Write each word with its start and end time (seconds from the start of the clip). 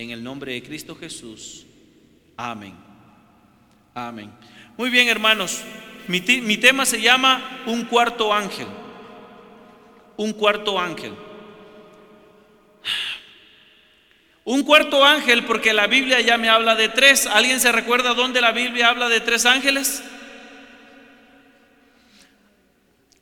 En 0.00 0.08
el 0.08 0.24
nombre 0.24 0.54
de 0.54 0.62
Cristo 0.62 0.96
Jesús. 0.96 1.66
Amén. 2.34 2.74
Amén. 3.92 4.32
Muy 4.78 4.88
bien, 4.88 5.08
hermanos. 5.08 5.60
Mi, 6.08 6.22
mi 6.22 6.56
tema 6.56 6.86
se 6.86 7.02
llama 7.02 7.60
Un 7.66 7.84
cuarto 7.84 8.32
ángel. 8.32 8.66
Un 10.16 10.32
cuarto 10.32 10.80
ángel. 10.80 11.12
Un 14.44 14.62
cuarto 14.62 15.04
ángel 15.04 15.44
porque 15.44 15.74
la 15.74 15.86
Biblia 15.86 16.22
ya 16.22 16.38
me 16.38 16.48
habla 16.48 16.76
de 16.76 16.88
tres. 16.88 17.26
¿Alguien 17.26 17.60
se 17.60 17.70
recuerda 17.70 18.14
dónde 18.14 18.40
la 18.40 18.52
Biblia 18.52 18.88
habla 18.88 19.10
de 19.10 19.20
tres 19.20 19.44
ángeles? 19.44 20.02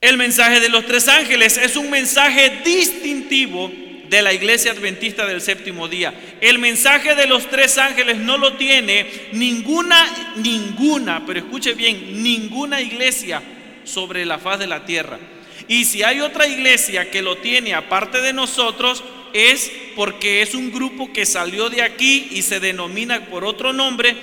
El 0.01 0.17
mensaje 0.17 0.61
de 0.61 0.69
los 0.69 0.87
tres 0.87 1.09
ángeles 1.09 1.57
es 1.57 1.75
un 1.75 1.91
mensaje 1.91 2.63
distintivo 2.65 3.69
de 4.09 4.23
la 4.23 4.33
iglesia 4.33 4.73
adventista 4.73 5.27
del 5.27 5.41
séptimo 5.41 5.89
día. 5.89 6.15
El 6.41 6.59
mensaje 6.59 7.15
de 7.15 7.27
los 7.27 7.49
tres 7.49 7.79
ángeles 7.79 8.17
no 8.19 8.39
lo 8.39 8.55
tiene 8.55 9.07
ninguna, 9.33 10.33
ninguna, 10.37 11.25
pero 11.27 11.41
escuche 11.41 11.75
bien, 11.75 12.23
ninguna 12.23 12.81
iglesia 12.81 13.43
sobre 13.85 14.25
la 14.25 14.39
faz 14.39 14.59
de 14.59 14.67
la 14.67 14.85
tierra. 14.85 15.19
Y 15.67 15.85
si 15.85 16.03
hay 16.03 16.21
otra 16.21 16.47
iglesia 16.47 17.11
que 17.11 17.23
lo 17.23 17.37
tiene 17.37 17.75
aparte 17.75 18.21
de 18.21 18.33
nosotros, 18.33 19.05
es 19.35 19.71
porque 19.95 20.41
es 20.41 20.55
un 20.55 20.73
grupo 20.73 21.13
que 21.13 21.27
salió 21.27 21.69
de 21.69 21.83
aquí 21.83 22.29
y 22.31 22.43
se 22.43 22.61
denomina 22.61 23.27
por 23.27 23.45
otro 23.45 23.73
nombre, 23.73 24.17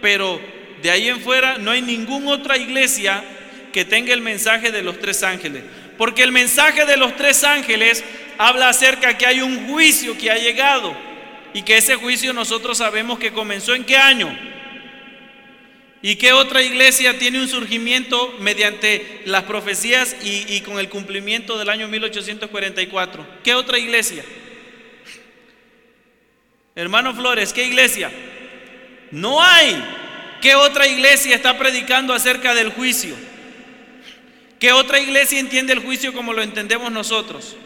pero 0.00 0.40
de 0.82 0.90
ahí 0.90 1.08
en 1.08 1.20
fuera 1.20 1.58
no 1.58 1.70
hay 1.70 1.82
ninguna 1.82 2.32
otra 2.32 2.56
iglesia 2.56 3.22
que 3.72 3.84
tenga 3.84 4.12
el 4.12 4.22
mensaje 4.22 4.72
de 4.72 4.82
los 4.82 4.98
tres 4.98 5.22
ángeles. 5.22 5.62
Porque 5.96 6.22
el 6.22 6.32
mensaje 6.32 6.84
de 6.84 6.96
los 6.96 7.16
tres 7.16 7.44
ángeles 7.44 8.04
habla 8.38 8.68
acerca 8.68 9.18
que 9.18 9.26
hay 9.26 9.42
un 9.42 9.66
juicio 9.66 10.16
que 10.16 10.30
ha 10.30 10.38
llegado 10.38 10.96
y 11.52 11.62
que 11.62 11.76
ese 11.76 11.96
juicio 11.96 12.32
nosotros 12.32 12.78
sabemos 12.78 13.18
que 13.18 13.32
comenzó 13.32 13.74
en 13.74 13.84
qué 13.84 13.96
año. 13.96 14.34
¿Y 16.00 16.14
qué 16.14 16.32
otra 16.32 16.62
iglesia 16.62 17.18
tiene 17.18 17.40
un 17.40 17.48
surgimiento 17.48 18.36
mediante 18.38 19.22
las 19.24 19.42
profecías 19.42 20.14
y, 20.22 20.54
y, 20.54 20.60
con 20.60 20.78
el 20.78 20.88
cumplimiento 20.88 21.58
del 21.58 21.68
año 21.68 21.88
1844? 21.88 23.26
¿Qué 23.42 23.54
otra 23.54 23.78
iglesia? 23.80 24.24
Hermano 26.76 27.12
Flores, 27.14 27.52
¿qué 27.52 27.64
iglesia? 27.64 28.12
No 29.10 29.42
hay. 29.42 29.76
¿Qué 30.40 30.54
otra 30.54 30.86
iglesia 30.86 31.34
está 31.34 31.58
predicando 31.58 32.14
acerca 32.14 32.54
del 32.54 32.70
juicio? 32.70 33.16
¿Qué 34.60 34.70
otra 34.70 35.00
iglesia 35.00 35.40
entiende 35.40 35.72
el 35.72 35.80
juicio 35.80 36.12
como 36.12 36.32
lo 36.32 36.42
entendemos 36.42 36.92
nosotros? 36.92 37.56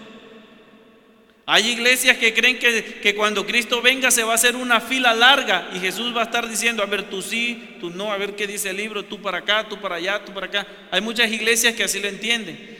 Hay 1.44 1.68
iglesias 1.70 2.18
que 2.18 2.32
creen 2.32 2.58
que, 2.58 3.00
que, 3.02 3.14
cuando 3.16 3.44
Cristo 3.44 3.82
venga 3.82 4.12
se 4.12 4.22
va 4.22 4.32
a 4.32 4.34
hacer 4.36 4.54
una 4.54 4.80
fila 4.80 5.12
larga 5.12 5.70
y 5.74 5.80
Jesús 5.80 6.16
va 6.16 6.20
a 6.20 6.24
estar 6.24 6.48
diciendo, 6.48 6.82
a 6.82 6.86
ver, 6.86 7.10
tú 7.10 7.20
sí, 7.20 7.76
tú 7.80 7.90
no, 7.90 8.12
a 8.12 8.16
ver 8.16 8.36
qué 8.36 8.46
dice 8.46 8.70
el 8.70 8.76
libro, 8.76 9.04
tú 9.04 9.20
para 9.20 9.38
acá, 9.38 9.68
tú 9.68 9.80
para 9.80 9.96
allá, 9.96 10.24
tú 10.24 10.32
para 10.32 10.46
acá. 10.46 10.66
Hay 10.92 11.00
muchas 11.00 11.30
iglesias 11.30 11.74
que 11.74 11.82
así 11.82 11.98
lo 11.98 12.08
entienden. 12.08 12.78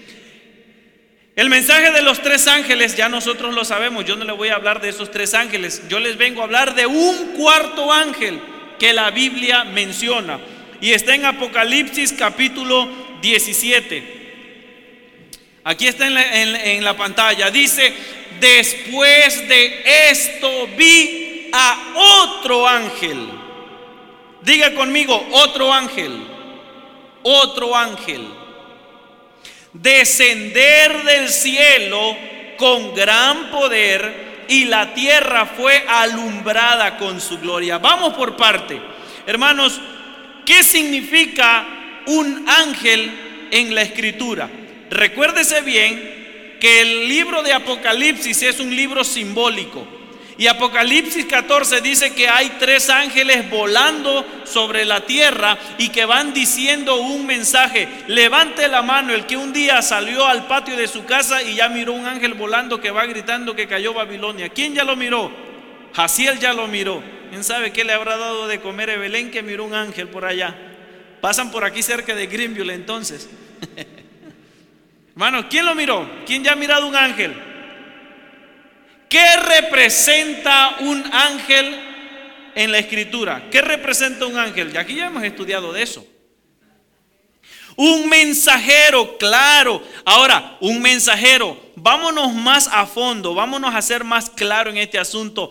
El 1.35 1.49
mensaje 1.49 1.91
de 1.91 2.03
los 2.03 2.21
tres 2.23 2.47
ángeles 2.47 2.95
ya 2.95 3.09
nosotros 3.09 3.53
lo 3.55 3.65
sabemos, 3.65 4.05
yo 4.05 4.17
no 4.17 4.25
le 4.25 4.33
voy 4.33 4.49
a 4.49 4.55
hablar 4.55 4.81
de 4.81 4.91
esos 4.91 5.11
tres 5.11 5.35
ángeles, 5.35 5.83
yo 5.89 5.99
les 5.99 6.17
vengo 6.17 6.43
a 6.43 6.45
hablar 6.45 6.75
de 6.75 6.87
un 6.87 7.33
cuarto 7.37 7.91
ángel 7.91 8.39
que 8.79 8.93
la 8.93 9.11
Biblia 9.11 9.65
menciona 9.65 10.39
y 10.81 10.93
está 10.93 11.15
en 11.15 11.25
Apocalipsis 11.25 12.13
capítulo 12.13 12.89
17. 13.23 14.22
Aquí 15.65 15.87
está 15.87 16.07
en 16.07 16.85
la, 16.85 16.97
pantalla. 16.97 17.51
Dice, 17.51 17.93
después 18.41 19.49
de 19.49 19.83
esto 20.11 20.69
vi 20.77 21.49
a 21.53 21.95
otro 21.95 22.67
ángel. 22.67 23.29
Diga 24.41 24.75
conmigo, 24.75 25.29
otro 25.31 25.73
ángel. 25.73 26.27
Otro 27.23 27.77
ángel. 27.77 28.27
Descender 29.73 31.05
del 31.05 31.29
cielo 31.29 32.17
con 32.57 32.95
gran 32.95 33.51
poder 33.51 34.47
y 34.49 34.65
la 34.65 34.93
tierra 34.95 35.47
fue 35.47 35.85
alumbrada 35.89 36.99
con 36.99 37.21
su 37.21 37.39
gloria. 37.39 37.79
Vamos 37.79 38.15
por 38.15 38.37
parte. 38.37 38.81
Hermanos, 39.27 39.81
¿qué 40.45 40.65
significa 40.65 41.65
un 42.07 42.45
ángel 42.49 43.49
en 43.53 43.75
la 43.77 43.83
escritura? 43.83 44.51
Recuérdese 44.93 45.63
bien 45.63 46.57
que 46.61 46.83
el 46.83 47.09
libro 47.09 47.43
de 47.43 47.55
Apocalipsis 47.55 48.43
es 48.43 48.61
un 48.61 48.77
libro 48.77 49.05
simbólico. 49.05 49.87
Y 50.37 50.49
Apocalipsis 50.49 51.25
14 51.27 51.81
dice 51.81 52.15
que 52.15 52.29
hay 52.29 52.57
tres 52.59 52.91
ángeles 52.91 53.49
volando 53.49 54.25
sobre 54.45 54.85
la 54.85 55.01
tierra 55.07 55.57
y 55.79 55.89
que 55.89 56.05
van 56.05 56.35
diciendo 56.35 56.97
un 57.01 57.25
mensaje. 57.27 57.89
Levante 58.07 58.69
la 58.69 58.83
mano 58.83 59.15
el 59.15 59.25
que 59.25 59.37
un 59.37 59.53
día 59.53 59.81
salió 59.81 60.27
al 60.27 60.47
patio 60.47 60.77
de 60.77 60.89
su 60.89 61.07
casa 61.07 61.43
y 61.43 61.55
ya 61.55 61.71
miró 61.71 61.95
un 61.95 62.07
ángel 62.07 62.35
volando 62.35 62.81
que 62.81 62.91
va 62.91 63.07
gritando 63.07 63.57
que 63.57 63.69
cayó 63.69 63.95
Babilonia. 63.95 64.51
¿Quién 64.51 64.75
ya 64.75 64.85
lo 64.85 64.95
miró? 64.95 65.31
Jaciel 65.95 66.39
ya 66.39 66.53
lo 66.53 66.67
miró. 66.67 67.03
¿Quién 67.31 67.45
sabe 67.45 67.73
qué 67.73 67.85
le 67.85 67.95
habrá 67.95 68.19
dado 68.19 68.47
de 68.47 68.61
comer 68.61 68.91
a 68.91 68.97
Belén 68.97 69.31
que 69.31 69.43
miró 69.43 69.65
un 69.65 69.75
ángel 69.75 70.09
por 70.09 70.27
allá? 70.27 70.55
Pasan 71.23 71.51
por 71.51 71.65
aquí 71.65 71.83
cerca 71.83 72.15
de 72.15 72.27
Greenville 72.27 72.75
entonces. 72.75 73.31
Hermano, 75.13 75.49
¿quién 75.49 75.67
lo 75.67 75.75
miró? 75.75 76.11
¿Quién 76.27 76.43
ya 76.43 76.53
ha 76.53 76.57
mirado 76.57 76.87
un 76.87 76.97
ángel? 76.97 77.35
¿Qué 79.09 79.37
representa 79.37 80.77
un 80.81 81.05
ángel 81.13 81.79
en 82.55 82.73
la 82.73 82.79
escritura? 82.79 83.49
¿Qué 83.51 83.61
representa 83.61 84.25
un 84.25 84.39
ángel? 84.39 84.73
Y 84.73 84.79
aquí 84.79 84.95
ya 84.95 85.07
hemos 85.07 85.23
estudiado 85.23 85.71
de 85.73 85.83
eso. 85.83 86.07
Un 87.77 88.09
mensajero, 88.09 89.19
claro. 89.19 89.83
Ahora, 90.07 90.57
un 90.61 90.81
mensajero. 90.81 91.61
Vámonos 91.77 92.33
más 92.33 92.69
a 92.69 92.87
fondo, 92.87 93.35
vámonos 93.35 93.75
a 93.75 93.83
ser 93.83 94.05
más 94.05 94.31
claro 94.31 94.71
en 94.71 94.79
este 94.79 94.99
asunto. 94.99 95.51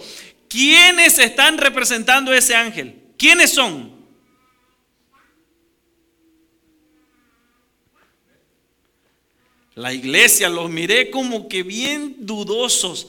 ¿Quiénes 0.50 1.20
están 1.20 1.60
representando 1.60 2.34
ese 2.34 2.56
ángel? 2.56 2.96
¿Quiénes 3.18 3.54
son? 3.54 3.91
La 9.76 9.94
iglesia 9.94 10.50
los 10.50 10.70
miré 10.70 11.10
como 11.10 11.48
que 11.48 11.64
bien 11.64 12.16
dudosos. 12.20 13.08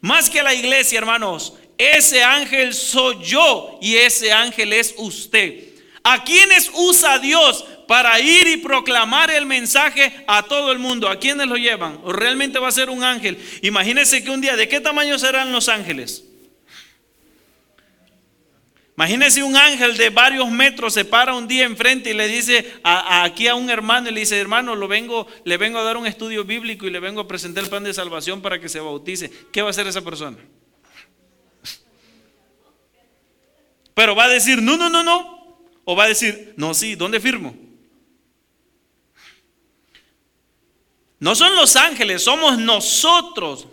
Más 0.00 0.28
que 0.28 0.42
la 0.42 0.54
iglesia, 0.54 0.98
hermanos, 0.98 1.54
ese 1.78 2.22
ángel 2.22 2.74
soy 2.74 3.16
yo 3.24 3.78
y 3.80 3.96
ese 3.96 4.32
ángel 4.32 4.72
es 4.72 4.94
usted. 4.98 5.72
¿A 6.04 6.24
quiénes 6.24 6.70
usa 6.74 7.18
Dios 7.18 7.64
para 7.86 8.18
ir 8.20 8.46
y 8.46 8.56
proclamar 8.58 9.30
el 9.30 9.46
mensaje 9.46 10.24
a 10.26 10.42
todo 10.42 10.72
el 10.72 10.78
mundo? 10.78 11.08
¿A 11.08 11.18
quiénes 11.18 11.46
lo 11.46 11.56
llevan? 11.56 12.00
¿O 12.04 12.12
realmente 12.12 12.58
va 12.58 12.68
a 12.68 12.72
ser 12.72 12.90
un 12.90 13.04
ángel? 13.04 13.38
Imagínense 13.62 14.22
que 14.22 14.30
un 14.30 14.40
día, 14.40 14.56
¿de 14.56 14.68
qué 14.68 14.80
tamaño 14.80 15.18
serán 15.18 15.52
los 15.52 15.68
ángeles? 15.68 16.24
Imagínese 18.96 19.42
un 19.42 19.56
ángel 19.56 19.96
de 19.96 20.10
varios 20.10 20.50
metros 20.50 20.92
se 20.92 21.04
para 21.04 21.34
un 21.34 21.48
día 21.48 21.64
enfrente 21.64 22.10
y 22.10 22.14
le 22.14 22.28
dice 22.28 22.74
a, 22.84 23.24
aquí 23.24 23.48
a 23.48 23.54
un 23.54 23.70
hermano 23.70 24.10
y 24.10 24.12
le 24.12 24.20
dice, 24.20 24.38
hermano, 24.38 24.76
lo 24.76 24.86
vengo, 24.86 25.26
le 25.44 25.56
vengo 25.56 25.78
a 25.78 25.82
dar 25.82 25.96
un 25.96 26.06
estudio 26.06 26.44
bíblico 26.44 26.86
y 26.86 26.90
le 26.90 27.00
vengo 27.00 27.22
a 27.22 27.28
presentar 27.28 27.64
el 27.64 27.70
plan 27.70 27.84
de 27.84 27.94
salvación 27.94 28.42
para 28.42 28.60
que 28.60 28.68
se 28.68 28.80
bautice. 28.80 29.30
¿Qué 29.50 29.62
va 29.62 29.68
a 29.68 29.70
hacer 29.70 29.86
esa 29.86 30.02
persona? 30.02 30.36
Pero 33.94 34.14
va 34.14 34.24
a 34.24 34.28
decir, 34.28 34.60
no, 34.62 34.76
no, 34.76 34.90
no, 34.90 35.02
no. 35.02 35.42
O 35.84 35.96
va 35.96 36.04
a 36.04 36.08
decir, 36.08 36.54
no, 36.56 36.74
sí, 36.74 36.94
¿dónde 36.94 37.18
firmo? 37.18 37.56
No 41.18 41.34
son 41.34 41.54
los 41.56 41.76
ángeles, 41.76 42.22
somos 42.22 42.58
nosotros. 42.58 43.68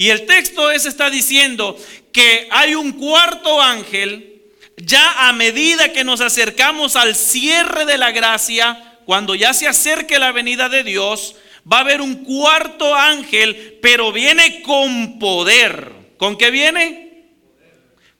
Y 0.00 0.10
el 0.10 0.26
texto 0.26 0.70
ese 0.70 0.88
está 0.88 1.10
diciendo 1.10 1.76
que 2.12 2.46
hay 2.52 2.76
un 2.76 2.92
cuarto 2.92 3.60
ángel, 3.60 4.42
ya 4.76 5.28
a 5.28 5.32
medida 5.32 5.92
que 5.92 6.04
nos 6.04 6.20
acercamos 6.20 6.94
al 6.94 7.16
cierre 7.16 7.84
de 7.84 7.98
la 7.98 8.12
gracia, 8.12 9.00
cuando 9.06 9.34
ya 9.34 9.52
se 9.52 9.66
acerque 9.66 10.20
la 10.20 10.30
venida 10.30 10.68
de 10.68 10.84
Dios, 10.84 11.34
va 11.70 11.78
a 11.78 11.80
haber 11.80 12.00
un 12.00 12.24
cuarto 12.24 12.94
ángel, 12.94 13.80
pero 13.82 14.12
viene 14.12 14.62
con 14.62 15.18
poder. 15.18 15.90
¿Con 16.16 16.38
qué 16.38 16.52
viene? 16.52 17.24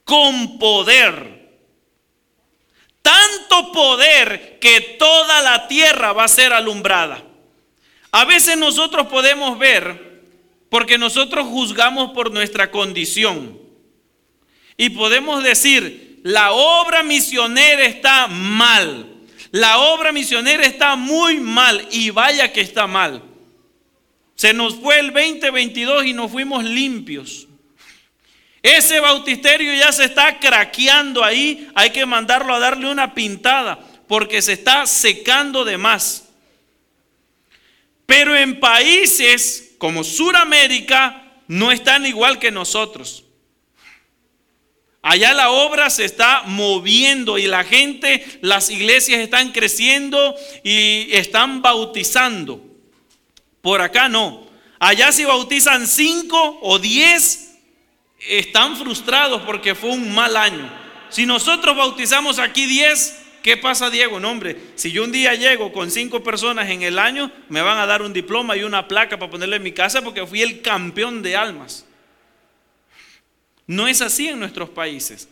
Con 0.03 0.59
poder. 0.59 1.49
Tanto 3.03 3.71
poder 3.71 4.59
que 4.61 4.81
toda 4.99 5.43
la 5.43 5.69
tierra 5.69 6.13
va 6.13 6.25
a 6.25 6.29
ser 6.29 6.53
alumbrada. 6.53 7.23
A 8.11 8.25
veces 8.25 8.59
nosotros 8.59 9.07
podemos 9.07 9.57
ver 9.61 10.08
porque 10.69 10.99
nosotros 10.99 11.47
juzgamos 11.47 12.13
por 12.13 12.31
nuestra 12.31 12.71
condición. 12.71 13.59
Y 14.77 14.91
podemos 14.91 15.43
decir, 15.43 16.21
la 16.23 16.53
obra 16.53 17.03
misionera 17.03 17.85
está 17.85 18.27
mal. 18.27 19.07
La 19.51 19.79
obra 19.79 20.13
misionera 20.13 20.65
está 20.65 20.95
muy 20.95 21.39
mal 21.41 21.87
y 21.91 22.11
vaya 22.11 22.53
que 22.53 22.61
está 22.61 22.87
mal. 22.87 23.23
Se 24.35 24.53
nos 24.53 24.77
fue 24.77 25.01
el 25.01 25.13
2022 25.13 26.05
y 26.07 26.13
nos 26.13 26.31
fuimos 26.31 26.65
limpios. 26.65 27.49
Ese 28.63 29.01
bautisterio 29.01 29.75
ya 29.75 29.91
se 29.93 30.05
está 30.05 30.39
craqueando 30.39 31.25
ahí, 31.25 31.69
hay 31.75 31.91
que 31.91 32.05
mandarlo 32.05 32.55
a 32.55 32.59
darle 32.59 32.91
una 32.91 33.15
pintada 33.15 33.79
porque 34.07 34.43
se 34.43 34.53
está 34.53 34.87
secando 34.87 35.65
de 35.65 35.79
más. 35.79 36.25
Pero 38.07 38.37
en 38.37 38.59
países 38.59 39.68
como 39.79 40.05
Sudamérica 40.05 41.25
no 41.47 41.73
están 41.73 42.05
igual 42.07 42.39
que 42.39 42.51
nosotros. 42.51 43.25
Allá 45.01 45.33
la 45.33 45.51
obra 45.51 45.91
se 45.91 46.05
está 46.05 46.43
moviendo 46.45 47.39
y 47.39 47.47
la 47.47 47.65
gente, 47.65 48.27
las 48.43 48.69
iglesias 48.69 49.21
están 49.21 49.53
creciendo 49.53 50.35
y 50.65 51.09
están 51.13 51.63
bautizando. 51.63 52.61
Por 53.63 53.81
acá 53.81 54.09
no. 54.09 54.47
Allá 54.79 55.13
si 55.13 55.25
bautizan 55.25 55.87
cinco 55.87 56.59
o 56.63 56.79
diez, 56.79 57.57
están 58.29 58.77
frustrados 58.77 59.43
porque 59.43 59.75
fue 59.75 59.91
un 59.91 60.15
mal 60.15 60.37
año. 60.37 60.69
Si 61.11 61.25
nosotros 61.25 61.77
bautizamos 61.77 62.39
aquí 62.39 62.67
diez, 62.67 63.19
¿qué 63.49 63.57
pasa 63.57 63.89
Diego? 63.89 64.21
No 64.21 64.31
hombre, 64.31 64.59
si 64.75 64.93
yo 64.93 65.03
un 65.05 65.11
día 65.11 65.35
llego 65.35 65.73
con 65.73 65.91
cinco 65.91 66.23
personas 66.23 66.69
en 66.69 66.83
el 66.83 66.99
año, 66.99 67.33
me 67.49 67.63
van 67.63 67.79
a 67.79 67.87
dar 67.87 68.03
un 68.03 68.13
diploma 68.13 68.55
y 68.59 68.63
una 68.63 68.87
placa 68.87 69.19
para 69.19 69.31
ponerle 69.31 69.57
en 69.57 69.63
mi 69.63 69.73
casa 69.73 70.03
porque 70.03 70.27
fui 70.27 70.43
el 70.43 70.61
campeón 70.61 71.23
de 71.23 71.35
almas. 71.35 71.87
No 73.67 73.89
es 73.89 74.03
así 74.03 74.29
en 74.29 74.39
nuestros 74.39 74.69
países. 74.69 75.31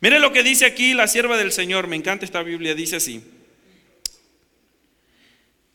Mire 0.00 0.18
lo 0.18 0.32
que 0.32 0.42
dice 0.42 0.64
aquí 0.64 0.94
la 0.94 1.06
sierva 1.06 1.36
del 1.36 1.52
Señor, 1.52 1.88
me 1.88 1.96
encanta 1.96 2.24
esta 2.24 2.42
Biblia, 2.42 2.74
dice 2.74 2.96
así. 2.96 3.22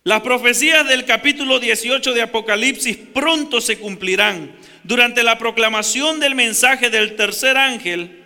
Las 0.03 0.21
profecías 0.21 0.87
del 0.87 1.05
capítulo 1.05 1.59
18 1.59 2.11
de 2.11 2.23
Apocalipsis 2.23 2.97
pronto 2.97 3.61
se 3.61 3.77
cumplirán. 3.77 4.55
Durante 4.83 5.21
la 5.21 5.37
proclamación 5.37 6.19
del 6.19 6.33
mensaje 6.33 6.89
del 6.89 7.15
tercer 7.15 7.55
ángel, 7.55 8.18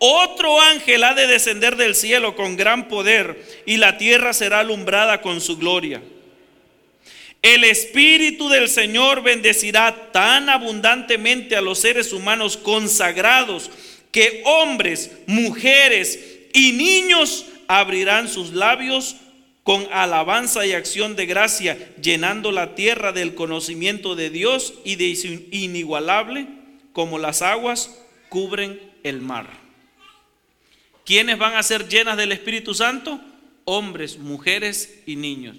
otro 0.00 0.60
ángel 0.60 1.04
ha 1.04 1.14
de 1.14 1.26
descender 1.26 1.76
del 1.76 1.94
cielo 1.94 2.34
con 2.34 2.56
gran 2.56 2.88
poder 2.88 3.44
y 3.66 3.76
la 3.76 3.98
tierra 3.98 4.32
será 4.32 4.60
alumbrada 4.60 5.20
con 5.20 5.40
su 5.42 5.58
gloria. 5.58 6.02
El 7.42 7.64
Espíritu 7.64 8.48
del 8.48 8.68
Señor 8.68 9.22
bendecirá 9.22 10.10
tan 10.10 10.48
abundantemente 10.48 11.54
a 11.54 11.60
los 11.60 11.78
seres 11.78 12.12
humanos 12.12 12.56
consagrados 12.56 13.70
que 14.10 14.42
hombres, 14.44 15.10
mujeres 15.26 16.18
y 16.54 16.72
niños 16.72 17.46
abrirán 17.68 18.28
sus 18.28 18.52
labios 18.52 19.16
con 19.62 19.86
alabanza 19.92 20.64
y 20.64 20.72
acción 20.72 21.14
de 21.14 21.26
gracia, 21.26 21.78
llenando 22.00 22.52
la 22.52 22.74
tierra 22.74 23.12
del 23.12 23.34
conocimiento 23.34 24.16
de 24.16 24.30
Dios 24.30 24.74
y 24.84 24.96
de 24.96 25.14
inigualable, 25.50 26.46
como 26.92 27.18
las 27.18 27.42
aguas 27.42 27.94
cubren 28.30 28.80
el 29.04 29.20
mar. 29.20 29.59
¿Quiénes 31.04 31.38
van 31.38 31.54
a 31.54 31.62
ser 31.62 31.88
llenas 31.88 32.16
del 32.16 32.32
Espíritu 32.32 32.74
Santo? 32.74 33.20
Hombres, 33.64 34.18
mujeres 34.18 35.02
y 35.06 35.16
niños. 35.16 35.56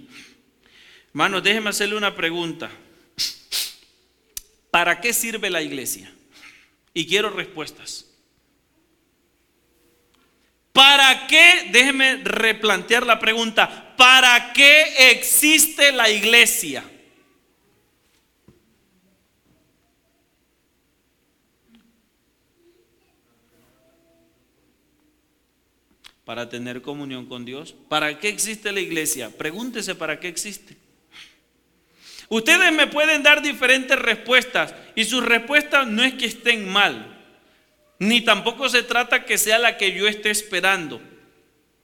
Hermanos, 1.10 1.44
déjenme 1.44 1.70
hacerle 1.70 1.96
una 1.96 2.16
pregunta. 2.16 2.72
¿Para 4.70 5.02
qué 5.02 5.14
sirve 5.14 5.50
la 5.50 5.62
iglesia? 5.62 6.14
Y 6.94 7.06
quiero 7.06 7.30
respuestas. 7.30 8.06
¿Para 10.72 11.28
qué? 11.28 11.70
Déjenme 11.72 12.18
replantear 12.24 13.06
la 13.06 13.20
pregunta. 13.20 13.94
¿Para 13.98 14.54
qué 14.54 15.12
existe 15.12 15.92
la 15.92 16.10
iglesia? 16.10 16.84
Para 26.32 26.48
tener 26.48 26.82
comunión 26.82 27.26
con 27.26 27.44
Dios. 27.44 27.76
¿Para 27.90 28.18
qué 28.18 28.30
existe 28.30 28.72
la 28.72 28.80
iglesia? 28.80 29.30
Pregúntese 29.38 29.96
para 29.96 30.18
qué 30.22 30.30
existe. 30.30 30.78
Ustedes 32.30 32.72
me 32.72 32.88
pueden 32.88 33.22
dar 33.22 33.42
diferentes 33.42 34.00
respuestas 34.00 34.74
y 34.96 35.04
sus 35.04 35.26
respuestas 35.26 35.86
no 35.88 36.06
es 36.06 36.14
que 36.14 36.28
estén 36.28 36.70
mal. 36.70 37.22
Ni 38.00 38.22
tampoco 38.22 38.70
se 38.70 38.82
trata 38.82 39.26
que 39.26 39.38
sea 39.38 39.60
la 39.60 39.76
que 39.76 39.92
yo 39.92 40.08
esté 40.08 40.30
esperando. 40.30 41.02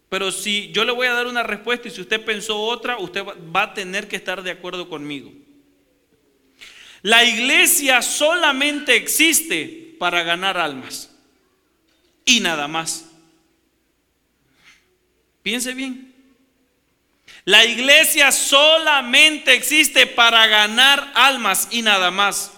Pero 0.07 0.31
si 0.31 0.71
yo 0.71 0.85
le 0.85 0.94
voy 0.94 1.07
a 1.07 1.13
dar 1.13 1.27
una 1.27 1.44
respuesta 1.44 1.89
y 1.89 1.91
si 1.91 1.99
usted 1.99 2.23
pensó 2.23 2.57
otra, 2.57 2.99
usted 2.99 3.25
va 3.53 3.63
a 3.63 3.73
tener 3.73 4.07
que 4.07 4.15
estar 4.15 4.44
de 4.44 4.51
acuerdo 4.51 4.88
conmigo. 4.88 5.29
La 7.01 7.25
iglesia 7.25 8.01
solamente 8.01 8.95
existe 8.95 9.97
para 9.99 10.23
ganar 10.23 10.57
almas. 10.57 11.13
Y 12.23 12.39
nada 12.39 12.69
más. 12.69 13.06
Piense 15.47 15.73
bien. 15.73 16.13
La 17.45 17.63
iglesia 17.63 18.33
solamente 18.33 19.53
existe 19.53 20.05
para 20.05 20.45
ganar 20.45 21.13
almas 21.15 21.69
y 21.71 21.81
nada 21.81 22.11
más. 22.11 22.51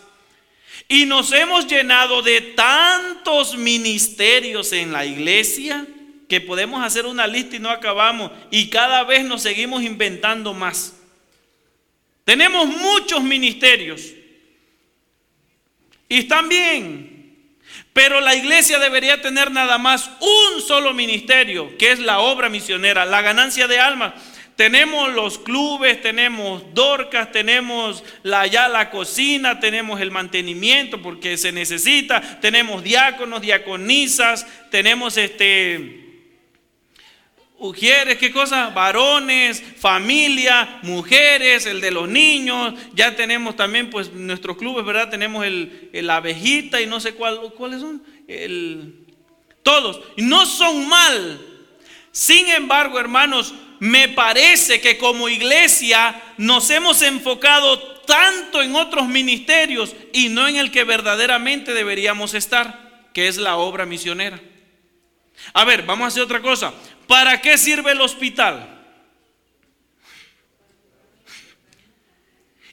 Y 0.88 1.06
nos 1.06 1.32
hemos 1.32 1.68
llenado 1.68 2.24
de 2.24 2.42
tantos 2.42 3.56
ministerios 3.56 4.74
en 4.74 4.92
la 4.92 5.06
iglesia 5.06 5.86
que 6.28 6.42
podemos 6.42 6.84
hacer 6.84 7.06
una 7.06 7.28
lista 7.28 7.58
y 7.58 7.60
no 7.60 7.70
acabamos. 7.70 8.32
Y 8.50 8.72
cada 8.72 9.04
vez 9.04 9.24
nos 9.24 9.44
seguimos 9.44 9.84
inventando 9.84 10.56
más. 10.56 10.96
Tenemos 12.26 12.66
muchos 12.66 13.22
ministerios. 13.22 14.02
Y 16.08 16.18
están 16.22 16.50
bien. 16.50 17.19
Pero 18.00 18.22
la 18.22 18.34
iglesia 18.34 18.80
debería 18.80 19.22
tener 19.22 19.52
nada 19.52 19.78
más 19.78 20.10
un 20.22 20.62
solo 20.62 20.94
ministerio, 20.94 21.78
que 21.78 21.92
es 21.92 22.00
la 22.00 22.20
obra 22.20 22.48
misionera, 22.48 23.04
la 23.04 23.22
ganancia 23.22 23.68
de 23.68 23.78
almas. 23.78 24.14
Tenemos 24.56 25.14
los 25.14 25.38
clubes, 25.38 26.02
tenemos 26.02 26.64
dorcas, 26.74 27.30
tenemos 27.34 28.06
la, 28.24 28.48
ya 28.48 28.70
la 28.70 28.90
cocina, 28.90 29.60
tenemos 29.60 30.00
el 30.00 30.12
mantenimiento 30.12 31.02
porque 31.02 31.38
se 31.38 31.52
necesita, 31.52 32.40
tenemos 32.40 32.84
diáconos, 32.84 33.42
diaconisas, 33.42 34.48
tenemos 34.72 35.18
este 35.18 36.09
Ujieres, 37.60 38.18
¿qué 38.18 38.32
cosa? 38.32 38.70
Varones, 38.70 39.62
familia, 39.78 40.80
mujeres, 40.84 41.66
el 41.66 41.82
de 41.82 41.92
los 41.92 42.08
niños. 42.08 42.74
Ya 42.94 43.16
tenemos 43.18 43.58
también, 43.58 43.90
pues, 43.90 44.14
nuestros 44.14 44.56
clubes, 44.58 44.86
¿verdad? 44.86 45.10
Tenemos 45.10 45.46
el, 45.46 45.90
el 45.92 46.10
abejita 46.10 46.80
y 46.82 46.86
no 46.86 47.02
sé 47.02 47.14
cuál, 47.14 47.54
cuáles 47.58 47.82
son. 47.82 48.02
El, 48.28 49.06
todos. 49.62 50.00
No 50.16 50.46
son 50.46 50.88
mal. 50.88 51.42
Sin 52.12 52.48
embargo, 52.48 52.98
hermanos, 52.98 53.54
me 53.80 54.08
parece 54.08 54.80
que 54.80 54.98
como 54.98 55.28
iglesia 55.28 56.22
nos 56.38 56.70
hemos 56.70 57.02
enfocado 57.02 57.80
tanto 58.02 58.62
en 58.62 58.76
otros 58.76 59.08
ministerios 59.08 59.96
y 60.14 60.30
no 60.30 60.48
en 60.48 60.56
el 60.56 60.72
que 60.72 60.86
verdaderamente 60.86 61.74
deberíamos 61.74 62.34
estar, 62.34 63.10
que 63.14 63.28
es 63.28 63.38
la 63.38 63.58
obra 63.58 63.86
misionera. 63.86 64.40
A 65.54 65.66
ver, 65.66 65.84
vamos 65.84 66.06
a 66.06 66.08
hacer 66.08 66.24
otra 66.24 66.42
cosa. 66.42 66.74
¿Para 67.10 67.42
qué 67.42 67.58
sirve 67.58 67.94
el 67.94 68.02
hospital? 68.02 68.70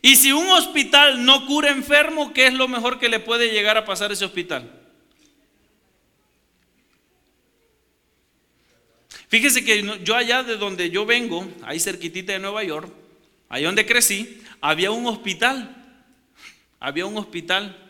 Y 0.03 0.15
si 0.17 0.31
un 0.31 0.47
hospital 0.51 1.25
no 1.25 1.47
cura 1.47 1.71
enfermo, 1.71 2.35
¿qué 2.35 2.49
es 2.49 2.53
lo 2.53 2.69
mejor 2.69 2.99
que 2.99 3.09
le 3.09 3.19
puede 3.19 3.51
llegar 3.51 3.79
a 3.79 3.87
pasar 3.87 4.11
a 4.11 4.13
ese 4.13 4.27
hospital? 4.27 4.71
Fíjese 9.29 9.65
que 9.65 10.01
yo 10.05 10.15
allá 10.15 10.43
de 10.43 10.59
donde 10.59 10.91
yo 10.91 11.07
vengo, 11.07 11.51
ahí 11.63 11.81
cerquitita 11.81 12.35
de 12.35 12.39
Nueva 12.39 12.63
York, 12.63 12.93
ahí 13.49 13.65
donde 13.65 13.87
crecí, 13.87 14.43
había 14.61 14.91
un 14.91 15.07
hospital. 15.07 15.75
Había 16.79 17.07
un 17.07 17.17
hospital. 17.17 17.86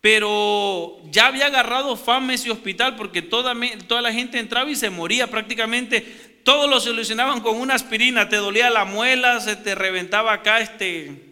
Pero 0.00 1.00
ya 1.10 1.26
había 1.26 1.46
agarrado 1.46 1.96
fama 1.96 2.34
ese 2.34 2.50
hospital 2.50 2.94
porque 2.96 3.20
toda, 3.20 3.54
toda 3.88 4.00
la 4.00 4.12
gente 4.12 4.38
entraba 4.38 4.70
y 4.70 4.76
se 4.76 4.90
moría 4.90 5.26
prácticamente. 5.26 6.40
Todos 6.44 6.70
lo 6.70 6.80
solucionaban 6.80 7.40
con 7.40 7.56
una 7.56 7.74
aspirina. 7.74 8.28
Te 8.28 8.36
dolía 8.36 8.70
la 8.70 8.84
muela, 8.84 9.40
se 9.40 9.56
te 9.56 9.74
reventaba 9.74 10.32
acá 10.32 10.60
este, 10.60 11.28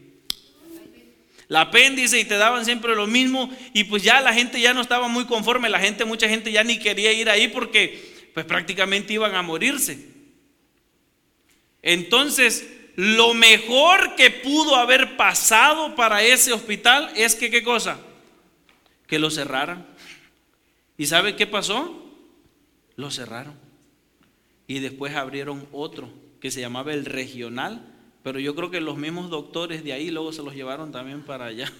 la 1.48 1.62
apéndice 1.62 2.18
y 2.18 2.24
te 2.24 2.36
daban 2.36 2.64
siempre 2.64 2.96
lo 2.96 3.06
mismo. 3.06 3.50
Y 3.72 3.84
pues 3.84 4.02
ya 4.02 4.20
la 4.20 4.34
gente 4.34 4.60
ya 4.60 4.74
no 4.74 4.80
estaba 4.80 5.06
muy 5.06 5.26
conforme. 5.26 5.68
La 5.68 5.78
gente, 5.78 6.04
mucha 6.04 6.28
gente 6.28 6.50
ya 6.50 6.64
ni 6.64 6.78
quería 6.78 7.12
ir 7.12 7.30
ahí 7.30 7.46
porque 7.46 8.30
pues 8.34 8.44
prácticamente 8.46 9.12
iban 9.12 9.36
a 9.36 9.42
morirse. 9.42 9.98
Entonces, 11.82 12.66
lo 12.96 13.32
mejor 13.32 14.16
que 14.16 14.30
pudo 14.30 14.74
haber 14.74 15.16
pasado 15.16 15.94
para 15.94 16.24
ese 16.24 16.52
hospital 16.52 17.12
es 17.14 17.36
que, 17.36 17.48
¿qué 17.48 17.62
cosa? 17.62 18.00
Que 19.06 19.18
lo 19.18 19.30
cerraran. 19.30 19.86
¿Y 20.98 21.06
sabe 21.06 21.36
qué 21.36 21.46
pasó? 21.46 22.02
Lo 22.96 23.10
cerraron. 23.10 23.54
Y 24.66 24.80
después 24.80 25.14
abrieron 25.14 25.66
otro 25.72 26.10
que 26.40 26.50
se 26.50 26.60
llamaba 26.60 26.92
el 26.92 27.04
regional, 27.04 27.84
pero 28.22 28.40
yo 28.40 28.54
creo 28.54 28.70
que 28.70 28.80
los 28.80 28.96
mismos 28.96 29.30
doctores 29.30 29.84
de 29.84 29.92
ahí 29.92 30.10
luego 30.10 30.32
se 30.32 30.42
los 30.42 30.54
llevaron 30.54 30.90
también 30.90 31.22
para 31.22 31.46
allá. 31.46 31.72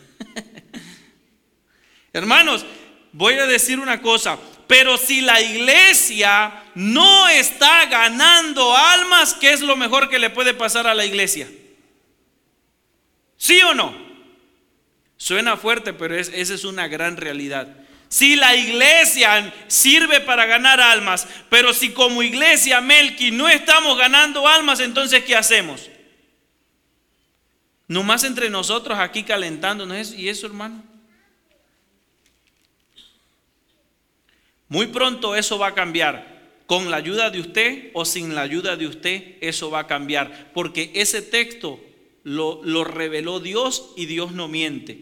Hermanos, 2.12 2.64
voy 3.12 3.34
a 3.34 3.46
decir 3.46 3.80
una 3.80 4.00
cosa, 4.00 4.38
pero 4.66 4.96
si 4.96 5.20
la 5.20 5.40
iglesia 5.40 6.64
no 6.74 7.28
está 7.28 7.86
ganando 7.86 8.76
almas, 8.76 9.34
¿qué 9.34 9.52
es 9.52 9.60
lo 9.60 9.76
mejor 9.76 10.08
que 10.08 10.18
le 10.18 10.30
puede 10.30 10.54
pasar 10.54 10.86
a 10.86 10.94
la 10.94 11.04
iglesia? 11.04 11.48
¿Sí 13.36 13.60
o 13.62 13.74
no? 13.74 14.05
Suena 15.16 15.56
fuerte, 15.56 15.92
pero 15.92 16.14
esa 16.16 16.32
es 16.34 16.64
una 16.64 16.88
gran 16.88 17.16
realidad. 17.16 17.68
Si 18.08 18.36
la 18.36 18.54
iglesia 18.54 19.52
sirve 19.66 20.20
para 20.20 20.46
ganar 20.46 20.80
almas, 20.80 21.26
pero 21.48 21.72
si 21.72 21.90
como 21.90 22.22
iglesia 22.22 22.80
Melqui 22.80 23.30
no 23.30 23.48
estamos 23.48 23.98
ganando 23.98 24.46
almas, 24.46 24.80
entonces 24.80 25.24
¿qué 25.24 25.34
hacemos? 25.34 25.90
Nomás 27.88 28.24
entre 28.24 28.50
nosotros 28.50 28.98
aquí 28.98 29.22
calentándonos. 29.22 30.12
¿Y 30.12 30.28
eso, 30.28 30.46
hermano? 30.46 30.82
Muy 34.68 34.88
pronto 34.88 35.36
eso 35.36 35.58
va 35.58 35.68
a 35.68 35.74
cambiar. 35.74 36.36
Con 36.66 36.90
la 36.90 36.96
ayuda 36.96 37.30
de 37.30 37.40
usted 37.40 37.90
o 37.94 38.04
sin 38.04 38.34
la 38.34 38.42
ayuda 38.42 38.76
de 38.76 38.88
usted, 38.88 39.36
eso 39.40 39.70
va 39.70 39.80
a 39.80 39.86
cambiar. 39.86 40.50
Porque 40.52 40.90
ese 40.94 41.22
texto 41.22 41.80
lo, 42.26 42.60
lo 42.64 42.82
reveló 42.82 43.38
Dios 43.38 43.92
y 43.96 44.06
Dios 44.06 44.32
no 44.32 44.48
miente. 44.48 44.98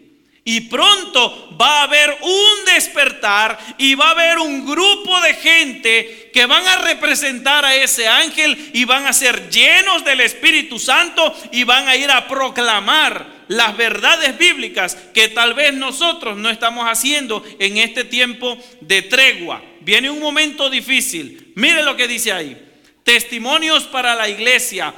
Y 0.46 0.60
pronto 0.62 1.56
va 1.58 1.80
a 1.80 1.82
haber 1.84 2.18
un 2.20 2.64
despertar 2.66 3.58
y 3.78 3.94
va 3.94 4.08
a 4.08 4.10
haber 4.10 4.38
un 4.38 4.66
grupo 4.66 5.18
de 5.22 5.32
gente 5.32 6.30
que 6.34 6.44
van 6.44 6.66
a 6.68 6.76
representar 6.82 7.64
a 7.64 7.74
ese 7.74 8.06
ángel 8.06 8.70
y 8.74 8.84
van 8.84 9.06
a 9.06 9.14
ser 9.14 9.48
llenos 9.48 10.04
del 10.04 10.20
Espíritu 10.20 10.78
Santo 10.78 11.34
y 11.50 11.64
van 11.64 11.88
a 11.88 11.96
ir 11.96 12.10
a 12.10 12.28
proclamar 12.28 13.44
las 13.48 13.74
verdades 13.74 14.36
bíblicas 14.36 14.96
que 15.14 15.28
tal 15.28 15.54
vez 15.54 15.72
nosotros 15.72 16.36
no 16.36 16.50
estamos 16.50 16.84
haciendo 16.86 17.42
en 17.58 17.78
este 17.78 18.04
tiempo 18.04 18.58
de 18.82 19.00
tregua. 19.00 19.62
Viene 19.80 20.10
un 20.10 20.20
momento 20.20 20.68
difícil. 20.68 21.52
Mire 21.54 21.82
lo 21.82 21.96
que 21.96 22.06
dice 22.06 22.32
ahí. 22.32 22.54
Testimonios 23.02 23.84
para 23.84 24.14
la 24.14 24.28
iglesia. 24.28 24.92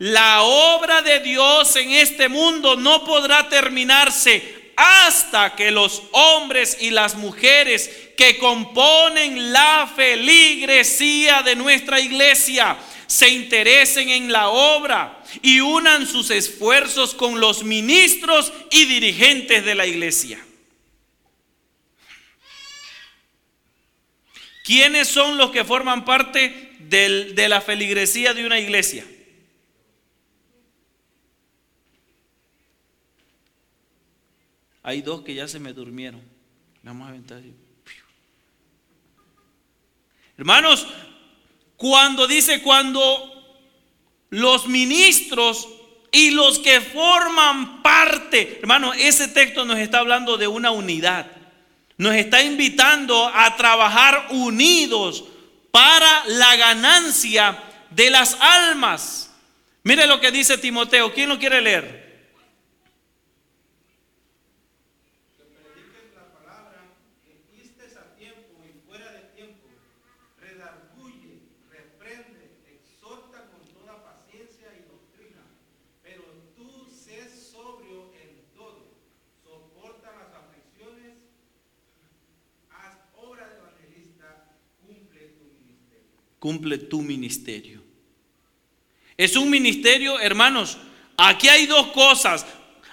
La 0.00 0.44
obra 0.44 1.02
de 1.02 1.20
Dios 1.20 1.76
en 1.76 1.90
este 1.90 2.30
mundo 2.30 2.74
no 2.74 3.04
podrá 3.04 3.50
terminarse 3.50 4.72
hasta 4.74 5.54
que 5.54 5.70
los 5.70 6.04
hombres 6.12 6.78
y 6.80 6.88
las 6.88 7.16
mujeres 7.16 7.90
que 8.16 8.38
componen 8.38 9.52
la 9.52 9.92
feligresía 9.94 11.42
de 11.42 11.54
nuestra 11.54 12.00
iglesia 12.00 12.78
se 13.06 13.28
interesen 13.28 14.08
en 14.08 14.32
la 14.32 14.48
obra 14.48 15.22
y 15.42 15.60
unan 15.60 16.06
sus 16.06 16.30
esfuerzos 16.30 17.14
con 17.14 17.38
los 17.38 17.62
ministros 17.62 18.54
y 18.70 18.86
dirigentes 18.86 19.66
de 19.66 19.74
la 19.74 19.84
iglesia. 19.84 20.42
¿Quiénes 24.64 25.08
son 25.08 25.36
los 25.36 25.50
que 25.50 25.62
forman 25.62 26.06
parte 26.06 26.72
de 26.78 27.48
la 27.50 27.60
feligresía 27.60 28.32
de 28.32 28.46
una 28.46 28.58
iglesia? 28.58 29.04
Hay 34.90 35.02
dos 35.02 35.22
que 35.22 35.34
ya 35.34 35.46
se 35.46 35.60
me 35.60 35.72
durmieron. 35.72 36.20
Vamos 36.82 37.06
a 37.06 37.10
aventar. 37.10 37.40
Hermanos, 40.36 40.84
cuando 41.76 42.26
dice 42.26 42.60
cuando 42.60 43.54
los 44.30 44.66
ministros 44.66 45.68
y 46.10 46.32
los 46.32 46.58
que 46.58 46.80
forman 46.80 47.82
parte, 47.82 48.58
hermano, 48.60 48.92
ese 48.92 49.28
texto 49.28 49.64
nos 49.64 49.78
está 49.78 50.00
hablando 50.00 50.36
de 50.36 50.48
una 50.48 50.72
unidad. 50.72 51.30
Nos 51.96 52.16
está 52.16 52.42
invitando 52.42 53.30
a 53.32 53.54
trabajar 53.56 54.26
unidos 54.30 55.22
para 55.70 56.24
la 56.26 56.56
ganancia 56.56 57.62
de 57.90 58.10
las 58.10 58.36
almas. 58.40 59.30
Mire 59.84 60.08
lo 60.08 60.20
que 60.20 60.32
dice 60.32 60.58
Timoteo. 60.58 61.14
¿Quién 61.14 61.28
lo 61.28 61.38
quiere 61.38 61.60
leer? 61.60 62.09
Cumple 86.40 86.78
tu 86.78 87.02
ministerio. 87.02 87.80
Es 89.16 89.36
un 89.36 89.50
ministerio, 89.50 90.18
hermanos, 90.18 90.78
aquí 91.16 91.48
hay 91.48 91.66
dos 91.66 91.88
cosas. 91.88 92.44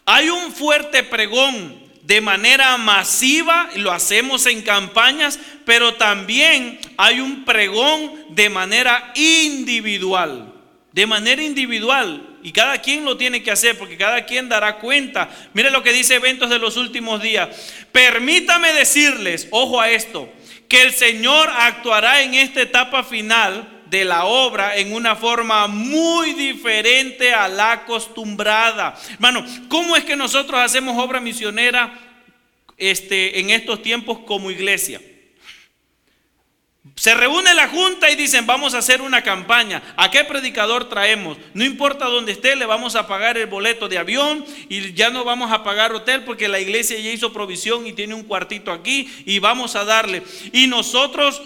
Hay 0.06 0.30
un 0.30 0.52
fuerte 0.52 1.04
pregón 1.04 1.88
de 2.04 2.22
manera 2.22 2.78
masiva, 2.78 3.70
lo 3.76 3.92
hacemos 3.92 4.46
en 4.46 4.62
campañas, 4.62 5.40
pero 5.66 5.96
también 5.96 6.80
hay 6.98 7.20
un 7.20 7.44
pregón 7.44 8.14
de 8.30 8.50
manera 8.50 9.12
individual, 9.16 10.54
de 10.92 11.06
manera 11.06 11.42
individual. 11.42 12.38
Y 12.44 12.52
cada 12.52 12.82
quien 12.82 13.04
lo 13.04 13.18
tiene 13.18 13.44
que 13.44 13.52
hacer 13.52 13.78
porque 13.78 13.98
cada 13.98 14.26
quien 14.26 14.48
dará 14.48 14.80
cuenta. 14.80 15.30
Mire 15.54 15.70
lo 15.70 15.84
que 15.84 15.92
dice 15.92 16.16
Eventos 16.16 16.50
de 16.50 16.60
los 16.60 16.78
últimos 16.78 17.22
días. 17.22 17.50
Permítame 17.92 18.72
decirles, 18.74 19.48
ojo 19.52 19.82
a 19.82 19.90
esto, 19.90 20.32
que 20.68 20.82
el 20.82 20.94
Señor 20.94 21.50
actuará 21.50 22.22
en 22.22 22.34
esta 22.34 22.62
etapa 22.62 23.04
final 23.04 23.84
de 23.90 24.04
la 24.04 24.26
obra 24.26 24.76
en 24.78 24.94
una 24.94 25.16
forma 25.16 25.68
muy 25.68 26.34
diferente 26.34 27.34
a 27.34 27.48
la 27.48 27.72
acostumbrada. 27.74 28.98
Hermano, 29.14 29.46
¿cómo 29.70 29.96
es 29.96 30.04
que 30.04 30.16
nosotros 30.16 30.60
hacemos 30.60 30.98
obra 30.98 31.20
misionera 31.20 31.98
este, 32.78 33.40
en 33.40 33.50
estos 33.50 33.82
tiempos 33.82 34.20
como 34.20 34.52
iglesia? 34.52 35.02
Se 36.96 37.14
reúne 37.14 37.54
la 37.54 37.68
junta 37.68 38.10
y 38.10 38.16
dicen, 38.16 38.48
vamos 38.48 38.74
a 38.74 38.80
hacer 38.80 39.02
una 39.02 39.22
campaña. 39.22 39.82
¿A 39.98 40.10
qué 40.10 40.24
predicador 40.24 40.90
traemos? 40.90 41.38
No 41.54 41.64
importa 41.64 42.06
dónde 42.06 42.32
esté, 42.32 42.56
le 42.56 42.66
vamos 42.66 42.96
a 42.96 43.08
pagar 43.08 43.38
el 43.38 43.48
boleto 43.48 43.88
de 43.88 43.98
avión 43.98 44.44
y 44.68 44.94
ya 44.94 45.10
no 45.10 45.24
vamos 45.24 45.52
a 45.52 45.64
pagar 45.64 45.94
hotel 45.94 46.24
porque 46.24 46.48
la 46.48 46.60
iglesia 46.60 47.00
ya 47.00 47.12
hizo 47.12 47.32
provisión 47.32 47.86
y 47.86 47.94
tiene 47.94 48.16
un 48.16 48.24
cuartito 48.24 48.72
aquí 48.72 49.12
y 49.26 49.40
vamos 49.40 49.76
a 49.76 49.86
darle. 49.86 50.24
Y 50.52 50.68
nosotros 50.68 51.42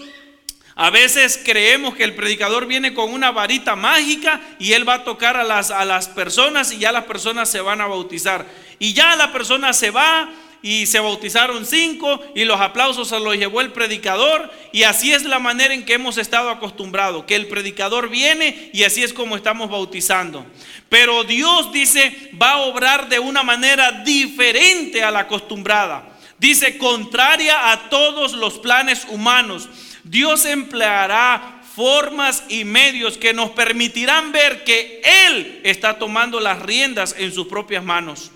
a 0.74 0.90
veces 0.90 1.38
creemos 1.44 1.94
que 1.94 2.04
el 2.04 2.14
predicador 2.14 2.66
viene 2.66 2.94
con 2.94 3.12
una 3.12 3.30
varita 3.30 3.76
mágica 3.76 4.40
y 4.58 4.72
él 4.72 4.88
va 4.88 4.94
a 4.94 5.04
tocar 5.04 5.36
a 5.36 5.44
las, 5.44 5.70
a 5.70 5.84
las 5.84 6.08
personas 6.08 6.72
y 6.72 6.78
ya 6.78 6.92
las 6.92 7.04
personas 7.04 7.50
se 7.50 7.60
van 7.60 7.80
a 7.80 7.86
bautizar. 7.86 8.46
Y 8.78 8.94
ya 8.94 9.16
la 9.16 9.32
persona 9.32 9.72
se 9.74 9.90
va 9.90 10.30
y 10.62 10.86
se 10.86 11.00
bautizaron 11.00 11.66
cinco 11.66 12.20
y 12.34 12.44
los 12.44 12.60
aplausos 12.60 13.08
se 13.08 13.18
los 13.18 13.36
llevó 13.36 13.60
el 13.60 13.72
predicador 13.72 14.50
y 14.72 14.84
así 14.84 15.12
es 15.12 15.24
la 15.24 15.40
manera 15.40 15.74
en 15.74 15.84
que 15.84 15.94
hemos 15.94 16.18
estado 16.18 16.50
acostumbrados, 16.50 17.24
que 17.24 17.34
el 17.34 17.48
predicador 17.48 18.08
viene 18.08 18.70
y 18.72 18.84
así 18.84 19.02
es 19.02 19.12
como 19.12 19.36
estamos 19.36 19.68
bautizando. 19.68 20.46
Pero 20.88 21.24
Dios 21.24 21.72
dice, 21.72 22.30
va 22.40 22.52
a 22.52 22.58
obrar 22.58 23.08
de 23.08 23.18
una 23.18 23.42
manera 23.42 23.90
diferente 24.04 25.02
a 25.02 25.10
la 25.10 25.20
acostumbrada. 25.20 26.08
Dice, 26.38 26.78
contraria 26.78 27.72
a 27.72 27.88
todos 27.88 28.32
los 28.32 28.58
planes 28.58 29.06
humanos. 29.08 29.68
Dios 30.04 30.44
empleará 30.44 31.62
formas 31.74 32.44
y 32.48 32.64
medios 32.64 33.16
que 33.16 33.32
nos 33.32 33.50
permitirán 33.50 34.32
ver 34.32 34.64
que 34.64 35.00
Él 35.26 35.60
está 35.64 35.98
tomando 35.98 36.40
las 36.40 36.60
riendas 36.60 37.14
en 37.18 37.32
sus 37.32 37.46
propias 37.46 37.82
manos. 37.82 38.30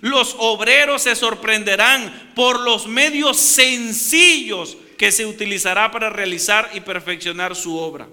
Los 0.00 0.34
obreros 0.38 1.02
se 1.02 1.14
sorprenderán 1.14 2.32
por 2.34 2.60
los 2.60 2.86
medios 2.86 3.36
sencillos 3.36 4.76
que 4.98 5.12
se 5.12 5.26
utilizará 5.26 5.90
para 5.90 6.10
realizar 6.10 6.70
y 6.74 6.80
perfeccionar 6.80 7.54
su 7.54 7.76
obra. 7.76 8.08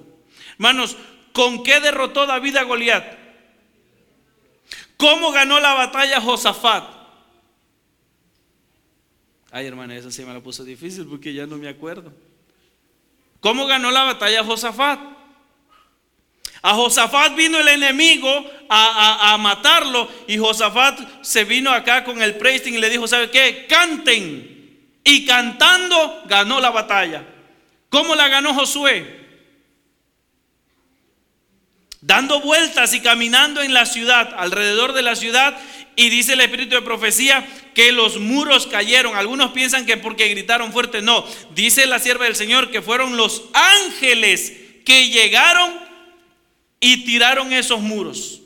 Hermanos, 0.53 0.97
¿con 1.33 1.63
qué 1.63 1.79
derrotó 1.79 2.25
David 2.25 2.57
a 2.57 2.63
Goliat? 2.63 3.17
¿Cómo 4.97 5.31
ganó 5.31 5.59
la 5.59 5.73
batalla 5.73 6.19
Josafat? 6.19 6.83
Ay, 9.51 9.65
hermana, 9.65 9.95
esa 9.95 10.11
sí 10.11 10.23
me 10.25 10.33
la 10.33 10.41
puso 10.41 10.63
difícil 10.63 11.05
porque 11.05 11.33
ya 11.33 11.47
no 11.47 11.57
me 11.57 11.69
acuerdo. 11.69 12.13
¿Cómo 13.39 13.65
ganó 13.65 13.91
la 13.91 14.03
batalla 14.03 14.43
Josafat? 14.43 15.18
A 16.61 16.73
Josafat 16.73 17.35
vino 17.35 17.57
el 17.57 17.67
enemigo 17.69 18.45
a, 18.69 19.37
matarlo 19.39 20.09
y 20.27 20.37
Josafat 20.37 20.99
se 21.21 21.45
vino 21.45 21.71
acá 21.71 22.03
con 22.03 22.21
el 22.21 22.35
praising 22.35 22.75
y 22.75 22.79
le 22.79 22.89
dijo, 22.89 23.07
¿sabe 23.07 23.29
qué? 23.29 23.65
Canten. 23.67 24.57
Y 25.03 25.25
cantando 25.25 26.23
ganó 26.25 26.59
la 26.59 26.69
batalla. 26.69 27.23
¿Cómo 27.89 28.13
la 28.13 28.27
ganó 28.27 28.53
Josué? 28.53 29.19
Dando 32.01 32.41
vueltas 32.41 32.93
y 32.93 33.01
caminando 33.01 33.61
en 33.61 33.73
la 33.73 33.85
ciudad, 33.85 34.33
alrededor 34.37 34.93
de 34.93 35.01
la 35.01 35.17
ciudad 35.17 35.59
Y 35.97 36.09
dice 36.09 36.33
el 36.33 36.41
espíritu 36.41 36.75
de 36.75 36.81
profecía 36.81 37.45
que 37.73 37.91
los 37.91 38.19
muros 38.19 38.67
cayeron. 38.67 39.15
Algunos 39.15 39.51
piensan 39.51 39.85
que 39.85 39.97
porque 39.97 40.27
gritaron 40.27 40.71
fuerte. 40.73 41.01
No, 41.01 41.25
dice 41.55 41.85
la 41.85 41.99
sierva 41.99 42.25
del 42.25 42.35
Señor 42.35 42.69
que 42.69 42.81
fueron 42.81 43.17
los 43.17 43.43
ángeles 43.53 44.53
que 44.85 45.09
llegaron 45.09 45.88
y 46.79 47.05
tiraron 47.05 47.51
esos 47.53 47.81
muros. 47.81 48.41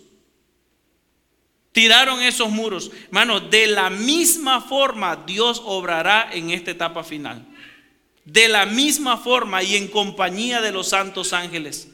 Tiraron 1.71 2.21
esos 2.21 2.49
muros. 2.49 2.91
Hermano, 3.05 3.39
de 3.39 3.67
la 3.67 3.89
misma 3.89 4.61
forma 4.61 5.23
Dios 5.25 5.61
obrará 5.65 6.29
en 6.31 6.51
esta 6.51 6.71
etapa 6.71 7.03
final. 7.03 7.45
De 8.25 8.47
la 8.47 8.65
misma 8.65 9.17
forma 9.17 9.63
y 9.63 9.75
en 9.75 9.87
compañía 9.87 10.61
de 10.61 10.71
los 10.71 10.89
santos 10.89 11.33
ángeles. 11.33 11.89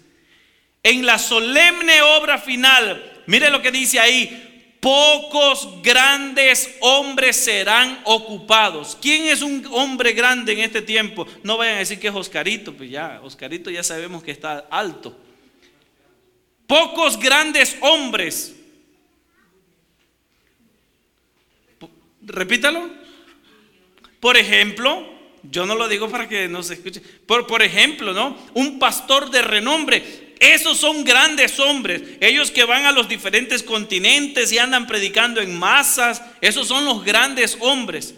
En 0.83 1.05
la 1.05 1.17
solemne 1.17 2.01
obra 2.01 2.37
final, 2.37 3.23
mire 3.25 3.49
lo 3.49 3.61
que 3.61 3.71
dice 3.71 3.99
ahí, 3.99 4.75
pocos 4.79 5.81
grandes 5.81 6.77
hombres 6.81 7.35
serán 7.35 7.99
ocupados. 8.03 8.97
¿Quién 9.01 9.25
es 9.25 9.41
un 9.41 9.65
hombre 9.71 10.13
grande 10.13 10.53
en 10.53 10.59
este 10.59 10.81
tiempo? 10.81 11.25
No 11.43 11.57
vayan 11.57 11.75
a 11.75 11.79
decir 11.79 11.99
que 11.99 12.07
es 12.07 12.15
Oscarito, 12.15 12.73
pues 12.73 12.89
ya, 12.89 13.19
Oscarito 13.23 13.69
ya 13.69 13.83
sabemos 13.83 14.23
que 14.23 14.31
está 14.31 14.67
alto. 14.69 15.17
Pocos 16.69 17.19
grandes 17.19 17.75
hombres 17.81 18.55
Repítalo. 22.29 22.89
Por 24.19 24.37
ejemplo, 24.37 25.07
yo 25.43 25.65
no 25.65 25.75
lo 25.75 25.87
digo 25.87 26.09
para 26.09 26.27
que 26.29 26.47
no 26.47 26.61
se 26.63 26.75
escuche. 26.75 27.01
Por, 27.25 27.47
por 27.47 27.61
ejemplo, 27.61 28.13
¿no? 28.13 28.37
Un 28.53 28.79
pastor 28.79 29.31
de 29.31 29.41
renombre. 29.41 30.35
Esos 30.39 30.77
son 30.77 31.03
grandes 31.03 31.59
hombres. 31.59 32.01
Ellos 32.21 32.51
que 32.51 32.63
van 32.63 32.85
a 32.85 32.91
los 32.91 33.09
diferentes 33.09 33.63
continentes 33.63 34.51
y 34.51 34.57
andan 34.57 34.87
predicando 34.87 35.41
en 35.41 35.57
masas. 35.57 36.21
Esos 36.41 36.67
son 36.67 36.85
los 36.85 37.03
grandes 37.03 37.57
hombres. 37.61 38.13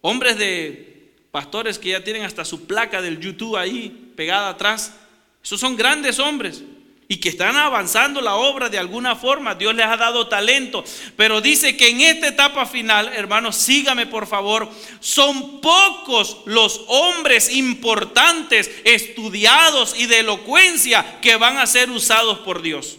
Hombres 0.00 0.38
de 0.38 1.12
pastores 1.30 1.78
que 1.78 1.90
ya 1.90 2.02
tienen 2.02 2.22
hasta 2.22 2.44
su 2.44 2.66
placa 2.66 3.02
del 3.02 3.20
YouTube 3.20 3.56
ahí 3.56 4.12
pegada 4.16 4.48
atrás. 4.48 4.94
Esos 5.42 5.60
son 5.60 5.76
grandes 5.76 6.18
hombres 6.18 6.62
y 7.10 7.16
que 7.16 7.30
están 7.30 7.56
avanzando 7.56 8.20
la 8.20 8.36
obra 8.36 8.68
de 8.68 8.78
alguna 8.78 9.16
forma. 9.16 9.56
Dios 9.56 9.74
les 9.74 9.84
ha 9.84 9.96
dado 9.96 10.28
talento. 10.28 10.84
Pero 11.16 11.40
dice 11.40 11.76
que 11.76 11.88
en 11.88 12.02
esta 12.02 12.28
etapa 12.28 12.66
final, 12.66 13.08
hermanos, 13.08 13.56
sígame 13.56 14.06
por 14.06 14.28
favor, 14.28 14.70
son 15.00 15.60
pocos 15.60 16.36
los 16.44 16.84
hombres 16.86 17.52
importantes, 17.52 18.70
estudiados 18.84 19.98
y 19.98 20.06
de 20.06 20.20
elocuencia 20.20 21.18
que 21.20 21.34
van 21.34 21.58
a 21.58 21.66
ser 21.66 21.90
usados 21.90 22.38
por 22.38 22.62
Dios. 22.62 22.96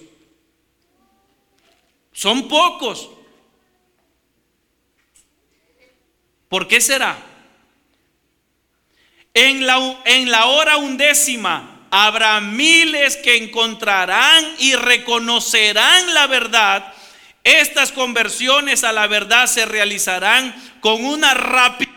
Son 2.11 2.49
pocos. 2.49 3.09
¿Por 6.49 6.67
qué 6.67 6.81
será? 6.81 7.17
En 9.33 9.65
la, 9.65 10.01
en 10.03 10.29
la 10.29 10.47
hora 10.47 10.75
undécima 10.75 11.70
habrá 11.91 12.39
miles 12.39 13.17
que 13.17 13.35
encontrarán 13.37 14.55
y 14.57 14.75
reconocerán 14.75 16.13
la 16.13 16.27
verdad. 16.27 16.93
Estas 17.43 17.91
conversiones 17.91 18.83
a 18.83 18.93
la 18.93 19.07
verdad 19.07 19.47
se 19.47 19.65
realizarán 19.65 20.55
con 20.79 21.03
una 21.03 21.33
rapidez 21.33 21.91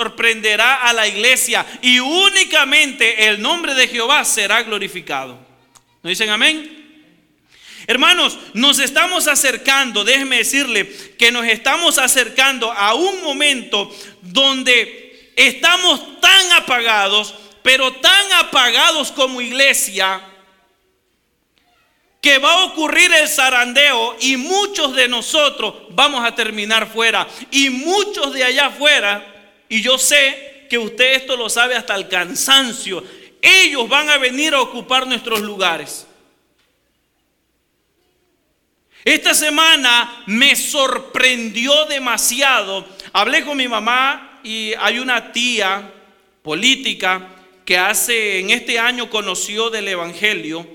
sorprenderá 0.00 0.76
a 0.76 0.94
la 0.94 1.06
iglesia 1.06 1.66
y 1.82 1.98
únicamente 1.98 3.28
el 3.28 3.42
nombre 3.42 3.74
de 3.74 3.86
Jehová 3.86 4.24
será 4.24 4.62
glorificado. 4.62 5.38
¿No 6.02 6.08
dicen 6.08 6.30
amén? 6.30 6.78
Hermanos, 7.86 8.38
nos 8.54 8.78
estamos 8.78 9.26
acercando, 9.26 10.02
déjeme 10.02 10.38
decirle 10.38 10.88
que 11.18 11.30
nos 11.30 11.44
estamos 11.44 11.98
acercando 11.98 12.72
a 12.72 12.94
un 12.94 13.22
momento 13.22 13.94
donde 14.22 15.32
estamos 15.36 16.18
tan 16.20 16.52
apagados 16.52 17.34
pero 17.62 17.92
tan 17.94 18.32
apagados 18.32 19.12
como 19.12 19.40
iglesia, 19.40 20.20
que 22.20 22.38
va 22.38 22.52
a 22.52 22.64
ocurrir 22.64 23.10
el 23.12 23.28
zarandeo 23.28 24.16
y 24.20 24.36
muchos 24.36 24.94
de 24.94 25.08
nosotros 25.08 25.74
vamos 25.90 26.24
a 26.24 26.34
terminar 26.34 26.86
fuera. 26.92 27.26
Y 27.50 27.70
muchos 27.70 28.32
de 28.34 28.44
allá 28.44 28.66
afuera, 28.66 29.24
y 29.68 29.80
yo 29.80 29.96
sé 29.96 30.66
que 30.68 30.78
usted 30.78 31.14
esto 31.14 31.36
lo 31.36 31.48
sabe 31.48 31.74
hasta 31.74 31.94
el 31.94 32.08
cansancio, 32.08 33.02
ellos 33.40 33.88
van 33.88 34.10
a 34.10 34.18
venir 34.18 34.54
a 34.54 34.60
ocupar 34.60 35.06
nuestros 35.06 35.40
lugares. 35.40 36.06
Esta 39.02 39.32
semana 39.32 40.24
me 40.26 40.54
sorprendió 40.54 41.86
demasiado. 41.86 42.86
Hablé 43.14 43.44
con 43.46 43.56
mi 43.56 43.66
mamá 43.66 44.40
y 44.44 44.74
hay 44.78 44.98
una 44.98 45.32
tía 45.32 45.90
política 46.42 47.39
que 47.64 47.78
hace, 47.78 48.40
en 48.40 48.50
este 48.50 48.78
año 48.78 49.10
conoció 49.10 49.70
del 49.70 49.88
Evangelio 49.88 50.66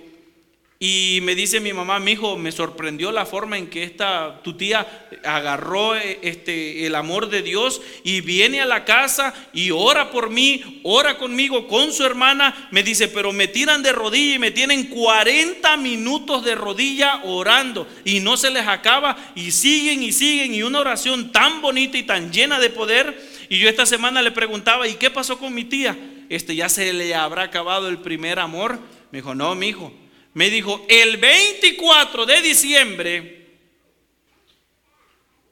y 0.78 1.19
me 1.24 1.36
dice 1.36 1.62
mi 1.62 1.71
mamá, 1.71 2.00
mi 2.00 2.12
hijo, 2.12 2.38
me 2.38 2.52
sorprendió 2.52 3.12
la 3.13 3.26
forma 3.26 3.58
en 3.58 3.69
que 3.69 3.84
esta, 3.84 4.41
tu 4.43 4.58
tía 4.58 5.08
agarró 5.24 5.95
eh, 5.95 6.19
este, 6.21 6.86
el 6.86 6.95
amor 6.95 7.30
de 7.30 7.41
Dios 7.41 7.82
y 8.04 8.19
viene 8.19 8.60
a 8.60 8.65
la 8.65 8.84
casa 8.84 9.34
y 9.54 9.71
ora 9.71 10.12
por 10.12 10.30
mí, 10.30 10.82
ora 10.84 11.17
conmigo, 11.17 11.67
con 11.67 11.93
su 11.93 12.06
hermana. 12.06 12.69
Me 12.71 12.84
dice, 12.84 13.08
pero 13.08 13.32
me 13.32 13.48
tiran 13.48 13.84
de 13.84 13.93
rodilla 13.93 14.36
y 14.36 14.39
me 14.39 14.52
tienen 14.52 14.88
40 14.88 15.78
minutos 15.78 16.43
de 16.43 16.56
rodilla 16.56 17.21
orando 17.24 17.88
y 18.04 18.19
no 18.19 18.36
se 18.36 18.52
les 18.52 18.67
acaba 18.67 19.15
y 19.34 19.52
siguen 19.52 20.04
y 20.04 20.12
siguen 20.12 20.54
y 20.54 20.62
una 20.62 20.82
oración 20.82 21.32
tan 21.32 21.62
bonita 21.62 21.98
y 21.98 22.04
tan 22.04 22.34
llena 22.34 22.60
de 22.60 22.69
poder. 22.69 23.17
Y 23.48 23.60
yo 23.60 23.69
esta 23.69 23.86
semana 23.86 24.21
le 24.21 24.32
preguntaba, 24.32 24.89
¿y 24.89 24.95
qué 24.95 25.10
pasó 25.10 25.39
con 25.39 25.54
mi 25.54 25.63
tía? 25.63 25.98
Este, 26.29 26.55
ya 26.55 26.69
se 26.69 26.93
le 26.93 27.13
habrá 27.15 27.43
acabado 27.43 27.89
el 27.89 27.99
primer 27.99 28.39
amor. 28.39 28.79
Me 29.11 29.19
dijo, 29.19 29.35
no, 29.35 29.55
mi 29.55 29.67
hijo. 29.69 29.93
Me 30.33 30.49
dijo, 30.49 30.85
el 30.89 31.17
24 31.17 32.25
de 32.25 32.41
diciembre, 32.41 33.47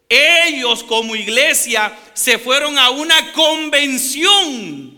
ellos 0.09 0.83
como 0.83 1.15
iglesia 1.15 1.97
se 2.13 2.38
fueron 2.38 2.77
a 2.77 2.89
una 2.89 3.31
convención. 3.33 4.93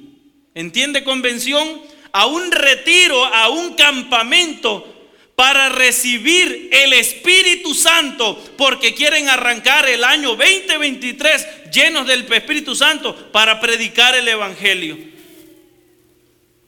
¿Entiende 0.53 1.03
convención? 1.03 1.81
A 2.11 2.25
un 2.25 2.51
retiro, 2.51 3.23
a 3.25 3.49
un 3.49 3.75
campamento 3.75 4.91
para 5.35 5.69
recibir 5.69 6.69
el 6.71 6.93
Espíritu 6.93 7.73
Santo, 7.73 8.41
porque 8.57 8.93
quieren 8.93 9.27
arrancar 9.27 9.87
el 9.87 10.03
año 10.03 10.35
2023 10.35 11.71
llenos 11.71 12.07
del 12.07 12.21
Espíritu 12.31 12.73
Santo 12.73 13.31
para 13.31 13.59
predicar 13.59 14.15
el 14.15 14.27
Evangelio. 14.27 15.14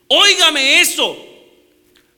Óigame 0.07 0.81
eso. 0.81 1.25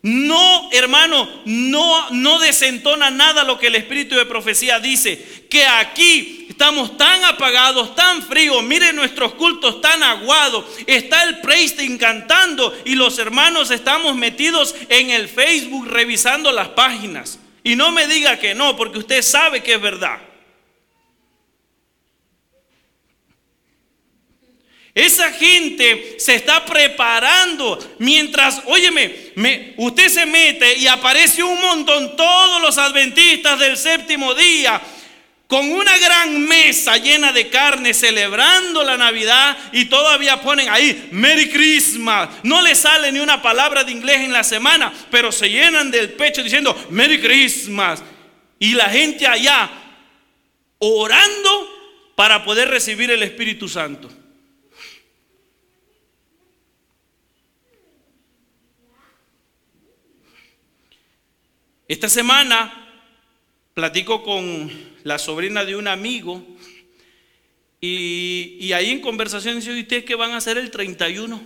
No, 0.01 0.69
hermano, 0.71 1.27
no, 1.43 2.09
no 2.11 2.39
desentona 2.39 3.09
nada 3.09 3.43
lo 3.43 3.59
que 3.59 3.67
el 3.67 3.75
espíritu 3.75 4.15
de 4.15 4.25
profecía 4.25 4.79
dice. 4.79 5.45
Que 5.49 5.65
aquí 5.65 6.47
estamos 6.49 6.97
tan 6.97 7.23
apagados, 7.25 7.95
tan 7.95 8.23
fríos. 8.23 8.63
Miren 8.63 8.95
nuestros 8.95 9.33
cultos 9.33 9.81
tan 9.81 10.01
aguados. 10.01 10.65
Está 10.87 11.23
el 11.23 11.41
praise 11.41 11.97
cantando 11.97 12.73
y 12.85 12.95
los 12.95 13.19
hermanos 13.19 13.71
estamos 13.71 14.15
metidos 14.15 14.73
en 14.87 15.09
el 15.09 15.27
Facebook 15.27 15.87
revisando 15.87 16.51
las 16.51 16.69
páginas. 16.69 17.39
Y 17.63 17.75
no 17.75 17.91
me 17.91 18.07
diga 18.07 18.39
que 18.39 18.55
no, 18.55 18.77
porque 18.77 18.99
usted 18.99 19.21
sabe 19.21 19.61
que 19.63 19.73
es 19.73 19.81
verdad. 19.81 20.28
Esa 24.99 25.31
gente 25.31 26.15
se 26.19 26.35
está 26.35 26.65
preparando 26.65 27.79
mientras, 27.99 28.61
óyeme, 28.65 29.31
me, 29.35 29.73
usted 29.77 30.09
se 30.09 30.25
mete 30.25 30.77
y 30.77 30.87
aparece 30.87 31.41
un 31.41 31.57
montón, 31.61 32.17
todos 32.17 32.61
los 32.61 32.77
adventistas 32.77 33.57
del 33.59 33.77
séptimo 33.77 34.33
día, 34.33 34.81
con 35.47 35.71
una 35.71 35.97
gran 35.99 36.45
mesa 36.45 36.97
llena 36.97 37.31
de 37.31 37.47
carne, 37.47 37.93
celebrando 37.93 38.83
la 38.83 38.97
Navidad 38.97 39.57
y 39.71 39.85
todavía 39.85 40.41
ponen 40.41 40.67
ahí 40.67 41.07
Merry 41.11 41.49
Christmas. 41.49 42.29
No 42.43 42.61
le 42.61 42.75
sale 42.75 43.09
ni 43.13 43.19
una 43.19 43.41
palabra 43.41 43.85
de 43.85 43.93
inglés 43.93 44.19
en 44.19 44.33
la 44.33 44.43
semana, 44.43 44.91
pero 45.09 45.31
se 45.31 45.49
llenan 45.49 45.91
del 45.91 46.09
pecho 46.09 46.43
diciendo 46.43 46.75
Merry 46.89 47.21
Christmas. 47.21 48.03
Y 48.59 48.73
la 48.73 48.89
gente 48.89 49.25
allá 49.25 49.69
orando 50.77 52.13
para 52.17 52.43
poder 52.43 52.67
recibir 52.67 53.09
el 53.11 53.23
Espíritu 53.23 53.69
Santo. 53.69 54.18
Esta 61.89 62.07
semana 62.07 62.71
platico 63.73 64.21
con 64.21 64.71
la 65.03 65.17
sobrina 65.17 65.65
de 65.65 65.75
un 65.75 65.87
amigo 65.87 66.45
y, 67.81 68.71
ahí 68.73 68.91
en 68.91 69.01
conversación 69.01 69.55
dice, 69.55 69.75
¿y 69.75 69.81
ustedes 69.81 70.03
qué 70.03 70.13
van 70.13 70.29
a 70.33 70.37
hacer 70.37 70.59
el 70.59 70.69
31? 70.69 71.41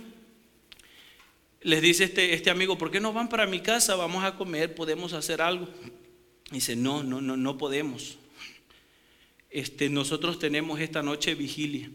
Les 1.62 1.80
dice 1.80 2.04
este, 2.04 2.34
este 2.34 2.50
amigo, 2.50 2.76
¿por 2.76 2.90
qué 2.90 3.00
no 3.00 3.14
van 3.14 3.30
para 3.30 3.46
mi 3.46 3.60
casa? 3.60 3.96
Vamos 3.96 4.22
a 4.22 4.36
comer, 4.36 4.74
podemos 4.74 5.14
hacer 5.14 5.40
algo. 5.40 5.66
dice, 6.50 6.76
no, 6.76 7.02
no, 7.02 7.22
no, 7.22 7.38
no 7.38 7.56
podemos. 7.56 8.18
este, 9.48 9.88
nosotros 9.88 10.38
tenemos 10.38 10.78
esta 10.78 11.02
noche 11.02 11.34
vigilia. 11.34 11.88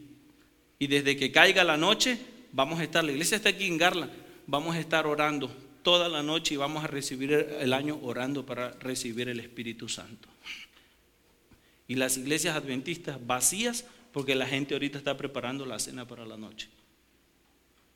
Y 0.80 0.88
desde 0.88 1.16
que 1.18 1.32
caiga 1.32 1.64
la 1.64 1.78
noche, 1.78 2.18
vamos 2.52 2.80
a 2.80 2.84
estar, 2.84 3.04
la 3.04 3.12
iglesia 3.12 3.38
está 3.38 3.50
aquí 3.50 3.68
en 3.68 3.78
Garla, 3.78 4.10
vamos 4.48 4.76
a 4.76 4.80
estar 4.80 5.06
orando 5.06 5.56
toda 5.90 6.08
la 6.08 6.22
noche 6.22 6.54
y 6.54 6.58
vamos 6.58 6.84
a 6.84 6.88
recibir 6.88 7.32
el 7.34 7.74
año 7.74 7.98
orando 8.04 8.46
para 8.46 8.74
recibir 8.74 9.28
el 9.28 9.40
Espíritu 9.40 9.90
Santo. 9.90 10.30
Y 11.88 11.96
las 11.96 12.16
iglesias 12.16 12.56
adventistas 12.56 13.18
vacías 13.26 13.86
porque 14.14 14.36
la 14.36 14.46
gente 14.46 14.76
ahorita 14.76 15.00
está 15.00 15.18
preparando 15.18 15.66
la 15.66 15.80
cena 15.80 16.08
para 16.08 16.28
la 16.28 16.38
noche. 16.38 16.70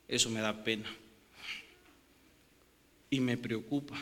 Eso 0.07 0.31
me 0.31 0.39
da 0.39 0.63
pena. 0.63 0.91
Y 3.11 3.19
me 3.19 3.37
preocupa. 3.37 3.95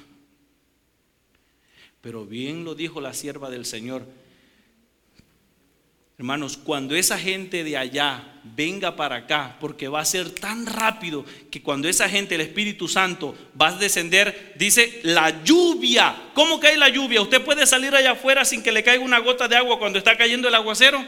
Pero 1.99 2.25
bien 2.25 2.63
lo 2.63 2.75
dijo 2.75 3.01
la 3.01 3.13
sierva 3.13 3.49
del 3.49 3.65
Señor. 3.65 4.05
Hermanos, 6.21 6.55
cuando 6.55 6.95
esa 6.95 7.17
gente 7.17 7.63
de 7.63 7.75
allá 7.75 8.23
venga 8.43 8.95
para 8.95 9.15
acá, 9.15 9.57
porque 9.59 9.87
va 9.87 10.01
a 10.01 10.05
ser 10.05 10.29
tan 10.29 10.67
rápido 10.67 11.25
que 11.49 11.63
cuando 11.63 11.89
esa 11.89 12.07
gente, 12.07 12.35
el 12.35 12.41
Espíritu 12.41 12.87
Santo, 12.87 13.35
va 13.59 13.69
a 13.69 13.71
descender, 13.71 14.53
dice 14.55 14.99
la 15.01 15.43
lluvia. 15.43 16.15
¿Cómo 16.35 16.59
cae 16.59 16.77
la 16.77 16.89
lluvia? 16.89 17.23
¿Usted 17.23 17.41
puede 17.41 17.65
salir 17.65 17.95
allá 17.95 18.11
afuera 18.11 18.45
sin 18.45 18.61
que 18.61 18.71
le 18.71 18.83
caiga 18.83 19.03
una 19.03 19.17
gota 19.17 19.47
de 19.47 19.55
agua 19.57 19.79
cuando 19.79 19.97
está 19.97 20.15
cayendo 20.15 20.47
el 20.47 20.53
aguacero? 20.53 21.03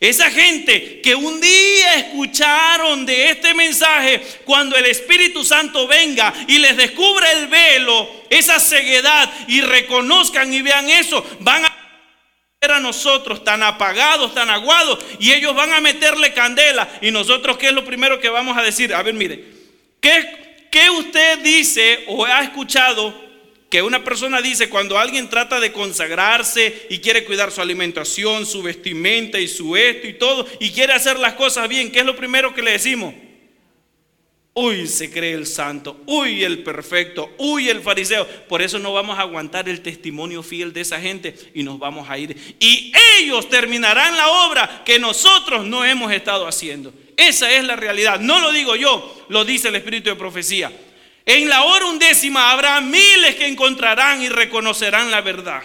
Esa 0.00 0.30
gente 0.30 1.02
que 1.02 1.14
un 1.14 1.38
día 1.38 1.96
escucharon 1.96 3.04
de 3.04 3.32
este 3.32 3.52
mensaje, 3.52 4.22
cuando 4.46 4.78
el 4.78 4.86
Espíritu 4.86 5.44
Santo 5.44 5.86
venga 5.86 6.32
y 6.48 6.56
les 6.56 6.74
descubra 6.74 7.30
el 7.32 7.48
velo, 7.48 8.08
esa 8.30 8.58
ceguedad 8.60 9.30
y 9.46 9.60
reconozcan 9.60 10.54
y 10.54 10.62
vean 10.62 10.88
eso, 10.88 11.22
van 11.40 11.66
a 11.66 11.79
a 12.68 12.78
nosotros 12.78 13.42
tan 13.42 13.62
apagados, 13.62 14.34
tan 14.34 14.50
aguados, 14.50 14.98
y 15.18 15.32
ellos 15.32 15.54
van 15.54 15.72
a 15.72 15.80
meterle 15.80 16.34
candela. 16.34 16.86
Y 17.00 17.10
nosotros, 17.10 17.56
¿qué 17.56 17.68
es 17.68 17.72
lo 17.72 17.86
primero 17.86 18.20
que 18.20 18.28
vamos 18.28 18.54
a 18.58 18.62
decir? 18.62 18.92
A 18.92 19.02
ver, 19.02 19.14
mire, 19.14 19.42
¿qué, 19.98 20.66
qué 20.70 20.90
usted 20.90 21.38
dice 21.38 22.04
o 22.08 22.26
ha 22.26 22.42
escuchado 22.42 23.18
que 23.70 23.80
una 23.80 24.04
persona 24.04 24.42
dice 24.42 24.68
cuando 24.68 24.98
alguien 24.98 25.30
trata 25.30 25.58
de 25.58 25.72
consagrarse 25.72 26.86
y 26.90 26.98
quiere 26.98 27.24
cuidar 27.24 27.50
su 27.50 27.62
alimentación, 27.62 28.44
su 28.44 28.62
vestimenta 28.62 29.38
y 29.38 29.48
su 29.48 29.74
esto 29.74 30.06
y 30.06 30.12
todo, 30.12 30.46
y 30.58 30.70
quiere 30.70 30.92
hacer 30.92 31.18
las 31.18 31.32
cosas 31.34 31.66
bien, 31.66 31.90
¿qué 31.90 32.00
es 32.00 32.04
lo 32.04 32.14
primero 32.14 32.52
que 32.52 32.60
le 32.60 32.72
decimos? 32.72 33.14
Uy, 34.62 34.86
se 34.86 35.10
cree 35.10 35.32
el 35.32 35.46
santo, 35.46 36.02
uy, 36.04 36.44
el 36.44 36.62
perfecto, 36.62 37.30
uy, 37.38 37.70
el 37.70 37.80
fariseo. 37.80 38.26
Por 38.46 38.60
eso 38.60 38.78
no 38.78 38.92
vamos 38.92 39.18
a 39.18 39.22
aguantar 39.22 39.70
el 39.70 39.80
testimonio 39.80 40.42
fiel 40.42 40.74
de 40.74 40.82
esa 40.82 41.00
gente 41.00 41.34
y 41.54 41.62
nos 41.62 41.78
vamos 41.78 42.10
a 42.10 42.18
ir. 42.18 42.36
Y 42.60 42.92
ellos 43.16 43.48
terminarán 43.48 44.18
la 44.18 44.28
obra 44.28 44.82
que 44.84 44.98
nosotros 44.98 45.64
no 45.64 45.82
hemos 45.82 46.12
estado 46.12 46.46
haciendo. 46.46 46.92
Esa 47.16 47.50
es 47.50 47.64
la 47.64 47.74
realidad. 47.74 48.20
No 48.20 48.38
lo 48.38 48.52
digo 48.52 48.76
yo, 48.76 49.24
lo 49.30 49.46
dice 49.46 49.68
el 49.68 49.76
Espíritu 49.76 50.10
de 50.10 50.16
Profecía. 50.16 50.70
En 51.24 51.48
la 51.48 51.62
hora 51.62 51.86
undécima 51.86 52.50
habrá 52.50 52.82
miles 52.82 53.36
que 53.36 53.46
encontrarán 53.46 54.22
y 54.22 54.28
reconocerán 54.28 55.10
la 55.10 55.22
verdad. 55.22 55.62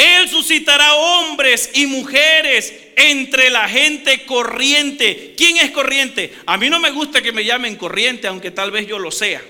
Él 0.00 0.30
suscitará 0.30 0.94
hombres 0.94 1.70
y 1.74 1.86
mujeres 1.86 2.72
entre 2.96 3.50
la 3.50 3.68
gente 3.68 4.24
corriente. 4.24 5.34
¿Quién 5.36 5.58
es 5.58 5.72
corriente? 5.72 6.32
A 6.46 6.56
mí 6.56 6.70
no 6.70 6.80
me 6.80 6.90
gusta 6.90 7.20
que 7.20 7.32
me 7.32 7.44
llamen 7.44 7.76
corriente, 7.76 8.26
aunque 8.26 8.50
tal 8.50 8.70
vez 8.70 8.86
yo 8.86 8.98
lo 8.98 9.10
sea. 9.10 9.42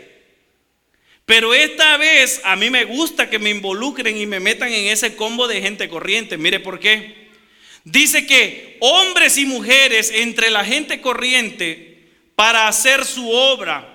Pero 1.25 1.55
esta 1.55 1.97
vez 1.99 2.41
a 2.43 2.57
mí 2.57 2.69
me 2.69 2.85
gusta 2.85 3.31
que 3.31 3.39
me 3.39 3.51
involucren 3.51 4.17
y 4.17 4.27
me 4.27 4.41
metan 4.41 4.73
en 4.73 4.87
ese 4.87 5.15
combo 5.15 5.47
de 5.47 5.63
gente 5.63 5.89
corriente. 5.89 6.37
Mire 6.37 6.59
por 6.59 6.81
qué. 6.81 7.29
Dice 7.85 8.27
que 8.27 8.77
hombres 8.81 9.39
y 9.39 9.47
mujeres 9.47 10.11
entre 10.13 10.51
la 10.51 10.65
gente 10.65 11.01
corriente 11.01 12.09
para 12.35 12.67
hacer 12.67 13.05
su 13.05 13.31
obra, 13.31 13.89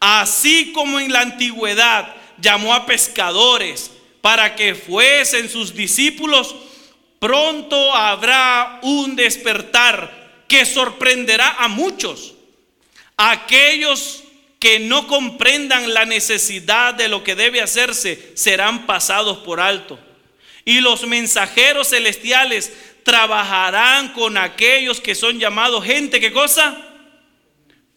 así 0.00 0.70
como 0.72 1.00
en 1.00 1.14
la 1.14 1.22
antigüedad 1.22 2.14
llamó 2.38 2.74
a 2.74 2.84
pescadores 2.84 3.90
para 4.28 4.54
que 4.56 4.74
fuesen 4.74 5.48
sus 5.48 5.74
discípulos, 5.74 6.54
pronto 7.18 7.94
habrá 7.94 8.78
un 8.82 9.16
despertar 9.16 10.44
que 10.46 10.66
sorprenderá 10.66 11.56
a 11.58 11.66
muchos. 11.66 12.34
Aquellos 13.16 14.24
que 14.60 14.80
no 14.80 15.06
comprendan 15.06 15.94
la 15.94 16.04
necesidad 16.04 16.92
de 16.92 17.08
lo 17.08 17.24
que 17.24 17.36
debe 17.36 17.62
hacerse 17.62 18.32
serán 18.34 18.84
pasados 18.84 19.38
por 19.38 19.60
alto. 19.60 19.98
Y 20.66 20.82
los 20.82 21.06
mensajeros 21.06 21.88
celestiales 21.88 22.70
trabajarán 23.04 24.12
con 24.12 24.36
aquellos 24.36 25.00
que 25.00 25.14
son 25.14 25.38
llamados 25.38 25.86
gente, 25.86 26.20
¿qué 26.20 26.34
cosa? 26.34 26.76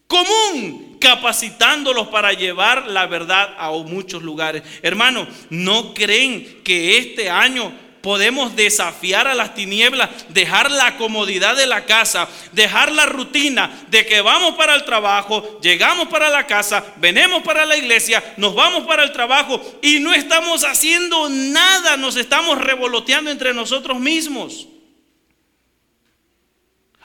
Común, 0.07 0.90
capacitándolos 1.01 2.07
para 2.07 2.31
llevar 2.31 2.87
la 2.87 3.07
verdad 3.07 3.53
a 3.57 3.71
muchos 3.71 4.23
lugares. 4.23 4.63
Hermano, 4.81 5.27
¿no 5.49 5.93
creen 5.93 6.61
que 6.63 6.97
este 6.97 7.29
año 7.29 7.73
podemos 8.01 8.55
desafiar 8.55 9.27
a 9.27 9.35
las 9.35 9.53
tinieblas, 9.53 10.09
dejar 10.29 10.71
la 10.71 10.97
comodidad 10.97 11.55
de 11.55 11.67
la 11.67 11.85
casa, 11.85 12.27
dejar 12.51 12.91
la 12.91 13.05
rutina 13.05 13.85
de 13.89 14.05
que 14.05 14.21
vamos 14.21 14.55
para 14.55 14.75
el 14.75 14.83
trabajo, 14.85 15.59
llegamos 15.61 16.07
para 16.07 16.29
la 16.29 16.47
casa, 16.47 16.83
venimos 16.97 17.43
para 17.43 17.65
la 17.65 17.77
iglesia, 17.77 18.23
nos 18.37 18.55
vamos 18.55 18.87
para 18.87 19.03
el 19.03 19.11
trabajo 19.11 19.61
y 19.81 19.99
no 19.99 20.13
estamos 20.13 20.63
haciendo 20.63 21.29
nada, 21.29 21.97
nos 21.97 22.15
estamos 22.15 22.57
revoloteando 22.57 23.29
entre 23.29 23.53
nosotros 23.53 23.99
mismos. 23.99 24.67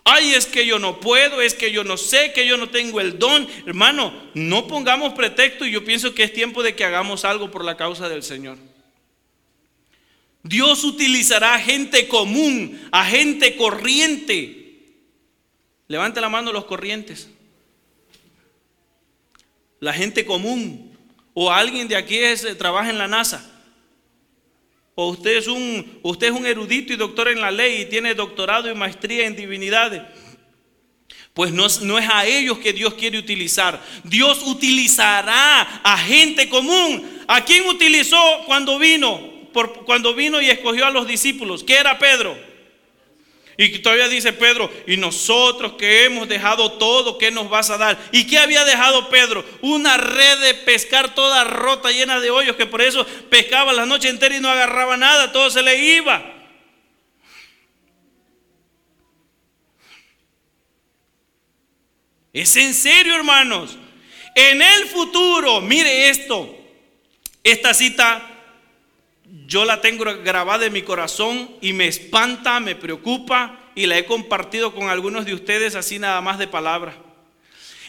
Ay, 0.08 0.34
es 0.34 0.46
que 0.46 0.64
yo 0.64 0.78
no 0.78 1.00
puedo, 1.00 1.42
es 1.42 1.52
que 1.52 1.72
yo 1.72 1.82
no 1.82 1.96
sé, 1.96 2.32
que 2.32 2.46
yo 2.46 2.56
no 2.56 2.70
tengo 2.70 3.00
el 3.00 3.18
don. 3.18 3.48
Hermano, 3.66 4.14
no 4.34 4.68
pongamos 4.68 5.14
pretexto 5.14 5.66
y 5.66 5.72
yo 5.72 5.84
pienso 5.84 6.14
que 6.14 6.22
es 6.22 6.32
tiempo 6.32 6.62
de 6.62 6.76
que 6.76 6.84
hagamos 6.84 7.24
algo 7.24 7.50
por 7.50 7.64
la 7.64 7.76
causa 7.76 8.08
del 8.08 8.22
Señor. 8.22 8.56
Dios 10.44 10.84
utilizará 10.84 11.54
a 11.54 11.58
gente 11.58 12.06
común, 12.06 12.88
a 12.92 13.04
gente 13.04 13.56
corriente. 13.56 14.94
Levante 15.88 16.20
la 16.20 16.28
mano 16.28 16.52
los 16.52 16.66
corrientes. 16.66 17.28
La 19.80 19.92
gente 19.92 20.24
común. 20.24 20.96
O 21.34 21.50
alguien 21.50 21.88
de 21.88 21.96
aquí 21.96 22.16
es, 22.16 22.46
trabaja 22.56 22.90
en 22.90 22.98
la 22.98 23.08
NASA 23.08 23.55
o 24.98 25.10
usted 25.10 25.36
es 25.36 25.46
un, 25.46 26.00
usted 26.02 26.28
es 26.28 26.32
un 26.32 26.46
erudito 26.46 26.90
y 26.90 26.96
doctor 26.96 27.28
en 27.28 27.38
la 27.38 27.50
ley 27.50 27.82
y 27.82 27.84
tiene 27.84 28.14
doctorado 28.14 28.70
y 28.70 28.74
maestría 28.74 29.26
en 29.26 29.36
divinidades. 29.36 30.02
Pues 31.34 31.52
no, 31.52 31.66
no, 31.82 31.98
es 31.98 32.08
a 32.08 32.24
ellos 32.24 32.56
que 32.58 32.72
Dios 32.72 32.94
quiere 32.94 33.18
utilizar. 33.18 33.78
Dios 34.04 34.42
utilizará 34.46 35.60
a 35.82 35.98
gente 35.98 36.48
común. 36.48 37.22
¿A 37.28 37.44
quién 37.44 37.68
utilizó 37.68 38.16
cuando 38.46 38.78
vino? 38.78 39.20
Por, 39.52 39.84
cuando 39.84 40.14
vino 40.14 40.40
y 40.40 40.48
escogió 40.48 40.86
a 40.86 40.90
los 40.90 41.06
discípulos. 41.06 41.62
¿Qué 41.62 41.74
era 41.74 41.98
Pedro? 41.98 42.34
Y 43.58 43.78
todavía 43.78 44.08
dice 44.08 44.34
Pedro, 44.34 44.70
y 44.86 44.98
nosotros 44.98 45.74
que 45.78 46.04
hemos 46.04 46.28
dejado 46.28 46.72
todo, 46.72 47.16
¿qué 47.16 47.30
nos 47.30 47.48
vas 47.48 47.70
a 47.70 47.78
dar? 47.78 47.98
¿Y 48.12 48.26
qué 48.26 48.38
había 48.38 48.64
dejado 48.64 49.08
Pedro? 49.08 49.44
Una 49.62 49.96
red 49.96 50.40
de 50.40 50.54
pescar 50.54 51.14
toda 51.14 51.42
rota, 51.44 51.90
llena 51.90 52.20
de 52.20 52.30
hoyos, 52.30 52.56
que 52.56 52.66
por 52.66 52.82
eso 52.82 53.06
pescaba 53.30 53.72
la 53.72 53.86
noche 53.86 54.10
entera 54.10 54.36
y 54.36 54.40
no 54.40 54.50
agarraba 54.50 54.98
nada, 54.98 55.32
todo 55.32 55.48
se 55.48 55.62
le 55.62 55.76
iba. 55.96 56.34
Es 62.34 62.54
en 62.56 62.74
serio, 62.74 63.16
hermanos. 63.16 63.78
En 64.34 64.60
el 64.60 64.84
futuro, 64.84 65.62
mire 65.62 66.10
esto, 66.10 66.54
esta 67.42 67.72
cita 67.72 68.35
yo 69.46 69.64
la 69.64 69.80
tengo 69.80 70.04
grabada 70.24 70.66
en 70.66 70.72
mi 70.72 70.82
corazón 70.82 71.50
y 71.60 71.72
me 71.72 71.86
espanta, 71.86 72.58
me 72.58 72.74
preocupa 72.74 73.60
y 73.76 73.86
la 73.86 73.96
he 73.96 74.04
compartido 74.04 74.74
con 74.74 74.88
algunos 74.88 75.24
de 75.24 75.34
ustedes 75.34 75.76
así 75.76 75.98
nada 75.98 76.20
más 76.20 76.38
de 76.38 76.48
palabra. 76.48 76.96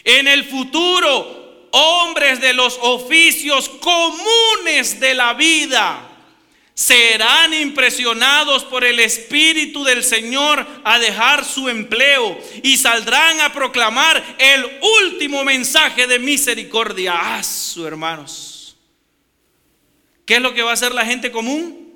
En 0.04 0.28
el 0.28 0.44
futuro, 0.44 1.68
hombres 1.72 2.40
de 2.40 2.52
los 2.52 2.78
oficios 2.80 3.68
comunes 3.68 5.00
de 5.00 5.14
la 5.14 5.34
vida 5.34 6.08
serán 6.74 7.52
impresionados 7.54 8.62
por 8.64 8.84
el 8.84 9.00
Espíritu 9.00 9.82
del 9.82 10.04
Señor 10.04 10.64
a 10.84 11.00
dejar 11.00 11.44
su 11.44 11.68
empleo 11.68 12.38
y 12.62 12.76
saldrán 12.76 13.40
a 13.40 13.52
proclamar 13.52 14.22
el 14.38 14.78
último 15.02 15.42
mensaje 15.42 16.06
de 16.06 16.20
misericordia. 16.20 17.14
Ah, 17.16 17.42
su 17.42 17.84
hermanos. 17.84 18.57
¿Qué 20.28 20.36
es 20.36 20.42
lo 20.42 20.52
que 20.52 20.60
va 20.60 20.72
a 20.72 20.74
hacer 20.74 20.92
la 20.92 21.06
gente 21.06 21.30
común? 21.30 21.88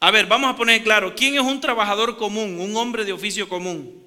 A 0.00 0.10
ver, 0.10 0.26
vamos 0.26 0.50
a 0.50 0.56
poner 0.56 0.82
claro, 0.82 1.14
¿quién 1.14 1.36
es 1.36 1.42
un 1.42 1.60
trabajador 1.60 2.16
común, 2.16 2.58
un 2.58 2.76
hombre 2.76 3.04
de 3.04 3.12
oficio 3.12 3.48
común? 3.48 4.02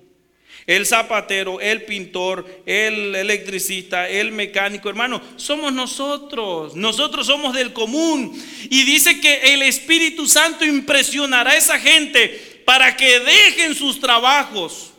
El 0.67 0.85
zapatero, 0.85 1.61
el 1.61 1.85
pintor, 1.85 2.45
el 2.65 3.15
electricista, 3.15 4.09
el 4.09 4.33
mecánico, 4.33 4.89
hermano, 4.89 5.21
somos 5.37 5.71
nosotros. 5.71 6.75
Nosotros 6.75 7.27
somos 7.27 7.53
del 7.53 7.71
común. 7.71 8.37
Y 8.69 8.83
dice 8.83 9.21
que 9.21 9.53
el 9.53 9.61
Espíritu 9.61 10.27
Santo 10.27 10.65
impresionará 10.65 11.51
a 11.51 11.55
esa 11.55 11.79
gente 11.79 12.61
para 12.65 12.97
que 12.97 13.21
dejen 13.21 13.73
sus 13.73 14.01
trabajos. 14.01 14.91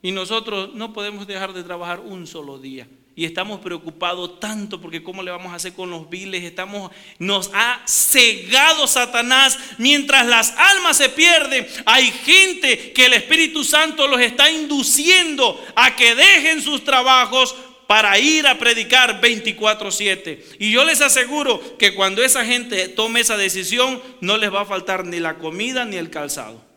Y 0.00 0.12
nosotros 0.12 0.72
no 0.72 0.94
podemos 0.94 1.26
dejar 1.26 1.52
de 1.52 1.62
trabajar 1.62 2.00
un 2.00 2.26
solo 2.26 2.58
día 2.58 2.88
y 3.20 3.26
estamos 3.26 3.60
preocupados 3.60 4.40
tanto 4.40 4.80
porque 4.80 5.02
cómo 5.02 5.22
le 5.22 5.30
vamos 5.30 5.52
a 5.52 5.56
hacer 5.56 5.74
con 5.74 5.90
los 5.90 6.08
viles, 6.08 6.42
estamos 6.42 6.90
nos 7.18 7.50
ha 7.52 7.82
cegado 7.86 8.86
Satanás 8.86 9.58
mientras 9.76 10.26
las 10.26 10.54
almas 10.56 10.96
se 10.96 11.10
pierden. 11.10 11.68
Hay 11.84 12.10
gente 12.12 12.92
que 12.92 13.04
el 13.04 13.12
Espíritu 13.12 13.62
Santo 13.62 14.06
los 14.06 14.22
está 14.22 14.50
induciendo 14.50 15.62
a 15.76 15.94
que 15.96 16.14
dejen 16.14 16.62
sus 16.62 16.82
trabajos 16.82 17.54
para 17.86 18.18
ir 18.18 18.46
a 18.46 18.58
predicar 18.58 19.20
24/7. 19.20 20.42
Y 20.58 20.70
yo 20.70 20.86
les 20.86 21.02
aseguro 21.02 21.76
que 21.76 21.94
cuando 21.94 22.24
esa 22.24 22.46
gente 22.46 22.88
tome 22.88 23.20
esa 23.20 23.36
decisión 23.36 24.00
no 24.22 24.38
les 24.38 24.50
va 24.50 24.62
a 24.62 24.64
faltar 24.64 25.04
ni 25.04 25.20
la 25.20 25.36
comida 25.36 25.84
ni 25.84 25.96
el 25.96 26.08
calzado. 26.08 26.69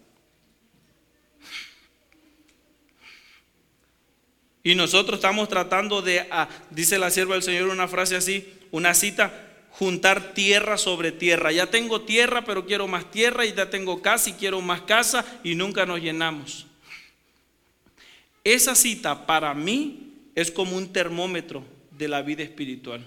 Y 4.64 4.76
nosotros 4.76 5.18
estamos 5.18 5.50
tratando 5.50 6.02
de, 6.02 6.26
ah, 6.32 6.48
dice 6.70 6.98
la 6.98 7.12
sierva 7.12 7.34
del 7.34 7.44
Señor 7.44 7.68
una 7.68 7.90
frase 7.90 8.16
así, 8.16 8.48
una 8.72 8.94
cita, 8.94 9.68
juntar 9.72 10.34
tierra 10.34 10.78
sobre 10.78 11.12
tierra. 11.12 11.52
Ya 11.52 11.68
tengo 11.68 12.02
tierra, 12.02 12.46
pero 12.46 12.66
quiero 12.66 12.88
más 12.88 13.12
tierra, 13.12 13.46
y 13.46 13.54
ya 13.54 13.70
tengo 13.70 14.02
casa 14.02 14.30
y 14.30 14.34
quiero 14.34 14.62
más 14.62 14.82
casa, 14.82 15.26
y 15.44 15.56
nunca 15.56 15.86
nos 15.86 16.00
llenamos. 16.00 16.66
Esa 18.46 18.74
cita 18.74 19.26
para 19.26 19.54
mí 19.54 20.14
es 20.34 20.50
como 20.50 20.78
un 20.78 20.92
termómetro 20.94 21.66
de 21.92 22.08
la 22.08 22.22
vida 22.22 22.44
espiritual. 22.44 23.06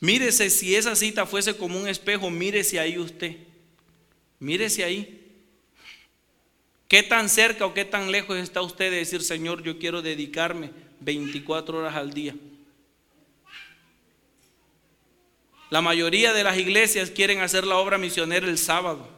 Mírese 0.00 0.50
si 0.50 0.74
esa 0.74 0.96
cita 0.96 1.26
fuese 1.26 1.56
como 1.56 1.78
un 1.78 1.88
espejo, 1.88 2.30
mírese 2.30 2.78
ahí 2.78 2.98
usted. 2.98 3.36
Mírese 4.38 4.84
ahí. 4.84 5.23
¿Qué 6.88 7.02
tan 7.02 7.28
cerca 7.28 7.66
o 7.66 7.74
qué 7.74 7.84
tan 7.84 8.12
lejos 8.12 8.36
está 8.36 8.62
usted 8.62 8.90
de 8.90 8.98
decir, 8.98 9.22
Señor, 9.22 9.62
yo 9.62 9.78
quiero 9.78 10.02
dedicarme 10.02 10.70
24 11.00 11.78
horas 11.78 11.96
al 11.96 12.12
día? 12.12 12.34
La 15.70 15.80
mayoría 15.80 16.32
de 16.32 16.44
las 16.44 16.58
iglesias 16.58 17.10
quieren 17.10 17.40
hacer 17.40 17.66
la 17.66 17.78
obra 17.78 17.98
misionera 17.98 18.46
el 18.46 18.58
sábado. 18.58 19.08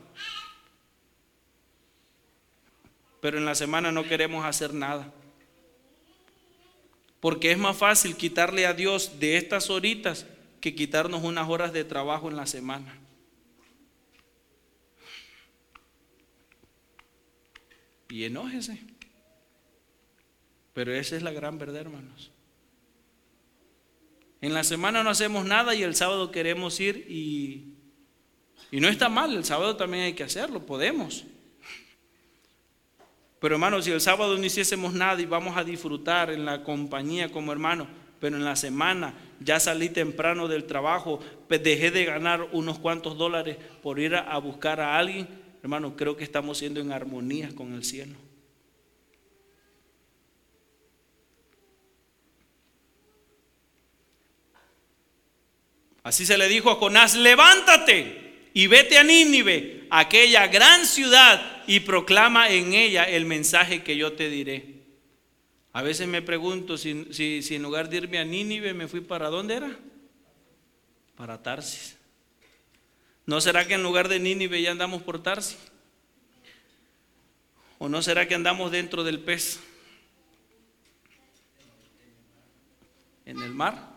Pero 3.20 3.38
en 3.38 3.44
la 3.44 3.54
semana 3.54 3.90
no 3.90 4.04
queremos 4.04 4.44
hacer 4.44 4.72
nada. 4.72 5.12
Porque 7.20 7.50
es 7.50 7.58
más 7.58 7.76
fácil 7.76 8.16
quitarle 8.16 8.66
a 8.66 8.72
Dios 8.72 9.18
de 9.18 9.36
estas 9.36 9.68
horitas 9.68 10.26
que 10.60 10.74
quitarnos 10.74 11.24
unas 11.24 11.48
horas 11.48 11.72
de 11.72 11.84
trabajo 11.84 12.30
en 12.30 12.36
la 12.36 12.46
semana. 12.46 13.05
Y 18.08 18.24
enójese. 18.24 18.80
Pero 20.72 20.94
esa 20.94 21.16
es 21.16 21.22
la 21.22 21.32
gran 21.32 21.58
verdad, 21.58 21.82
hermanos. 21.82 22.30
En 24.40 24.52
la 24.52 24.64
semana 24.64 25.02
no 25.02 25.10
hacemos 25.10 25.46
nada 25.46 25.74
y 25.74 25.82
el 25.82 25.94
sábado 25.94 26.30
queremos 26.30 26.78
ir 26.80 27.06
y, 27.08 27.74
y 28.70 28.80
no 28.80 28.88
está 28.88 29.08
mal, 29.08 29.34
el 29.34 29.44
sábado 29.44 29.76
también 29.76 30.04
hay 30.04 30.12
que 30.12 30.24
hacerlo, 30.24 30.66
podemos. 30.66 31.24
Pero 33.40 33.54
hermanos, 33.54 33.84
si 33.84 33.90
el 33.90 34.00
sábado 34.00 34.36
no 34.36 34.44
hiciésemos 34.44 34.92
nada 34.92 35.20
y 35.20 35.26
vamos 35.26 35.56
a 35.56 35.64
disfrutar 35.64 36.30
en 36.30 36.44
la 36.44 36.62
compañía 36.62 37.30
como 37.30 37.52
hermanos, 37.52 37.88
pero 38.20 38.36
en 38.36 38.44
la 38.44 38.56
semana 38.56 39.14
ya 39.40 39.60
salí 39.60 39.88
temprano 39.88 40.48
del 40.48 40.64
trabajo, 40.64 41.20
dejé 41.48 41.90
de 41.90 42.04
ganar 42.04 42.48
unos 42.52 42.78
cuantos 42.78 43.16
dólares 43.16 43.56
por 43.82 43.98
ir 43.98 44.14
a 44.14 44.36
buscar 44.38 44.80
a 44.80 44.98
alguien, 44.98 45.28
Hermano, 45.66 45.96
creo 45.96 46.16
que 46.16 46.22
estamos 46.22 46.58
siendo 46.58 46.78
en 46.78 46.92
armonía 46.92 47.52
con 47.52 47.74
el 47.74 47.82
cielo. 47.82 48.14
Así 56.04 56.24
se 56.24 56.38
le 56.38 56.46
dijo 56.46 56.70
a 56.70 56.76
Jonás, 56.76 57.16
levántate 57.16 58.50
y 58.54 58.68
vete 58.68 58.96
a 58.96 59.02
Nínive, 59.02 59.88
aquella 59.90 60.46
gran 60.46 60.86
ciudad, 60.86 61.64
y 61.66 61.80
proclama 61.80 62.48
en 62.48 62.72
ella 62.72 63.02
el 63.02 63.24
mensaje 63.24 63.82
que 63.82 63.96
yo 63.96 64.12
te 64.12 64.30
diré. 64.30 64.84
A 65.72 65.82
veces 65.82 66.06
me 66.06 66.22
pregunto 66.22 66.78
si, 66.78 67.12
si 67.12 67.56
en 67.56 67.62
lugar 67.62 67.90
de 67.90 67.96
irme 67.96 68.18
a 68.18 68.24
Nínive 68.24 68.72
me 68.72 68.86
fui 68.86 69.00
para 69.00 69.30
dónde 69.30 69.56
era? 69.56 69.76
Para 71.16 71.42
Tarsis. 71.42 71.95
¿No 73.26 73.40
será 73.40 73.66
que 73.66 73.74
en 73.74 73.82
lugar 73.82 74.08
de 74.08 74.20
Nínive 74.20 74.62
ya 74.62 74.70
andamos 74.70 75.02
por 75.02 75.20
Tarsi? 75.20 75.56
¿O 77.78 77.88
no 77.88 78.00
será 78.00 78.26
que 78.28 78.36
andamos 78.36 78.70
dentro 78.70 79.02
del 79.02 79.18
pez? 79.18 79.58
¿En 83.26 83.42
el 83.42 83.52
mar? 83.52 83.90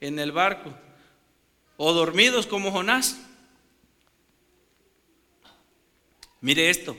¿En 0.00 0.18
el 0.18 0.32
barco? 0.32 0.76
¿O 1.76 1.92
dormidos 1.92 2.46
como 2.46 2.72
Jonás? 2.72 3.16
Mire 6.40 6.68
esto. 6.68 6.96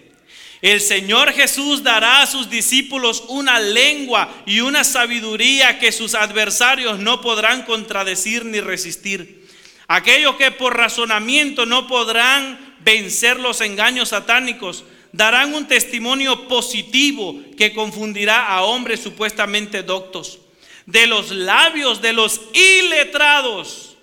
El 0.61 0.81
Señor 0.81 1.33
Jesús 1.33 1.83
dará 1.83 2.21
a 2.21 2.27
sus 2.27 2.49
discípulos 2.49 3.25
una 3.27 3.59
lengua 3.59 4.43
y 4.45 4.61
una 4.61 4.83
sabiduría 4.83 5.77
que 5.77 5.91
sus 5.91 6.15
adversarios 6.15 6.99
no 6.99 7.21
podrán 7.21 7.63
contradecir 7.63 8.45
ni 8.45 8.61
resistir. 8.61 9.46
Aquellos 9.87 10.35
que 10.35 10.51
por 10.51 10.75
razonamiento 10.75 11.65
no 11.65 11.87
podrán 11.87 12.75
vencer 12.81 13.39
los 13.39 13.61
engaños 13.61 14.09
satánicos, 14.09 14.83
darán 15.13 15.53
un 15.53 15.67
testimonio 15.67 16.47
positivo 16.47 17.39
que 17.57 17.73
confundirá 17.73 18.47
a 18.47 18.63
hombres 18.63 18.99
supuestamente 18.99 19.83
doctos. 19.83 20.39
De 20.85 21.07
los 21.07 21.31
labios 21.31 22.01
de 22.01 22.13
los 22.13 22.41
iletrados 22.53 23.97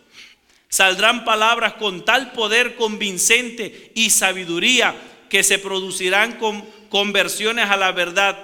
saldrán 0.69 1.25
palabras 1.25 1.75
con 1.75 2.05
tal 2.05 2.33
poder 2.33 2.77
convincente 2.77 3.93
y 3.95 4.11
sabiduría 4.11 4.95
que 5.29 5.43
se 5.43 5.59
producirán 5.59 6.33
con 6.33 6.65
conversiones 6.89 7.71
a 7.71 7.77
la 7.77 7.93
verdad. 7.93 8.39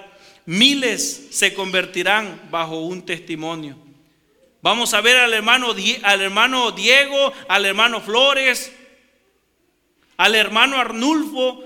Miles 0.46 1.28
se 1.30 1.54
convertirán 1.54 2.48
bajo 2.50 2.80
un 2.80 3.04
testimonio. 3.04 3.89
Vamos 4.62 4.92
a 4.92 5.00
ver 5.00 5.16
al 5.16 5.32
hermano, 5.32 5.74
al 6.02 6.20
hermano 6.20 6.72
Diego, 6.72 7.32
al 7.48 7.64
hermano 7.64 8.00
Flores, 8.00 8.72
al 10.18 10.34
hermano 10.34 10.78
Arnulfo, 10.78 11.64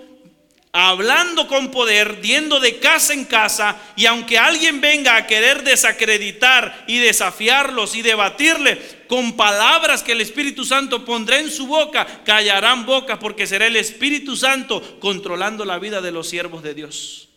hablando 0.72 1.48
con 1.48 1.70
poder, 1.70 2.20
diendo 2.20 2.60
de 2.60 2.78
casa 2.78 3.12
en 3.12 3.24
casa, 3.24 3.76
y 3.96 4.06
aunque 4.06 4.38
alguien 4.38 4.80
venga 4.80 5.16
a 5.16 5.26
querer 5.26 5.64
desacreditar 5.64 6.84
y 6.86 6.98
desafiarlos 6.98 7.96
y 7.96 8.02
debatirle 8.02 8.80
con 9.08 9.36
palabras 9.36 10.02
que 10.02 10.12
el 10.12 10.20
Espíritu 10.20 10.64
Santo 10.64 11.04
pondrá 11.04 11.38
en 11.38 11.50
su 11.50 11.66
boca, 11.66 12.06
callarán 12.24 12.86
bocas 12.86 13.18
porque 13.18 13.46
será 13.46 13.66
el 13.66 13.76
Espíritu 13.76 14.36
Santo 14.36 14.98
controlando 15.00 15.64
la 15.64 15.78
vida 15.78 16.00
de 16.00 16.12
los 16.12 16.28
siervos 16.28 16.62
de 16.62 16.74
Dios. 16.74 17.28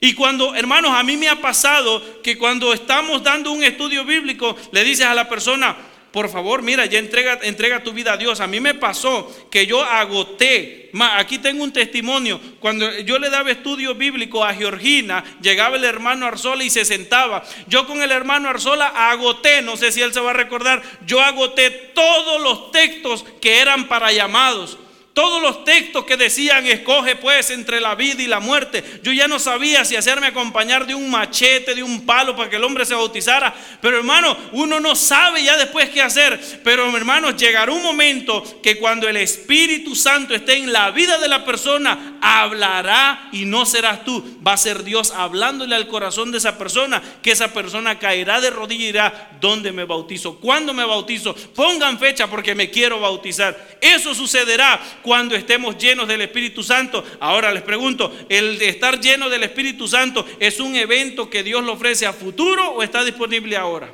Y 0.00 0.14
cuando, 0.14 0.54
hermanos, 0.54 0.92
a 0.94 1.02
mí 1.02 1.16
me 1.16 1.28
ha 1.28 1.40
pasado 1.40 2.22
que 2.22 2.38
cuando 2.38 2.72
estamos 2.72 3.22
dando 3.22 3.50
un 3.50 3.64
estudio 3.64 4.04
bíblico, 4.04 4.56
le 4.72 4.84
dices 4.84 5.06
a 5.06 5.14
la 5.14 5.28
persona, 5.28 5.76
por 6.12 6.30
favor, 6.30 6.62
mira, 6.62 6.86
ya 6.86 6.98
entrega, 6.98 7.38
entrega 7.42 7.82
tu 7.82 7.92
vida 7.92 8.14
a 8.14 8.16
Dios. 8.16 8.40
A 8.40 8.46
mí 8.46 8.60
me 8.60 8.74
pasó 8.74 9.30
que 9.50 9.66
yo 9.66 9.84
agoté. 9.84 10.90
Aquí 11.16 11.38
tengo 11.38 11.62
un 11.62 11.72
testimonio. 11.72 12.40
Cuando 12.60 12.90
yo 13.00 13.18
le 13.18 13.28
daba 13.28 13.50
estudio 13.50 13.94
bíblico 13.94 14.42
a 14.42 14.54
Georgina, 14.54 15.22
llegaba 15.42 15.76
el 15.76 15.84
hermano 15.84 16.24
Arzola 16.26 16.64
y 16.64 16.70
se 16.70 16.86
sentaba. 16.86 17.44
Yo 17.66 17.86
con 17.86 18.00
el 18.00 18.10
hermano 18.10 18.48
Arzola 18.48 18.86
agoté, 19.10 19.60
no 19.60 19.76
sé 19.76 19.92
si 19.92 20.00
él 20.00 20.14
se 20.14 20.20
va 20.20 20.30
a 20.30 20.34
recordar, 20.34 20.82
yo 21.04 21.20
agoté 21.20 21.70
todos 21.70 22.40
los 22.40 22.70
textos 22.72 23.24
que 23.40 23.58
eran 23.60 23.86
para 23.86 24.10
llamados. 24.10 24.78
Todos 25.18 25.42
los 25.42 25.64
textos 25.64 26.04
que 26.04 26.16
decían, 26.16 26.64
escoge 26.64 27.16
pues 27.16 27.50
entre 27.50 27.80
la 27.80 27.96
vida 27.96 28.22
y 28.22 28.28
la 28.28 28.38
muerte. 28.38 28.84
Yo 29.02 29.12
ya 29.12 29.26
no 29.26 29.40
sabía 29.40 29.84
si 29.84 29.96
hacerme 29.96 30.28
acompañar 30.28 30.86
de 30.86 30.94
un 30.94 31.10
machete, 31.10 31.74
de 31.74 31.82
un 31.82 32.06
palo 32.06 32.36
para 32.36 32.48
que 32.48 32.54
el 32.54 32.62
hombre 32.62 32.86
se 32.86 32.94
bautizara. 32.94 33.52
Pero 33.80 33.96
hermano, 33.96 34.36
uno 34.52 34.78
no 34.78 34.94
sabe 34.94 35.42
ya 35.42 35.56
después 35.56 35.90
qué 35.90 36.02
hacer. 36.02 36.60
Pero 36.62 36.96
hermanos, 36.96 37.36
llegará 37.36 37.72
un 37.72 37.82
momento 37.82 38.60
que 38.62 38.78
cuando 38.78 39.08
el 39.08 39.16
Espíritu 39.16 39.96
Santo 39.96 40.36
esté 40.36 40.54
en 40.54 40.72
la 40.72 40.92
vida 40.92 41.18
de 41.18 41.26
la 41.26 41.44
persona, 41.44 42.18
hablará 42.20 43.28
y 43.32 43.44
no 43.44 43.66
serás 43.66 44.04
tú. 44.04 44.38
Va 44.46 44.52
a 44.52 44.56
ser 44.56 44.84
Dios 44.84 45.10
hablándole 45.10 45.74
al 45.74 45.88
corazón 45.88 46.30
de 46.30 46.38
esa 46.38 46.58
persona, 46.58 47.02
que 47.22 47.32
esa 47.32 47.52
persona 47.52 47.98
caerá 47.98 48.40
de 48.40 48.50
rodillas 48.50 48.84
y 48.84 48.86
dirá, 48.86 49.30
¿dónde 49.40 49.72
me 49.72 49.82
bautizo? 49.82 50.38
¿Cuándo 50.38 50.72
me 50.72 50.84
bautizo? 50.84 51.34
Pongan 51.56 51.98
fecha 51.98 52.28
porque 52.28 52.54
me 52.54 52.70
quiero 52.70 53.00
bautizar. 53.00 53.78
Eso 53.80 54.14
sucederá 54.14 54.80
cuando 55.08 55.34
estemos 55.34 55.78
llenos 55.78 56.06
del 56.06 56.20
Espíritu 56.20 56.62
Santo. 56.62 57.02
Ahora 57.18 57.50
les 57.50 57.62
pregunto, 57.62 58.14
¿el 58.28 58.58
de 58.58 58.68
estar 58.68 59.00
lleno 59.00 59.30
del 59.30 59.42
Espíritu 59.42 59.88
Santo 59.88 60.26
es 60.38 60.60
un 60.60 60.76
evento 60.76 61.30
que 61.30 61.42
Dios 61.42 61.64
lo 61.64 61.72
ofrece 61.72 62.04
a 62.04 62.12
futuro 62.12 62.72
o 62.72 62.82
está 62.82 63.02
disponible 63.02 63.56
ahora? 63.56 63.90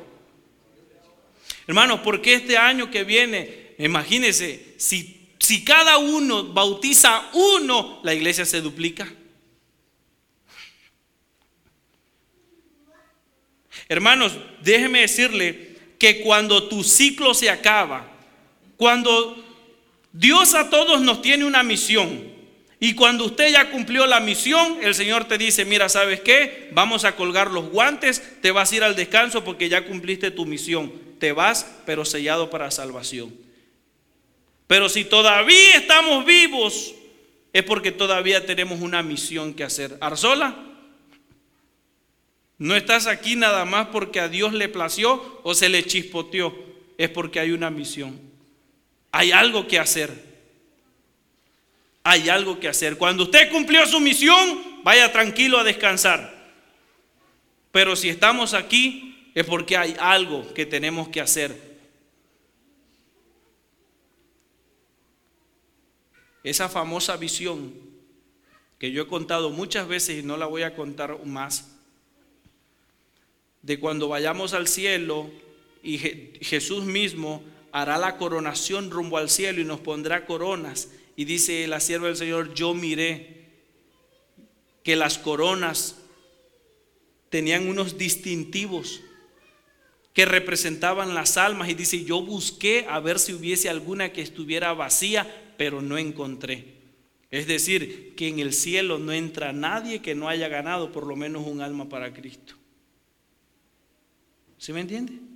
Hermanos, 1.67 2.01
porque 2.03 2.33
este 2.33 2.57
año 2.57 2.91
que 2.91 3.05
viene, 3.05 3.75
imagínense, 3.79 4.75
si, 4.75 5.29
si 5.39 5.63
cada 5.63 5.99
uno 5.99 6.51
bautiza 6.51 7.29
uno, 7.31 8.01
la 8.03 8.13
iglesia 8.13 8.43
se 8.43 8.59
duplica. 8.59 9.09
Hermanos, 13.87 14.33
déjeme 14.61 14.99
decirle 14.99 15.77
que 15.97 16.19
cuando 16.19 16.67
tu 16.67 16.83
ciclo 16.83 17.33
se 17.33 17.49
acaba, 17.49 18.05
cuando 18.75 19.44
Dios 20.17 20.55
a 20.55 20.69
todos 20.69 21.01
nos 21.01 21.21
tiene 21.21 21.45
una 21.45 21.61
misión, 21.61 22.35
y 22.79 22.93
cuando 22.93 23.25
usted 23.25 23.51
ya 23.51 23.71
cumplió 23.71 24.05
la 24.05 24.19
misión, 24.19 24.79
el 24.81 24.93
Señor 24.93 25.25
te 25.25 25.37
dice, 25.37 25.65
mira, 25.65 25.87
¿sabes 25.89 26.21
qué? 26.21 26.69
Vamos 26.73 27.05
a 27.05 27.15
colgar 27.15 27.51
los 27.51 27.69
guantes, 27.69 28.41
te 28.41 28.51
vas 28.51 28.71
a 28.71 28.75
ir 28.75 28.83
al 28.83 28.95
descanso 28.95 29.43
porque 29.43 29.69
ya 29.69 29.85
cumpliste 29.85 30.31
tu 30.31 30.45
misión. 30.45 30.91
Te 31.19 31.31
vas, 31.31 31.65
pero 31.85 32.03
sellado 32.03 32.49
para 32.49 32.71
salvación. 32.71 33.33
Pero 34.67 34.89
si 34.89 35.05
todavía 35.05 35.77
estamos 35.77 36.25
vivos, 36.25 36.93
es 37.53 37.63
porque 37.63 37.91
todavía 37.91 38.45
tenemos 38.45 38.81
una 38.81 39.01
misión 39.01 39.53
que 39.53 39.63
hacer. 39.63 39.97
Arzola, 40.01 40.55
no 42.57 42.75
estás 42.75 43.07
aquí 43.07 43.35
nada 43.35 43.63
más 43.63 43.87
porque 43.87 44.19
a 44.19 44.27
Dios 44.27 44.53
le 44.53 44.67
plació 44.67 45.39
o 45.43 45.55
se 45.55 45.69
le 45.69 45.85
chispoteó. 45.85 46.53
Es 46.97 47.09
porque 47.09 47.39
hay 47.39 47.51
una 47.51 47.69
misión. 47.69 48.24
Hay 49.17 49.31
algo 49.31 49.65
que 49.65 49.79
hacer. 49.79 50.11
Hay 52.03 52.27
algo 52.27 52.59
que 52.59 52.67
hacer. 52.67 52.97
Cuando 52.97 53.23
usted 53.23 53.49
cumplió 53.49 53.87
su 53.87 54.01
misión, 54.01 54.83
vaya 54.83 55.09
tranquilo 55.13 55.57
a 55.57 55.63
descansar. 55.63 56.35
Pero 57.71 57.95
si 57.95 58.09
estamos 58.09 58.53
aquí, 58.53 59.31
es 59.33 59.45
porque 59.45 59.77
hay 59.77 59.95
algo 60.01 60.53
que 60.53 60.65
tenemos 60.65 61.07
que 61.07 61.21
hacer. 61.21 61.77
Esa 66.43 66.67
famosa 66.67 67.15
visión 67.15 67.73
que 68.77 68.91
yo 68.91 69.03
he 69.03 69.07
contado 69.07 69.49
muchas 69.49 69.87
veces 69.87 70.19
y 70.19 70.23
no 70.23 70.35
la 70.35 70.45
voy 70.45 70.63
a 70.63 70.75
contar 70.75 71.25
más 71.25 71.71
de 73.61 73.79
cuando 73.79 74.09
vayamos 74.09 74.53
al 74.53 74.67
cielo 74.67 75.31
y 75.81 75.99
Jesús 76.41 76.83
mismo 76.83 77.54
hará 77.75 77.97
la 77.97 78.15
coronación 78.15 78.89
rumbo 78.89 79.17
al 79.17 79.29
cielo 79.29 79.59
y 79.59 79.65
nos 79.65 79.81
pondrá 79.81 80.25
coronas. 80.25 80.91
Y 81.17 81.25
dice 81.25 81.67
la 81.67 81.81
sierva 81.81 82.07
del 82.07 82.15
Señor, 82.15 82.53
yo 82.53 82.73
miré 82.73 83.49
que 84.81 84.95
las 84.95 85.17
coronas 85.17 85.97
tenían 87.29 87.67
unos 87.67 87.97
distintivos 87.97 89.01
que 90.13 90.23
representaban 90.23 91.13
las 91.13 91.35
almas. 91.35 91.67
Y 91.67 91.73
dice, 91.73 92.05
yo 92.05 92.21
busqué 92.21 92.85
a 92.89 93.01
ver 93.01 93.19
si 93.19 93.33
hubiese 93.33 93.67
alguna 93.67 94.13
que 94.13 94.21
estuviera 94.21 94.71
vacía, 94.71 95.53
pero 95.57 95.81
no 95.81 95.97
encontré. 95.97 96.75
Es 97.29 97.45
decir, 97.45 98.15
que 98.15 98.29
en 98.29 98.39
el 98.39 98.53
cielo 98.53 98.99
no 98.99 99.11
entra 99.11 99.51
nadie 99.51 100.01
que 100.01 100.15
no 100.15 100.29
haya 100.29 100.47
ganado 100.47 100.93
por 100.93 101.05
lo 101.05 101.17
menos 101.17 101.45
un 101.45 101.59
alma 101.59 101.89
para 101.89 102.13
Cristo. 102.13 102.55
¿Sí 104.57 104.71
me 104.71 104.79
entiende? 104.79 105.34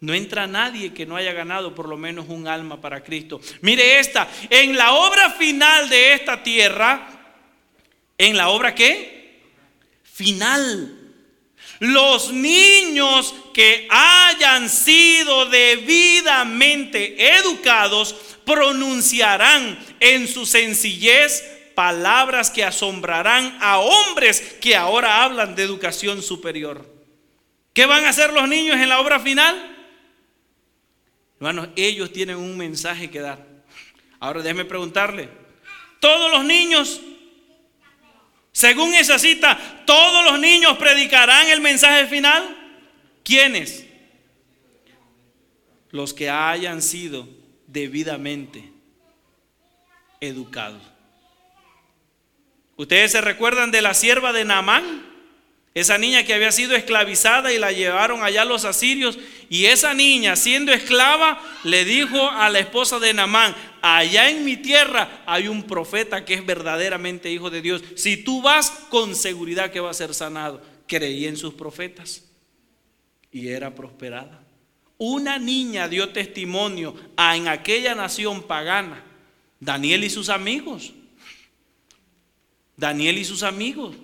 No 0.00 0.14
entra 0.14 0.46
nadie 0.46 0.94
que 0.94 1.04
no 1.04 1.16
haya 1.16 1.32
ganado 1.32 1.74
por 1.74 1.86
lo 1.86 1.98
menos 1.98 2.26
un 2.28 2.48
alma 2.48 2.80
para 2.80 3.02
Cristo. 3.02 3.40
Mire 3.60 3.98
esta, 3.98 4.28
en 4.48 4.76
la 4.76 4.94
obra 4.94 5.30
final 5.32 5.90
de 5.90 6.14
esta 6.14 6.42
tierra, 6.42 7.06
¿en 8.16 8.36
la 8.36 8.48
obra 8.48 8.74
qué? 8.74 9.42
Final. 10.02 10.96
Los 11.80 12.32
niños 12.32 13.34
que 13.52 13.86
hayan 13.90 14.70
sido 14.70 15.46
debidamente 15.46 17.36
educados 17.36 18.14
pronunciarán 18.46 19.78
en 20.00 20.26
su 20.28 20.46
sencillez 20.46 21.42
palabras 21.74 22.50
que 22.50 22.64
asombrarán 22.64 23.56
a 23.60 23.78
hombres 23.78 24.40
que 24.60 24.76
ahora 24.76 25.24
hablan 25.24 25.54
de 25.54 25.62
educación 25.62 26.22
superior. 26.22 26.86
¿Qué 27.74 27.86
van 27.86 28.04
a 28.04 28.10
hacer 28.10 28.32
los 28.32 28.48
niños 28.48 28.76
en 28.76 28.88
la 28.88 29.00
obra 29.00 29.20
final? 29.20 29.79
Hermanos, 31.40 31.70
ellos 31.74 32.12
tienen 32.12 32.36
un 32.36 32.54
mensaje 32.58 33.10
que 33.10 33.20
dar. 33.20 33.46
Ahora 34.18 34.42
déjeme 34.42 34.66
preguntarle, 34.66 35.30
¿todos 35.98 36.30
los 36.30 36.44
niños, 36.44 37.00
según 38.52 38.92
esa 38.92 39.18
cita, 39.18 39.58
todos 39.86 40.30
los 40.30 40.38
niños 40.38 40.76
predicarán 40.76 41.48
el 41.48 41.62
mensaje 41.62 42.06
final? 42.08 42.58
¿Quiénes? 43.24 43.86
Los 45.90 46.12
que 46.12 46.28
hayan 46.28 46.82
sido 46.82 47.26
debidamente 47.66 48.70
educados. 50.20 50.82
¿Ustedes 52.76 53.12
se 53.12 53.22
recuerdan 53.22 53.70
de 53.70 53.80
la 53.80 53.94
sierva 53.94 54.34
de 54.34 54.44
Naamán? 54.44 55.09
Esa 55.72 55.98
niña 55.98 56.24
que 56.24 56.34
había 56.34 56.50
sido 56.50 56.74
esclavizada 56.74 57.52
y 57.52 57.58
la 57.58 57.70
llevaron 57.70 58.24
allá 58.24 58.44
los 58.44 58.64
asirios. 58.64 59.18
Y 59.48 59.66
esa 59.66 59.94
niña, 59.94 60.34
siendo 60.34 60.72
esclava, 60.72 61.40
le 61.62 61.84
dijo 61.84 62.28
a 62.28 62.50
la 62.50 62.58
esposa 62.58 62.98
de 62.98 63.14
Namán, 63.14 63.54
allá 63.80 64.30
en 64.30 64.44
mi 64.44 64.56
tierra 64.56 65.22
hay 65.26 65.46
un 65.46 65.62
profeta 65.62 66.24
que 66.24 66.34
es 66.34 66.44
verdaderamente 66.44 67.30
hijo 67.30 67.50
de 67.50 67.62
Dios. 67.62 67.82
Si 67.94 68.16
tú 68.16 68.42
vas, 68.42 68.70
con 68.90 69.14
seguridad 69.14 69.70
que 69.70 69.80
va 69.80 69.90
a 69.90 69.94
ser 69.94 70.12
sanado. 70.12 70.60
Creí 70.88 71.26
en 71.26 71.36
sus 71.36 71.54
profetas 71.54 72.24
y 73.30 73.48
era 73.48 73.72
prosperada. 73.72 74.42
Una 74.98 75.38
niña 75.38 75.88
dio 75.88 76.08
testimonio 76.08 76.96
en 77.16 77.46
aquella 77.46 77.94
nación 77.94 78.42
pagana. 78.42 79.04
Daniel 79.60 80.02
y 80.02 80.10
sus 80.10 80.28
amigos. 80.28 80.92
Daniel 82.76 83.18
y 83.18 83.24
sus 83.24 83.44
amigos. 83.44 83.94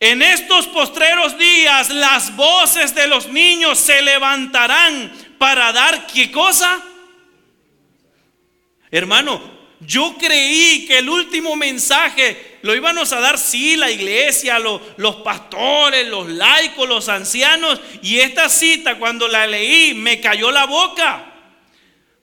En 0.00 0.22
estos 0.22 0.66
postreros 0.68 1.36
días 1.38 1.90
las 1.90 2.36
voces 2.36 2.94
de 2.94 3.08
los 3.08 3.28
niños 3.28 3.78
se 3.78 4.00
levantarán 4.00 5.12
para 5.38 5.72
dar 5.72 6.06
qué 6.06 6.30
cosa? 6.30 6.82
Hermano, 8.90 9.58
yo 9.80 10.16
creí 10.18 10.86
que 10.86 10.98
el 10.98 11.08
último 11.08 11.56
mensaje 11.56 12.58
lo 12.62 12.74
íbamos 12.74 13.12
a 13.12 13.20
dar, 13.20 13.38
sí, 13.38 13.76
la 13.76 13.90
iglesia, 13.90 14.58
los 14.58 15.16
pastores, 15.16 16.06
los 16.06 16.28
laicos, 16.28 16.88
los 16.88 17.08
ancianos. 17.08 17.80
Y 18.02 18.18
esta 18.18 18.48
cita, 18.48 18.98
cuando 18.98 19.28
la 19.28 19.46
leí, 19.46 19.94
me 19.94 20.20
cayó 20.20 20.50
la 20.50 20.66
boca. 20.66 21.32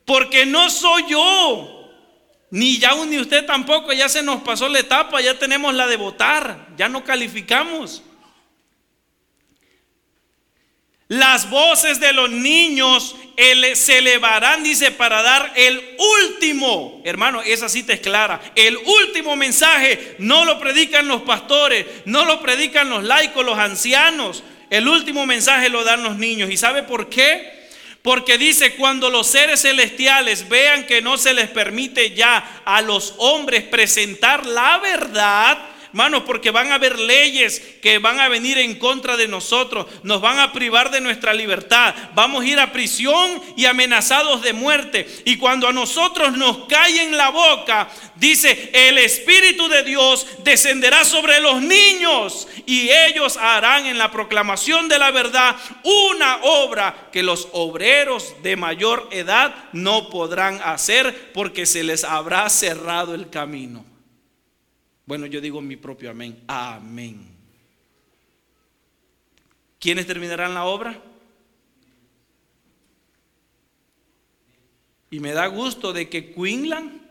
Porque 0.03 0.45
no 0.45 0.69
soy 0.69 1.05
yo, 1.07 1.74
ni 2.51 2.77
ya 2.77 2.93
ni 3.05 3.17
usted 3.19 3.45
tampoco, 3.45 3.91
ya 3.93 4.07
se 4.07 4.23
nos 4.23 4.41
pasó 4.41 4.69
la 4.69 4.79
etapa, 4.79 5.21
ya 5.21 5.37
tenemos 5.37 5.73
la 5.73 5.87
de 5.87 5.97
votar, 5.97 6.67
ya 6.77 6.87
no 6.87 7.03
calificamos. 7.03 8.03
Las 11.07 11.49
voces 11.51 11.99
de 11.99 12.13
los 12.13 12.31
niños 12.31 13.15
se 13.75 13.97
elevarán, 13.99 14.63
dice, 14.63 14.89
para 14.89 15.21
dar 15.21 15.53
el 15.55 15.97
último, 16.23 17.01
hermano, 17.05 17.43
esa 17.43 17.69
cita 17.69 17.93
es 17.93 17.99
clara, 17.99 18.41
el 18.55 18.75
último 18.77 19.35
mensaje 19.35 20.15
no 20.17 20.45
lo 20.45 20.59
predican 20.59 21.07
los 21.07 21.21
pastores, 21.21 21.85
no 22.05 22.25
lo 22.25 22.41
predican 22.41 22.89
los 22.89 23.03
laicos, 23.03 23.45
los 23.45 23.59
ancianos, 23.59 24.43
el 24.71 24.87
último 24.87 25.27
mensaje 25.27 25.69
lo 25.69 25.83
dan 25.83 26.03
los 26.03 26.17
niños. 26.17 26.49
¿Y 26.49 26.57
sabe 26.57 26.81
por 26.81 27.07
qué? 27.07 27.64
Porque 28.05 28.37
dice, 28.37 28.75
cuando 28.75 29.09
los 29.09 29.25
seres 29.25 29.63
celestiales 29.63 30.47
vean 30.47 30.85
que 30.85 31.01
no 31.01 31.17
se 31.17 31.33
les 31.33 31.49
permite 31.49 32.11
ya 32.11 32.61
a 32.63 32.83
los 32.83 33.15
hombres 33.17 33.63
presentar 33.63 34.45
la 34.45 34.77
verdad, 34.77 35.57
Hermanos, 35.95 36.23
porque 36.25 36.51
van 36.51 36.73
a 36.73 36.75
haber 36.75 36.99
leyes 36.99 37.61
que 37.81 37.99
van 37.99 38.19
a 38.19 38.27
venir 38.27 38.57
en 38.57 38.77
contra 38.77 39.15
de 39.15 39.29
nosotros, 39.29 39.85
nos 40.03 40.19
van 40.19 40.39
a 40.39 40.51
privar 40.51 40.91
de 40.91 40.99
nuestra 40.99 41.33
libertad, 41.33 41.95
vamos 42.13 42.43
a 42.43 42.47
ir 42.47 42.59
a 42.59 42.73
prisión 42.73 43.41
y 43.55 43.63
amenazados 43.63 44.41
de 44.41 44.51
muerte. 44.51 45.07
Y 45.23 45.37
cuando 45.37 45.69
a 45.69 45.71
nosotros 45.71 46.35
nos 46.35 46.67
cae 46.67 47.01
en 47.01 47.15
la 47.15 47.29
boca, 47.29 47.87
dice, 48.15 48.71
el 48.73 48.97
Espíritu 48.97 49.69
de 49.69 49.83
Dios 49.83 50.27
descenderá 50.43 51.05
sobre 51.05 51.39
los 51.39 51.61
niños 51.61 52.45
y 52.65 52.89
ellos 52.89 53.37
harán 53.37 53.85
en 53.85 53.97
la 53.97 54.11
proclamación 54.11 54.89
de 54.89 54.99
la 54.99 55.11
verdad 55.11 55.55
una 55.83 56.39
obra 56.43 57.07
que 57.13 57.23
los 57.23 57.47
obreros 57.53 58.35
de 58.43 58.57
mayor 58.57 59.07
edad 59.11 59.55
no 59.71 60.09
podrán 60.09 60.59
hacer 60.61 61.31
porque 61.33 61.65
se 61.65 61.85
les 61.85 62.03
habrá 62.03 62.49
cerrado 62.49 63.15
el 63.15 63.29
camino. 63.29 63.94
Bueno, 65.05 65.27
yo 65.27 65.39
digo 65.39 65.61
mi 65.61 65.75
propio 65.75 66.09
amén. 66.09 66.43
Amén. 66.47 67.35
¿Quiénes 69.79 70.07
terminarán 70.07 70.53
la 70.53 70.65
obra? 70.65 70.99
Y 75.11 75.19
me 75.19 75.33
da 75.33 75.45
gusto 75.47 75.93
de 75.93 76.09
que 76.09 76.33
Queensland, 76.33 77.01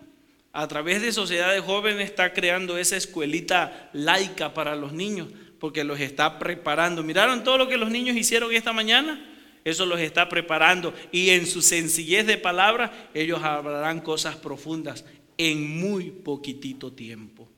a 0.53 0.67
través 0.67 1.01
de 1.01 1.13
Sociedad 1.13 1.53
de 1.53 1.61
Jóvenes, 1.61 2.05
está 2.11 2.33
creando 2.33 2.77
esa 2.77 2.97
escuelita 2.97 3.91
laica 3.93 4.53
para 4.55 4.75
los 4.75 4.93
niños, 4.93 5.29
porque 5.61 5.85
los 5.85 6.01
está 6.01 6.39
preparando. 6.39 7.05
¿Miraron 7.05 7.45
todo 7.45 7.59
lo 7.59 7.69
que 7.69 7.77
los 7.77 7.91
niños 7.91 8.17
hicieron 8.17 8.53
esta 8.53 8.73
mañana? 8.73 9.25
Eso 9.65 9.87
los 9.87 10.01
está 10.01 10.29
preparando. 10.29 10.93
Y 11.13 11.31
en 11.31 11.47
su 11.47 11.63
sencillez 11.63 12.27
de 12.27 12.37
palabra, 12.39 13.09
ellos 13.15 13.43
hablarán 13.43 14.01
cosas 14.01 14.37
profundas 14.37 15.05
en 15.39 15.79
muy 15.81 16.11
poquitito 16.11 16.93
tiempo. 16.93 17.49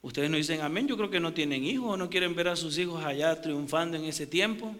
Ustedes 0.00 0.30
no 0.30 0.36
dicen 0.36 0.60
amén, 0.60 0.86
yo 0.86 0.96
creo 0.96 1.10
que 1.10 1.20
no 1.20 1.32
tienen 1.32 1.64
hijos 1.64 1.94
o 1.94 1.96
no 1.96 2.08
quieren 2.08 2.34
ver 2.34 2.48
a 2.48 2.56
sus 2.56 2.78
hijos 2.78 3.04
allá 3.04 3.40
triunfando 3.40 3.96
en 3.96 4.04
ese 4.04 4.26
tiempo. 4.26 4.74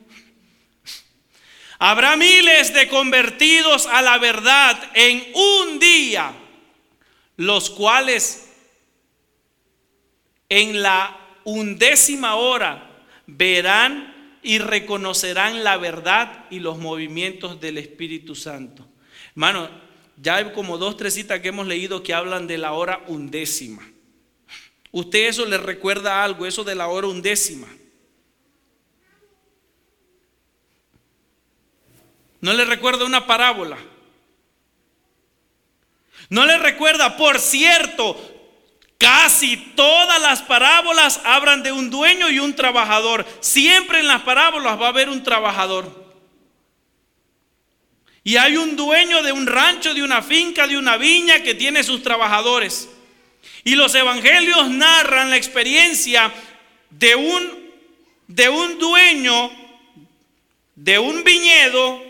Habrá 1.79 2.17
miles 2.17 2.73
de 2.75 2.89
convertidos 2.89 3.87
a 3.87 4.03
la 4.03 4.19
verdad 4.19 4.91
en 4.95 5.25
un 5.35 5.79
día, 5.79 6.33
los 7.37 7.71
cuales 7.71 8.53
en 10.49 10.83
la 10.83 11.17
undécima 11.45 12.35
hora 12.37 13.05
verán 13.27 14.39
y 14.43 14.59
reconocerán 14.59 15.63
la 15.63 15.77
verdad 15.77 16.47
y 16.51 16.61
los 16.61 16.79
movimientos 16.79 17.61
del 17.61 17.79
Espíritu 17.79 18.35
Santo. 18.35 18.89
Hermano, 19.31 19.69
ya 20.17 20.37
hay 20.37 20.53
como 20.53 20.79
dos, 20.79 20.97
tres 20.97 21.15
citas 21.15 21.41
que 21.41 21.49
hemos 21.49 21.67
leído 21.67 22.03
que 22.03 22.15
hablan 22.15 22.47
de 22.47 22.59
la 22.59 22.73
hora 22.73 23.05
undécima. 23.07 23.83
Usted 24.91 25.29
eso 25.29 25.45
le 25.45 25.59
recuerda 25.59 26.25
algo, 26.25 26.47
eso 26.47 26.65
de 26.65 26.75
la 26.75 26.89
hora 26.89 27.09
undécima. 27.09 27.69
No 32.41 32.53
le 32.53 32.65
recuerda 32.65 33.05
una 33.05 33.27
parábola. 33.27 33.79
No 36.31 36.47
le 36.47 36.59
recuerda, 36.59 37.17
por 37.17 37.39
cierto, 37.39 38.17
casi 38.99 39.57
todas 39.75 40.21
las 40.21 40.43
parábolas 40.43 41.21
hablan 41.25 41.63
de 41.63 41.73
un 41.73 41.91
dueño 41.91 42.31
y 42.31 42.39
un 42.39 42.55
trabajador. 42.55 43.27
Siempre 43.41 44.01
en 44.01 44.07
las 44.07 44.23
parábolas 44.23 44.81
va 44.81 44.87
a 44.87 44.91
haber 44.91 45.09
un 45.09 45.23
trabajador. 45.23 46.07
Y 48.25 48.37
hay 48.37 48.57
un 48.57 48.77
dueño 48.77 49.23
de 49.23 49.33
un 49.33 49.47
rancho, 49.47 49.95
de 49.95 50.03
una 50.03 50.23
finca, 50.23 50.67
de 50.67 50.77
una 50.77 50.97
viña 50.97 51.43
que 51.43 51.55
tiene 51.55 51.83
sus 51.83 52.03
trabajadores. 52.03 52.89
Y 53.65 53.75
los 53.75 53.95
evangelios 53.95 54.69
narran 54.71 55.31
la 55.31 55.37
experiencia 55.37 56.33
de 56.91 57.15
un, 57.15 57.71
de 58.27 58.49
un 58.49 58.79
dueño 58.79 59.69
de 60.79 60.99
un 60.99 61.25
viñedo. 61.25 62.03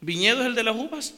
¿Viñedo 0.00 0.40
es 0.40 0.46
el 0.46 0.54
de 0.54 0.64
las 0.64 0.76
uvas? 0.76 1.14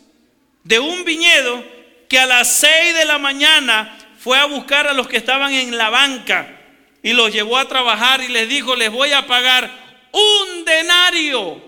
De 0.65 0.79
un 0.79 1.05
viñedo 1.05 1.65
que 2.09 2.19
a 2.19 2.27
las 2.27 2.53
seis 2.53 2.95
de 2.95 3.05
la 3.05 3.19
mañana 3.19 3.97
fue 4.19 4.39
a 4.39 4.45
buscar 4.45 4.87
a 4.87 4.93
los 4.93 5.09
que 5.09 5.17
estaban 5.17 5.53
en 5.53 5.77
la 5.77 5.89
banca 5.89 6.57
y 7.03 7.13
los 7.13 7.33
llevó 7.33 7.57
a 7.57 7.69
trabajar 7.69 8.23
y 8.23 8.29
les 8.29 8.49
dijo, 8.49 8.77
les 8.77 8.91
voy 8.91 9.13
a 9.13 9.27
pagar 9.27 9.71
un 10.13 10.65
denario. 10.65 11.63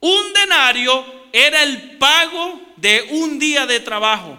Un 0.00 0.32
denario 0.32 1.04
era 1.32 1.62
el 1.64 1.98
pago 1.98 2.60
de 2.76 3.08
un 3.10 3.38
día 3.38 3.66
de 3.66 3.80
trabajo. 3.80 4.38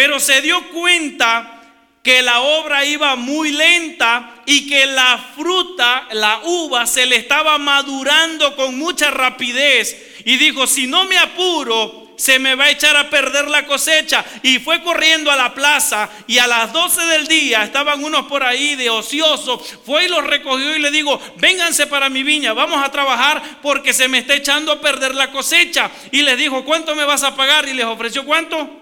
Pero 0.00 0.18
se 0.18 0.40
dio 0.40 0.66
cuenta 0.70 1.60
que 2.02 2.22
la 2.22 2.40
obra 2.40 2.86
iba 2.86 3.16
muy 3.16 3.52
lenta 3.52 4.36
y 4.46 4.66
que 4.66 4.86
la 4.86 5.22
fruta, 5.36 6.08
la 6.12 6.40
uva, 6.42 6.86
se 6.86 7.04
le 7.04 7.16
estaba 7.16 7.58
madurando 7.58 8.56
con 8.56 8.78
mucha 8.78 9.10
rapidez. 9.10 10.22
Y 10.24 10.38
dijo, 10.38 10.66
si 10.66 10.86
no 10.86 11.04
me 11.04 11.18
apuro, 11.18 12.14
se 12.16 12.38
me 12.38 12.54
va 12.54 12.64
a 12.64 12.70
echar 12.70 12.96
a 12.96 13.10
perder 13.10 13.48
la 13.48 13.66
cosecha. 13.66 14.24
Y 14.42 14.58
fue 14.58 14.82
corriendo 14.82 15.30
a 15.30 15.36
la 15.36 15.52
plaza 15.52 16.08
y 16.26 16.38
a 16.38 16.46
las 16.46 16.72
12 16.72 17.04
del 17.04 17.26
día 17.26 17.62
estaban 17.62 18.02
unos 18.02 18.24
por 18.24 18.42
ahí 18.42 18.76
de 18.76 18.88
ocioso. 18.88 19.58
Fue 19.58 20.06
y 20.06 20.08
los 20.08 20.26
recogió 20.26 20.74
y 20.74 20.80
le 20.80 20.90
digo, 20.90 21.20
vénganse 21.36 21.86
para 21.86 22.08
mi 22.08 22.22
viña, 22.22 22.54
vamos 22.54 22.82
a 22.82 22.90
trabajar 22.90 23.42
porque 23.60 23.92
se 23.92 24.08
me 24.08 24.16
está 24.16 24.34
echando 24.34 24.72
a 24.72 24.80
perder 24.80 25.14
la 25.14 25.30
cosecha. 25.30 25.90
Y 26.10 26.22
les 26.22 26.38
dijo, 26.38 26.64
¿cuánto 26.64 26.94
me 26.94 27.04
vas 27.04 27.22
a 27.22 27.36
pagar? 27.36 27.68
Y 27.68 27.74
les 27.74 27.84
ofreció, 27.84 28.24
¿cuánto? 28.24 28.79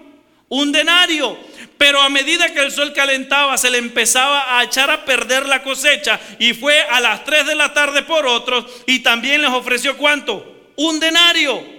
Un 0.49 0.71
denario. 0.71 1.37
Pero 1.77 2.01
a 2.01 2.09
medida 2.09 2.53
que 2.53 2.59
el 2.59 2.71
sol 2.71 2.91
calentaba, 2.91 3.57
se 3.57 3.69
le 3.69 3.77
empezaba 3.77 4.59
a 4.59 4.63
echar 4.65 4.91
a 4.91 5.05
perder 5.05 5.47
la 5.47 5.63
cosecha. 5.63 6.19
Y 6.37 6.53
fue 6.53 6.81
a 6.81 6.99
las 6.99 7.23
3 7.23 7.47
de 7.47 7.55
la 7.55 7.73
tarde 7.73 8.03
por 8.03 8.27
otros. 8.27 8.65
Y 8.85 8.99
también 8.99 9.41
les 9.41 9.51
ofreció 9.51 9.95
cuánto? 9.95 10.71
Un 10.75 10.99
denario. 10.99 11.78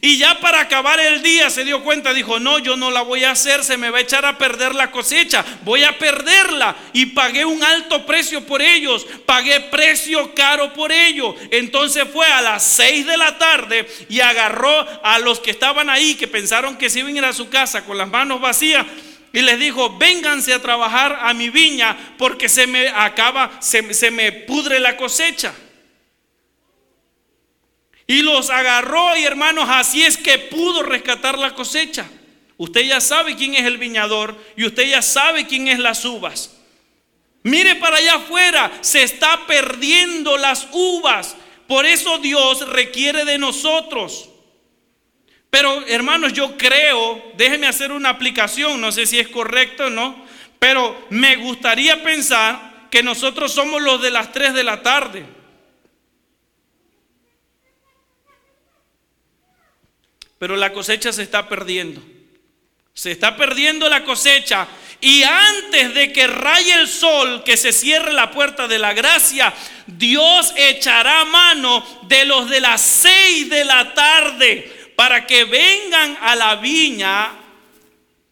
Y 0.00 0.18
ya 0.18 0.40
para 0.40 0.60
acabar 0.60 0.98
el 0.98 1.22
día 1.22 1.50
se 1.50 1.64
dio 1.64 1.82
cuenta, 1.82 2.12
dijo, 2.12 2.40
no, 2.40 2.58
yo 2.58 2.76
no 2.76 2.90
la 2.90 3.02
voy 3.02 3.24
a 3.24 3.30
hacer, 3.30 3.62
se 3.62 3.76
me 3.76 3.90
va 3.90 3.98
a 3.98 4.02
echar 4.02 4.24
a 4.24 4.38
perder 4.38 4.74
la 4.74 4.90
cosecha, 4.90 5.44
voy 5.62 5.84
a 5.84 5.98
perderla. 5.98 6.76
Y 6.92 7.06
pagué 7.06 7.44
un 7.44 7.62
alto 7.62 8.04
precio 8.04 8.44
por 8.44 8.60
ellos, 8.60 9.06
pagué 9.24 9.60
precio 9.60 10.34
caro 10.34 10.72
por 10.72 10.90
ellos. 10.90 11.36
Entonces 11.50 12.04
fue 12.12 12.26
a 12.26 12.40
las 12.40 12.64
seis 12.64 13.06
de 13.06 13.16
la 13.16 13.38
tarde 13.38 13.86
y 14.08 14.20
agarró 14.20 14.86
a 15.02 15.18
los 15.20 15.40
que 15.40 15.52
estaban 15.52 15.88
ahí, 15.88 16.16
que 16.16 16.28
pensaron 16.28 16.76
que 16.76 16.90
se 16.90 17.00
iban 17.00 17.14
a 17.14 17.18
ir 17.18 17.24
a 17.24 17.32
su 17.32 17.48
casa 17.48 17.84
con 17.84 17.96
las 17.96 18.08
manos 18.08 18.40
vacías. 18.40 18.84
Y 19.32 19.42
les 19.42 19.58
dijo, 19.58 19.96
vénganse 19.98 20.54
a 20.54 20.62
trabajar 20.62 21.18
a 21.22 21.34
mi 21.34 21.50
viña 21.50 21.96
porque 22.18 22.48
se 22.48 22.66
me 22.68 22.88
acaba, 22.88 23.50
se, 23.60 23.92
se 23.92 24.10
me 24.10 24.30
pudre 24.30 24.78
la 24.78 24.96
cosecha. 24.96 25.52
Y 28.06 28.22
los 28.22 28.50
agarró 28.50 29.16
y 29.16 29.24
hermanos, 29.24 29.66
así 29.68 30.02
es 30.02 30.16
que 30.16 30.38
pudo 30.38 30.82
rescatar 30.82 31.38
la 31.38 31.54
cosecha. 31.54 32.06
Usted 32.56 32.82
ya 32.82 33.00
sabe 33.00 33.36
quién 33.36 33.54
es 33.54 33.64
el 33.64 33.78
viñador 33.78 34.36
y 34.56 34.64
usted 34.64 34.88
ya 34.88 35.02
sabe 35.02 35.46
quién 35.46 35.68
es 35.68 35.78
las 35.78 36.04
uvas. 36.04 36.56
Mire 37.42 37.76
para 37.76 37.98
allá 37.98 38.14
afuera, 38.16 38.72
se 38.80 39.02
está 39.02 39.46
perdiendo 39.46 40.36
las 40.36 40.68
uvas. 40.72 41.36
Por 41.66 41.86
eso 41.86 42.18
Dios 42.18 42.68
requiere 42.68 43.24
de 43.24 43.38
nosotros. 43.38 44.30
Pero 45.50 45.86
hermanos, 45.86 46.32
yo 46.32 46.56
creo, 46.56 47.22
déjeme 47.36 47.66
hacer 47.66 47.92
una 47.92 48.08
aplicación, 48.10 48.80
no 48.80 48.90
sé 48.90 49.06
si 49.06 49.18
es 49.18 49.28
correcto 49.28 49.86
o 49.86 49.90
no, 49.90 50.24
pero 50.58 51.06
me 51.10 51.36
gustaría 51.36 52.02
pensar 52.02 52.88
que 52.90 53.02
nosotros 53.02 53.52
somos 53.52 53.82
los 53.82 54.00
de 54.02 54.10
las 54.10 54.32
3 54.32 54.54
de 54.54 54.64
la 54.64 54.82
tarde. 54.82 55.24
Pero 60.38 60.56
la 60.56 60.72
cosecha 60.72 61.12
se 61.12 61.22
está 61.22 61.48
perdiendo. 61.48 62.02
Se 62.92 63.10
está 63.10 63.36
perdiendo 63.36 63.88
la 63.88 64.04
cosecha. 64.04 64.68
Y 65.00 65.22
antes 65.22 65.94
de 65.94 66.12
que 66.12 66.26
raye 66.26 66.74
el 66.74 66.88
sol, 66.88 67.42
que 67.44 67.56
se 67.56 67.72
cierre 67.72 68.12
la 68.12 68.30
puerta 68.30 68.68
de 68.68 68.78
la 68.78 68.94
gracia, 68.94 69.52
Dios 69.86 70.54
echará 70.56 71.24
mano 71.24 71.84
de 72.08 72.24
los 72.24 72.48
de 72.48 72.60
las 72.60 72.80
seis 72.80 73.50
de 73.50 73.64
la 73.64 73.92
tarde 73.92 74.92
para 74.96 75.26
que 75.26 75.44
vengan 75.44 76.16
a 76.20 76.34
la 76.36 76.56
viña 76.56 77.43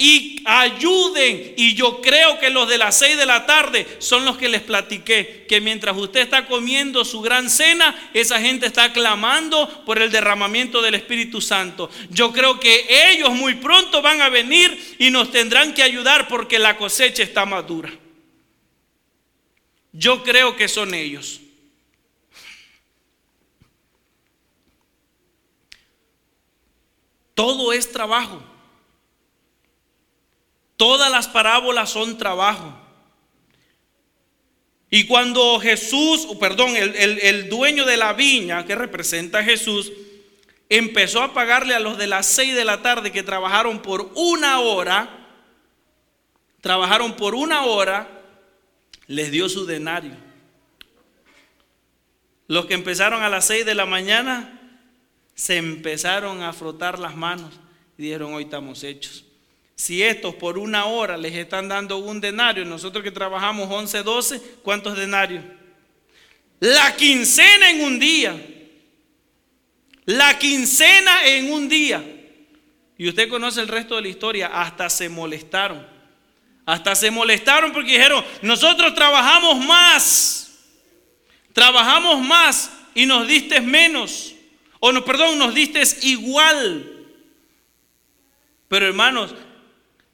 y 0.03 0.43
ayuden. 0.45 1.55
Y 1.57 1.75
yo 1.75 2.01
creo 2.03 2.41
que 2.41 2.51
los 2.51 2.69
de 2.69 2.77
las 2.77 2.99
seis 2.99 3.17
de 3.17 3.25
la 3.25 3.47
tarde 3.47 3.87
son 4.01 4.25
los 4.25 4.37
que 4.37 4.49
les 4.49 4.61
platiqué, 4.61 5.47
que 5.49 5.61
mientras 5.61 5.97
usted 5.97 6.23
está 6.23 6.47
comiendo 6.47 7.05
su 7.05 7.21
gran 7.21 7.49
cena, 7.49 8.11
esa 8.13 8.41
gente 8.41 8.67
está 8.67 8.93
clamando 8.93 9.85
por 9.87 10.03
el 10.03 10.11
derramamiento 10.11 10.83
del 10.83 10.97
Espíritu 10.97 11.41
Santo. 11.41 11.89
Yo 12.11 12.33
creo 12.33 12.59
que 12.59 12.85
ellos 13.13 13.31
muy 13.31 13.55
pronto 13.55 14.03
van 14.03 14.21
a 14.21 14.29
venir 14.29 14.97
y 14.99 15.11
nos 15.11 15.31
tendrán 15.31 15.73
que 15.73 15.85
ayudar 15.85 16.27
porque 16.27 16.59
la 16.59 16.77
cosecha 16.77 17.23
está 17.23 17.47
madura. 17.47 17.93
Yo 19.93 20.25
creo 20.25 20.57
que 20.57 20.67
son 20.67 20.95
ellos. 20.95 21.41
Todo 27.35 27.73
es 27.73 27.93
trabajo. 27.93 28.52
Todas 30.83 31.12
las 31.12 31.28
parábolas 31.28 31.91
son 31.91 32.18
trabajo. 32.18 32.76
Y 34.91 35.07
cuando 35.07 35.61
Jesús, 35.61 36.26
perdón, 36.41 36.74
el, 36.74 37.49
dueño 37.49 37.85
de 37.85 37.97
la 37.97 38.14
viña 38.14 38.66
que 38.66 38.74
representa 38.74 39.39
a 39.39 39.45
Jesús, 39.45 39.93
empezó 40.68 41.22
a 41.22 41.35
pagarle 41.35 41.76
a 41.76 41.78
los 41.78 41.99
de 41.99 42.09
las 42.09 42.26
seis 42.26 42.57
de 42.57 42.64
la 42.64 42.83
tarde 42.83 43.12
que 43.12 43.22
trabajaron 43.22 43.80
por 43.80 44.11
una 44.16 44.59
hora, 44.59 45.24
trabajaron 46.61 47.14
por 47.14 47.37
una 47.37 47.64
hora, 47.64 48.09
les 49.07 49.30
dio 49.30 49.49
su 49.49 49.64
denario. 49.66 50.16
Los 52.49 52.66
que 52.66 52.74
empezaron 52.74 53.22
a 53.22 53.28
las 53.28 53.45
seis 53.45 53.64
de 53.64 53.76
la 53.76 53.87
mañana 53.87 54.61
se 55.37 55.59
empezaron 55.59 56.43
a 56.43 56.53
frotar 56.53 56.99
las 56.99 57.14
manos 57.14 57.53
y 57.97 58.03
dijeron, 58.03 58.35
hoy 58.35 58.43
estamos 58.43 58.83
hechos. 58.83 59.26
Si 59.75 60.03
estos 60.03 60.35
por 60.35 60.59
una 60.59 60.87
hora 60.87 61.16
les 61.16 61.35
están 61.35 61.68
dando 61.68 61.99
un 61.99 62.20
denario, 62.20 62.64
nosotros 62.64 63.03
que 63.03 63.11
trabajamos 63.11 63.68
11, 63.70 64.03
12, 64.03 64.43
¿cuántos 64.62 64.97
denarios? 64.97 65.45
La 66.61 66.95
quincena 66.95 67.70
en 67.70 67.81
un 67.83 67.99
día. 67.99 68.37
La 70.05 70.39
quincena 70.39 71.27
en 71.27 71.53
un 71.53 71.68
día. 71.68 72.05
Y 72.97 73.09
usted 73.09 73.29
conoce 73.29 73.61
el 73.61 73.68
resto 73.68 73.97
de 73.97 74.03
la 74.03 74.09
historia. 74.09 74.47
Hasta 74.47 74.89
se 74.89 75.09
molestaron. 75.09 75.85
Hasta 76.64 76.95
se 76.95 77.11
molestaron 77.11 77.73
porque 77.73 77.93
dijeron, 77.93 78.25
nosotros 78.43 78.95
trabajamos 78.95 79.59
más. 79.64 80.43
Trabajamos 81.53 82.20
más 82.20 82.70
y 82.95 83.07
nos 83.07 83.27
diste 83.27 83.61
menos. 83.61 84.35
O 84.79 84.93
no, 84.93 85.05
perdón, 85.05 85.39
nos 85.39 85.55
diste 85.55 85.83
igual. 86.03 87.09
Pero 88.68 88.87
hermanos, 88.87 89.35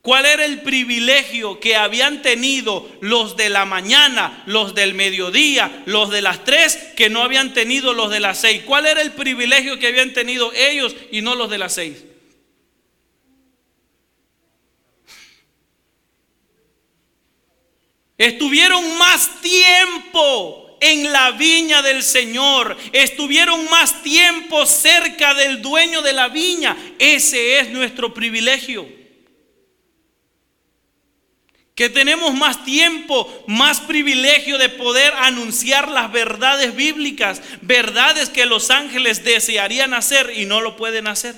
¿Cuál 0.02 0.26
era 0.26 0.44
el 0.44 0.62
privilegio 0.62 1.58
que 1.58 1.74
habían 1.76 2.22
tenido 2.22 2.88
los 3.00 3.36
de 3.36 3.48
la 3.48 3.64
mañana, 3.64 4.42
los 4.46 4.74
del 4.74 4.94
mediodía, 4.94 5.82
los 5.86 6.10
de 6.10 6.22
las 6.22 6.44
tres, 6.44 6.76
que 6.96 7.10
no 7.10 7.22
habían 7.22 7.52
tenido 7.52 7.92
los 7.92 8.10
de 8.10 8.20
las 8.20 8.40
seis? 8.40 8.62
¿Cuál 8.64 8.86
era 8.86 9.02
el 9.02 9.12
privilegio 9.12 9.78
que 9.78 9.88
habían 9.88 10.12
tenido 10.12 10.52
ellos 10.52 10.94
y 11.10 11.20
no 11.20 11.34
los 11.34 11.50
de 11.50 11.58
las 11.58 11.74
seis? 11.74 12.04
Estuvieron 18.16 18.98
más 18.98 19.40
tiempo 19.40 20.78
en 20.80 21.12
la 21.12 21.32
viña 21.32 21.82
del 21.82 22.04
Señor. 22.04 22.76
Estuvieron 22.92 23.68
más 23.68 24.02
tiempo 24.02 24.64
cerca 24.64 25.34
del 25.34 25.60
dueño 25.60 26.02
de 26.02 26.12
la 26.12 26.28
viña. 26.28 26.76
Ese 26.98 27.60
es 27.60 27.70
nuestro 27.70 28.14
privilegio 28.14 28.97
que 31.78 31.88
tenemos 31.88 32.34
más 32.34 32.64
tiempo, 32.64 33.44
más 33.46 33.80
privilegio 33.80 34.58
de 34.58 34.68
poder 34.68 35.14
anunciar 35.14 35.86
las 35.86 36.10
verdades 36.10 36.74
bíblicas, 36.74 37.40
verdades 37.60 38.30
que 38.30 38.46
los 38.46 38.72
ángeles 38.72 39.22
desearían 39.22 39.94
hacer 39.94 40.32
y 40.36 40.44
no 40.44 40.60
lo 40.60 40.76
pueden 40.76 41.06
hacer. 41.06 41.36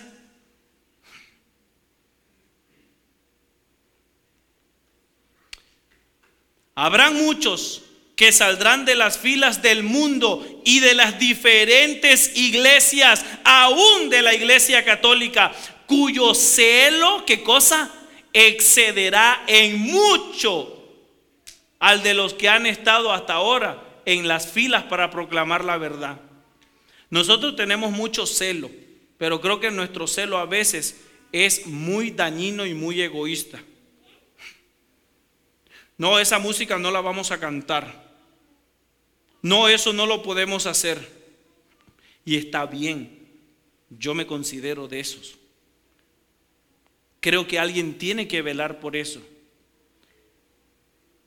Habrán 6.75 7.17
muchos 7.17 7.83
que 8.17 8.33
saldrán 8.33 8.87
de 8.87 8.95
las 8.95 9.19
filas 9.19 9.61
del 9.61 9.83
mundo 9.83 10.63
y 10.65 10.81
de 10.81 10.95
las 10.95 11.19
diferentes 11.19 12.35
iglesias, 12.35 13.27
aún 13.45 14.09
de 14.09 14.23
la 14.23 14.33
iglesia 14.33 14.87
católica, 14.87 15.53
cuyo 15.87 16.35
celo, 16.35 17.27
¿qué 17.27 17.43
cosa? 17.43 17.93
Excederá 18.33 19.45
en 19.47 19.79
mucho 19.79 20.77
al 21.79 22.03
de 22.03 22.15
los 22.15 22.35
que 22.35 22.49
han 22.49 22.67
estado 22.67 23.13
hasta 23.13 23.35
ahora 23.35 24.03
en 24.05 24.29
las 24.29 24.51
filas 24.51 24.85
para 24.85 25.11
proclamar 25.11 25.65
la 25.65 25.79
verdad. 25.79 26.21
Nosotros 27.09 27.57
tenemos 27.57 27.91
mucho 27.91 28.27
celo, 28.27 28.71
pero 29.19 29.41
creo 29.41 29.61
que 29.61 29.71
nuestro 29.71 30.07
celo 30.07 30.39
a 30.39 30.47
veces 30.47 31.01
es 31.33 31.67
muy 31.67 32.11
dañino 32.11 32.67
y 32.67 32.75
muy 32.75 33.01
egoísta. 33.01 33.61
No, 35.99 36.19
esa 36.19 36.39
música 36.39 36.79
no 36.79 36.91
la 36.91 37.01
vamos 37.01 37.31
a 37.31 37.39
cantar. 37.39 38.11
No, 39.43 39.69
eso 39.69 39.93
no 39.93 40.07
lo 40.07 40.23
podemos 40.23 40.67
hacer. 40.67 41.21
Y 42.25 42.37
está 42.37 42.67
bien, 42.67 43.29
yo 43.91 44.15
me 44.15 44.27
considero 44.27 44.89
de 44.89 45.01
esos. 45.01 45.40
Creo 47.21 47.47
que 47.47 47.59
alguien 47.59 47.99
tiene 47.99 48.27
que 48.27 48.43
velar 48.43 48.81
por 48.81 48.97
eso. 48.97 49.21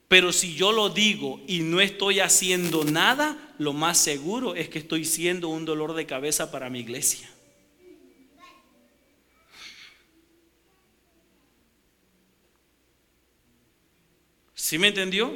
Pero 0.08 0.32
si 0.32 0.54
yo 0.54 0.72
lo 0.72 0.89
digo 0.89 1.41
y 1.48 1.62
no 1.62 1.82
estoy 1.82 2.20
haciendo 2.20 2.84
nada, 2.84 3.56
lo 3.58 3.74
más 3.74 3.98
seguro 3.98 4.54
es 4.56 4.70
que 4.70 4.80
estoy 4.80 5.06
siendo 5.06 5.50
un 5.50 5.66
dolor 5.66 5.94
de 5.94 6.06
cabeza 6.06 6.52
para 6.52 6.70
mi 6.70 6.80
iglesia. 6.80 7.30
¿Sí 14.54 14.78
me 14.78 14.89
entendió? 14.89 15.36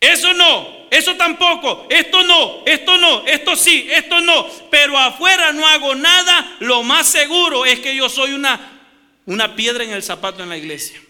Eso 0.00 0.32
no, 0.34 0.88
eso 0.90 1.14
tampoco, 1.16 1.86
esto 1.88 2.24
no, 2.24 2.64
esto 2.66 2.98
no, 2.98 3.24
esto 3.26 3.54
sí, 3.54 3.86
esto 3.92 4.20
no. 4.20 4.46
Pero 4.70 4.98
afuera 4.98 5.52
no 5.52 5.66
hago 5.66 5.94
nada, 5.94 6.56
lo 6.58 6.82
más 6.82 7.06
seguro 7.06 7.64
es 7.64 7.78
que 7.78 7.94
yo 7.94 8.08
soy 8.08 8.32
una 8.32 8.71
una 9.26 9.54
piedra 9.54 9.84
en 9.84 9.90
el 9.90 10.02
zapato 10.02 10.42
en 10.42 10.48
la 10.48 10.56
iglesia. 10.56 11.00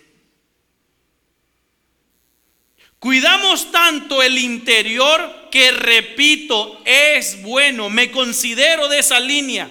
Cuidamos 2.99 3.73
tanto 3.73 4.23
el 4.23 4.39
interior 4.39 5.49
que, 5.51 5.73
repito, 5.73 6.81
es 6.85 7.43
bueno, 7.43 7.91
me 7.91 8.13
considero 8.13 8.87
de 8.89 9.01
esa 9.01 9.19
línea. 9.19 9.69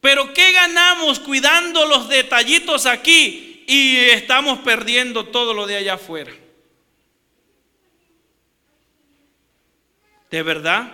Pero 0.00 0.34
¿qué 0.34 0.50
ganamos 0.50 1.20
cuidando 1.20 1.86
los 1.86 2.08
detallitos 2.08 2.86
aquí 2.86 3.64
y 3.68 3.96
estamos 3.96 4.58
perdiendo 4.58 5.26
todo 5.26 5.54
lo 5.54 5.64
de 5.66 5.76
allá 5.76 5.94
afuera? 5.94 6.32
¿De 10.28 10.42
verdad? 10.42 10.92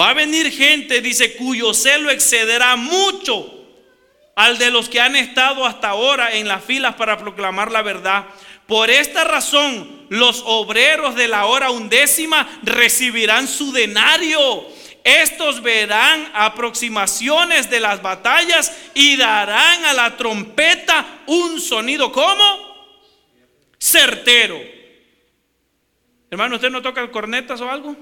Va 0.00 0.10
a 0.10 0.14
venir 0.14 0.52
gente, 0.52 1.00
dice, 1.00 1.34
cuyo 1.34 1.74
celo 1.74 2.10
excederá 2.10 2.76
mucho 2.76 3.59
al 4.40 4.56
de 4.56 4.70
los 4.70 4.88
que 4.88 4.98
han 4.98 5.16
estado 5.16 5.66
hasta 5.66 5.90
ahora 5.90 6.32
en 6.34 6.48
las 6.48 6.64
filas 6.64 6.94
para 6.94 7.18
proclamar 7.18 7.70
la 7.70 7.82
verdad. 7.82 8.24
Por 8.66 8.88
esta 8.88 9.22
razón, 9.22 10.06
los 10.08 10.42
obreros 10.46 11.14
de 11.14 11.28
la 11.28 11.44
hora 11.44 11.70
undécima 11.70 12.48
recibirán 12.62 13.46
su 13.46 13.70
denario. 13.70 14.66
Estos 15.04 15.60
verán 15.60 16.30
aproximaciones 16.32 17.68
de 17.68 17.80
las 17.80 18.00
batallas 18.00 18.74
y 18.94 19.18
darán 19.18 19.84
a 19.84 19.92
la 19.92 20.16
trompeta 20.16 21.04
un 21.26 21.60
sonido 21.60 22.10
como 22.10 22.96
certero. 23.78 24.58
Hermano, 26.30 26.54
¿usted 26.54 26.70
no 26.70 26.80
toca 26.80 27.02
el 27.02 27.10
cornetas 27.10 27.60
o 27.60 27.70
algo? 27.70 27.94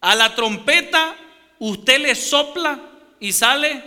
A 0.00 0.16
la 0.16 0.34
trompeta 0.34 1.18
usted 1.58 2.00
le 2.00 2.14
sopla 2.14 2.80
y 3.20 3.32
sale 3.32 3.82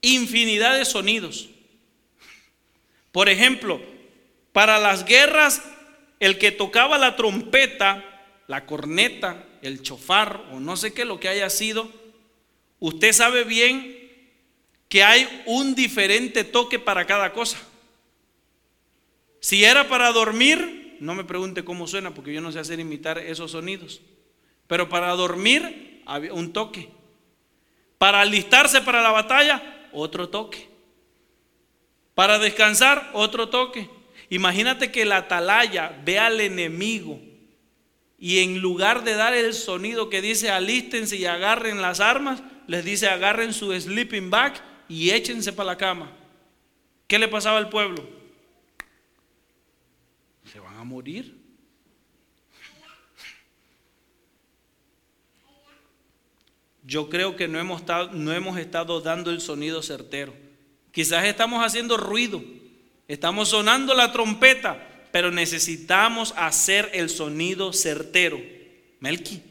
infinidad 0.00 0.76
de 0.78 0.84
sonidos. 0.84 1.48
Por 3.12 3.28
ejemplo, 3.28 3.80
para 4.52 4.78
las 4.78 5.04
guerras, 5.04 5.62
el 6.20 6.38
que 6.38 6.50
tocaba 6.50 6.98
la 6.98 7.16
trompeta, 7.16 8.04
la 8.46 8.66
corneta, 8.66 9.44
el 9.62 9.82
chofar 9.82 10.44
o 10.52 10.60
no 10.60 10.76
sé 10.76 10.92
qué 10.92 11.04
lo 11.04 11.20
que 11.20 11.28
haya 11.28 11.48
sido, 11.50 11.90
usted 12.80 13.12
sabe 13.12 13.44
bien 13.44 13.98
que 14.88 15.02
hay 15.02 15.42
un 15.46 15.74
diferente 15.74 16.44
toque 16.44 16.78
para 16.78 17.06
cada 17.06 17.32
cosa. 17.32 17.58
Si 19.40 19.64
era 19.64 19.88
para 19.88 20.12
dormir, 20.12 20.98
no 21.00 21.14
me 21.14 21.24
pregunte 21.24 21.64
cómo 21.64 21.86
suena 21.86 22.12
porque 22.14 22.32
yo 22.32 22.40
no 22.40 22.52
sé 22.52 22.58
hacer 22.58 22.78
imitar 22.78 23.18
esos 23.18 23.52
sonidos. 23.52 24.00
Pero 24.72 24.88
para 24.88 25.10
dormir 25.10 26.00
había 26.06 26.32
un 26.32 26.50
toque. 26.50 26.88
Para 27.98 28.22
alistarse 28.22 28.80
para 28.80 29.02
la 29.02 29.10
batalla, 29.10 29.90
otro 29.92 30.30
toque. 30.30 30.66
Para 32.14 32.38
descansar, 32.38 33.10
otro 33.12 33.50
toque. 33.50 33.90
Imagínate 34.30 34.90
que 34.90 35.04
la 35.04 35.18
atalaya 35.18 36.00
ve 36.06 36.18
al 36.18 36.40
enemigo 36.40 37.20
y 38.18 38.38
en 38.38 38.60
lugar 38.62 39.04
de 39.04 39.12
dar 39.12 39.34
el 39.34 39.52
sonido 39.52 40.08
que 40.08 40.22
dice 40.22 40.48
alístense 40.48 41.18
y 41.18 41.26
agarren 41.26 41.82
las 41.82 42.00
armas, 42.00 42.42
les 42.66 42.82
dice 42.82 43.08
agarren 43.08 43.52
su 43.52 43.78
sleeping 43.78 44.30
bag 44.30 44.54
y 44.88 45.10
échense 45.10 45.52
para 45.52 45.72
la 45.72 45.76
cama. 45.76 46.10
¿Qué 47.06 47.18
le 47.18 47.28
pasaba 47.28 47.58
al 47.58 47.68
pueblo? 47.68 48.08
Se 50.50 50.58
van 50.60 50.78
a 50.78 50.84
morir. 50.84 51.41
Yo 56.92 57.08
creo 57.08 57.36
que 57.36 57.48
no 57.48 57.58
hemos, 57.58 57.80
estado, 57.80 58.10
no 58.12 58.34
hemos 58.34 58.58
estado 58.58 59.00
dando 59.00 59.30
el 59.30 59.40
sonido 59.40 59.82
certero. 59.82 60.34
Quizás 60.90 61.24
estamos 61.24 61.64
haciendo 61.64 61.96
ruido, 61.96 62.44
estamos 63.08 63.48
sonando 63.48 63.94
la 63.94 64.12
trompeta, 64.12 65.06
pero 65.10 65.30
necesitamos 65.30 66.34
hacer 66.36 66.90
el 66.92 67.08
sonido 67.08 67.72
certero. 67.72 68.38
Melqui. 69.00 69.42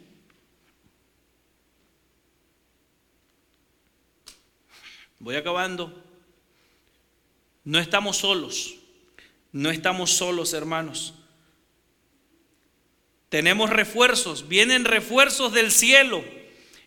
Voy 5.17 5.35
acabando. 5.35 5.99
No 7.63 7.79
estamos 7.79 8.17
solos. 8.17 8.75
No 9.51 9.71
estamos 9.71 10.11
solos, 10.11 10.53
hermanos. 10.53 11.15
Tenemos 13.29 13.71
refuerzos. 13.71 14.47
Vienen 14.47 14.85
refuerzos 14.85 15.53
del 15.53 15.71
cielo 15.71 16.23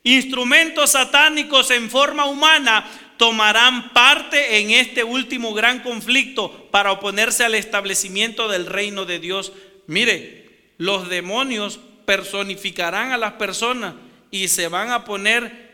instrumentos 0.04 0.90
satánicos 0.90 1.70
en 1.70 1.90
forma 1.90 2.26
humana 2.26 2.88
tomarán 3.16 3.92
parte 3.92 4.58
en 4.58 4.70
este 4.70 5.02
último 5.02 5.54
gran 5.54 5.80
conflicto 5.80 6.68
para 6.70 6.92
oponerse 6.92 7.44
al 7.44 7.54
establecimiento 7.54 8.48
del 8.48 8.66
reino 8.66 9.04
de 9.06 9.18
Dios. 9.18 9.52
Mire, 9.86 10.72
los 10.78 11.08
demonios 11.08 11.80
personificarán 12.04 13.12
a 13.12 13.18
las 13.18 13.32
personas 13.32 13.94
y 14.30 14.48
se 14.48 14.68
van 14.68 14.90
a 14.90 15.04
poner 15.04 15.64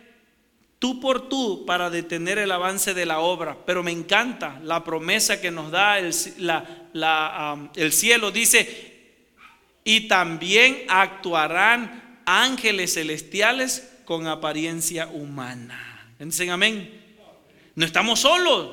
tú 0.79 1.01
por 1.01 1.29
tú 1.29 1.65
para 1.67 1.91
detener 1.91 2.39
el 2.39 2.53
avance 2.53 2.95
de 2.95 3.07
la 3.07 3.21
obra. 3.21 3.57
Pero 3.67 3.83
me 3.83 3.91
encanta 3.91 4.61
la 4.63 4.85
promesa 4.85 5.41
que 5.41 5.51
nos 5.51 5.71
da 5.71 5.99
el, 5.99 6.15
el 7.75 7.93
cielo. 7.93 8.31
Dice, 8.31 9.01
y 9.83 10.09
también 10.09 10.85
actuarán 10.89 12.21
ángeles 12.27 12.95
celestiales 12.95 13.91
con 14.11 14.27
apariencia 14.27 15.07
humana. 15.07 16.05
Dicen 16.19 16.51
amén. 16.51 17.01
No 17.77 17.87
estamos 17.87 18.19
solos. 18.19 18.71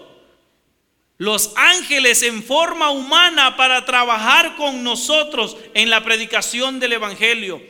Los 1.20 1.54
ángeles 1.56 2.24
en 2.24 2.42
forma 2.42 2.90
humana 2.90 3.56
para 3.56 3.86
trabajar 3.86 4.56
con 4.56 4.84
nosotros 4.84 5.56
en 5.76 5.92
la 5.92 6.04
predicación 6.04 6.80
del 6.80 6.94
Evangelio. 6.94 7.62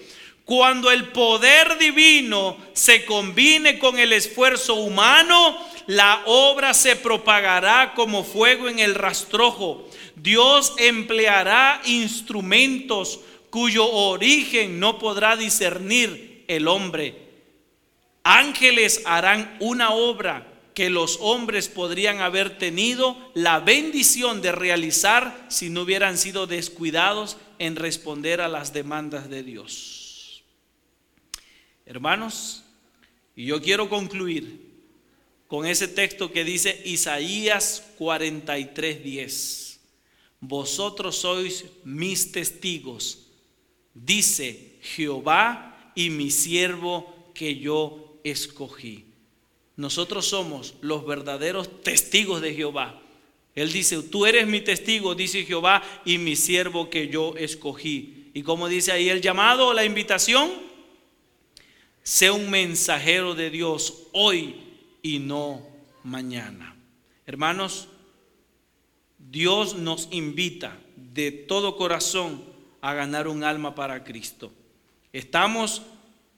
Cuando 0.45 0.91
el 0.91 1.09
poder 1.09 1.77
divino 1.77 2.55
se 2.71 3.03
combine 3.03 3.79
con 3.79 3.99
el 3.99 4.13
esfuerzo 4.13 4.75
humano, 4.75 5.57
la 5.87 6.21
obra 6.25 6.73
se 6.73 6.95
propagará 6.95 7.93
como 7.95 8.23
fuego 8.23 8.69
en 8.69 8.79
el 8.79 8.95
rastrojo. 8.95 9.89
Dios 10.15 10.73
empleará 10.77 11.81
instrumentos 11.83 13.19
cuyo 13.49 13.91
origen 13.91 14.79
no 14.79 14.97
podrá 14.97 15.35
discernir 15.35 16.45
el 16.47 16.69
hombre. 16.69 17.26
Ángeles 18.29 19.03
harán 19.05 19.55
una 19.61 19.91
obra 19.91 20.45
que 20.73 20.89
los 20.89 21.17
hombres 21.21 21.69
podrían 21.69 22.19
haber 22.19 22.57
tenido 22.57 23.17
la 23.33 23.61
bendición 23.61 24.41
de 24.41 24.51
realizar 24.51 25.45
si 25.47 25.69
no 25.69 25.83
hubieran 25.83 26.17
sido 26.17 26.45
descuidados 26.45 27.37
en 27.57 27.77
responder 27.77 28.41
a 28.41 28.49
las 28.49 28.73
demandas 28.73 29.29
de 29.29 29.43
Dios. 29.43 30.43
Hermanos, 31.85 32.65
y 33.33 33.45
yo 33.45 33.61
quiero 33.61 33.87
concluir 33.87 34.73
con 35.47 35.65
ese 35.65 35.87
texto 35.87 36.29
que 36.29 36.43
dice 36.43 36.81
Isaías 36.83 37.93
43:10. 37.97 39.79
Vosotros 40.41 41.15
sois 41.15 41.63
mis 41.85 42.33
testigos, 42.33 43.29
dice 43.93 44.79
Jehová 44.81 45.93
y 45.95 46.09
mi 46.09 46.29
siervo 46.29 47.31
que 47.33 47.55
yo 47.55 48.06
escogí. 48.31 49.05
Nosotros 49.75 50.25
somos 50.25 50.75
los 50.81 51.05
verdaderos 51.05 51.83
testigos 51.83 52.41
de 52.41 52.53
Jehová. 52.53 53.01
Él 53.55 53.71
dice, 53.71 54.01
tú 54.03 54.25
eres 54.25 54.47
mi 54.47 54.61
testigo, 54.61 55.15
dice 55.15 55.45
Jehová, 55.45 55.83
y 56.05 56.17
mi 56.17 56.35
siervo 56.35 56.89
que 56.89 57.07
yo 57.07 57.35
escogí. 57.37 58.31
Y 58.33 58.43
como 58.43 58.67
dice 58.67 58.91
ahí 58.91 59.09
el 59.09 59.21
llamado, 59.21 59.73
la 59.73 59.85
invitación, 59.85 60.51
sé 62.03 62.29
un 62.29 62.49
mensajero 62.49 63.33
de 63.33 63.49
Dios 63.49 64.03
hoy 64.13 64.55
y 65.01 65.19
no 65.19 65.65
mañana. 66.03 66.75
Hermanos, 67.25 67.87
Dios 69.17 69.75
nos 69.75 70.07
invita 70.11 70.79
de 70.95 71.31
todo 71.31 71.75
corazón 71.77 72.43
a 72.81 72.93
ganar 72.93 73.27
un 73.27 73.43
alma 73.43 73.75
para 73.75 74.03
Cristo. 74.03 74.51
Estamos 75.11 75.81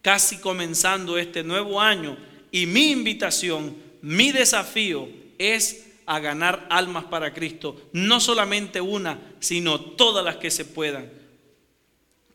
casi 0.01 0.37
comenzando 0.37 1.17
este 1.17 1.43
nuevo 1.43 1.81
año 1.81 2.17
y 2.51 2.65
mi 2.65 2.91
invitación, 2.91 3.75
mi 4.01 4.31
desafío 4.31 5.07
es 5.37 5.85
a 6.05 6.19
ganar 6.19 6.65
almas 6.71 7.03
para 7.05 7.33
Cristo. 7.33 7.79
No 7.93 8.19
solamente 8.19 8.81
una, 8.81 9.19
sino 9.39 9.79
todas 9.79 10.25
las 10.25 10.37
que 10.37 10.49
se 10.49 10.65
puedan. 10.65 11.11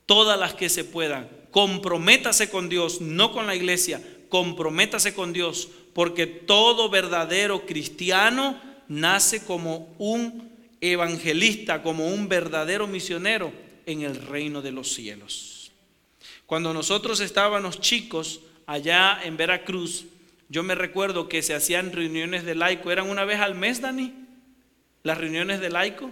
Todas 0.06 0.38
las 0.38 0.54
que 0.54 0.68
se 0.68 0.84
puedan. 0.84 1.28
Comprométase 1.50 2.50
con 2.50 2.68
Dios, 2.68 3.00
no 3.00 3.32
con 3.32 3.46
la 3.46 3.56
iglesia. 3.56 4.00
Comprométase 4.28 5.14
con 5.14 5.32
Dios, 5.32 5.68
porque 5.92 6.26
todo 6.26 6.88
verdadero 6.88 7.66
cristiano 7.66 8.60
nace 8.88 9.44
como 9.44 9.94
un 9.98 10.52
evangelista, 10.80 11.82
como 11.82 12.08
un 12.08 12.28
verdadero 12.28 12.86
misionero 12.86 13.52
en 13.86 14.02
el 14.02 14.16
reino 14.16 14.62
de 14.62 14.72
los 14.72 14.92
cielos. 14.92 15.53
Cuando 16.46 16.74
nosotros 16.74 17.20
estábamos 17.20 17.80
chicos, 17.80 18.40
allá 18.66 19.20
en 19.24 19.36
Veracruz, 19.36 20.06
yo 20.48 20.62
me 20.62 20.74
recuerdo 20.74 21.28
que 21.28 21.42
se 21.42 21.54
hacían 21.54 21.92
reuniones 21.92 22.44
de 22.44 22.54
laico, 22.54 22.90
eran 22.90 23.08
una 23.08 23.24
vez 23.24 23.40
al 23.40 23.54
mes, 23.54 23.80
Dani, 23.80 24.14
las 25.02 25.18
reuniones 25.18 25.60
de 25.60 25.70
laico. 25.70 26.10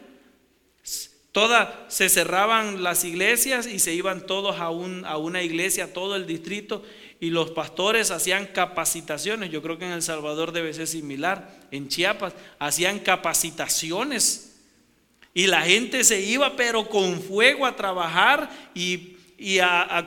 Todas 1.32 1.70
se 1.88 2.08
cerraban 2.08 2.82
las 2.82 3.04
iglesias 3.04 3.66
y 3.66 3.78
se 3.78 3.94
iban 3.94 4.26
todos 4.26 4.58
a, 4.60 4.70
un, 4.70 5.04
a 5.06 5.16
una 5.16 5.42
iglesia, 5.42 5.92
todo 5.92 6.16
el 6.16 6.26
distrito, 6.26 6.82
y 7.20 7.30
los 7.30 7.52
pastores 7.52 8.10
hacían 8.10 8.46
capacitaciones. 8.46 9.50
Yo 9.50 9.62
creo 9.62 9.78
que 9.78 9.86
en 9.86 9.92
El 9.92 10.02
Salvador 10.02 10.52
debe 10.52 10.74
ser 10.74 10.86
similar, 10.86 11.58
en 11.70 11.88
Chiapas, 11.88 12.34
hacían 12.58 12.98
capacitaciones. 12.98 14.56
Y 15.32 15.46
la 15.46 15.62
gente 15.62 16.04
se 16.04 16.20
iba, 16.20 16.56
pero 16.56 16.88
con 16.88 17.22
fuego 17.22 17.64
a 17.64 17.76
trabajar 17.76 18.50
y 18.74 19.16
y 19.42 19.58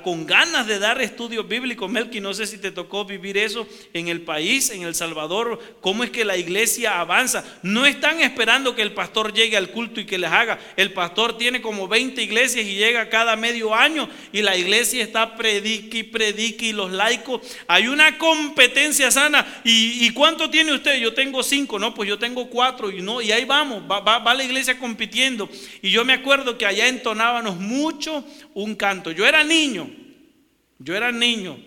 con 0.01 0.25
ganas 0.25 0.65
de 0.65 0.79
dar 0.79 1.01
estudios 1.01 1.47
bíblicos. 1.47 1.91
Melky, 1.91 2.21
no 2.21 2.33
sé 2.33 2.47
si 2.47 2.57
te 2.57 2.71
tocó 2.71 3.03
vivir 3.03 3.37
eso 3.37 3.67
en 3.93 4.07
el 4.07 4.21
país, 4.21 4.69
en 4.69 4.83
El 4.83 4.95
Salvador, 4.95 5.59
cómo 5.81 6.05
es 6.05 6.09
que 6.09 6.23
la 6.23 6.37
iglesia 6.37 7.01
avanza. 7.01 7.43
No 7.61 7.85
están 7.85 8.21
esperando 8.21 8.75
que 8.75 8.81
el 8.81 8.93
pastor 8.93 9.33
llegue 9.33 9.57
al 9.57 9.71
culto 9.71 9.99
y 9.99 10.05
que 10.05 10.17
les 10.17 10.31
haga. 10.31 10.57
El 10.77 10.93
pastor 10.93 11.37
tiene 11.37 11.61
como 11.61 11.87
20 11.87 12.23
iglesias 12.23 12.65
y 12.65 12.75
llega 12.75 13.09
cada 13.09 13.35
medio 13.35 13.75
año 13.75 14.09
y 14.31 14.41
la 14.41 14.55
iglesia 14.55 15.03
está 15.03 15.35
predique 15.35 15.97
y 15.99 16.65
y 16.65 16.71
los 16.71 16.91
laicos. 16.91 17.41
Hay 17.67 17.87
una 17.87 18.17
competencia 18.17 19.11
sana. 19.11 19.45
¿Y, 19.63 20.09
cuánto 20.11 20.49
tiene 20.49 20.73
usted? 20.73 20.97
Yo 20.97 21.13
tengo 21.13 21.43
cinco, 21.43 21.77
no, 21.77 21.93
pues 21.93 22.07
yo 22.07 22.17
tengo 22.17 22.49
cuatro 22.49 22.89
y 22.89 23.01
no, 23.01 23.21
y 23.21 23.31
ahí 23.31 23.45
vamos, 23.45 23.83
va, 23.89 23.99
va 23.99 24.33
la 24.33 24.43
iglesia 24.43 24.77
compitiendo. 24.79 25.49
Y 25.81 25.91
yo 25.91 26.05
me 26.05 26.13
acuerdo 26.13 26.57
que 26.57 26.65
allá 26.65 26.87
entonábamos 26.87 27.57
mucho 27.57 28.23
un 28.55 28.73
canto. 28.73 29.11
Yo 29.11 29.27
era 29.27 29.43
niño, 29.43 29.87
yo 30.79 30.95
era 30.95 31.11
niño, 31.11 31.59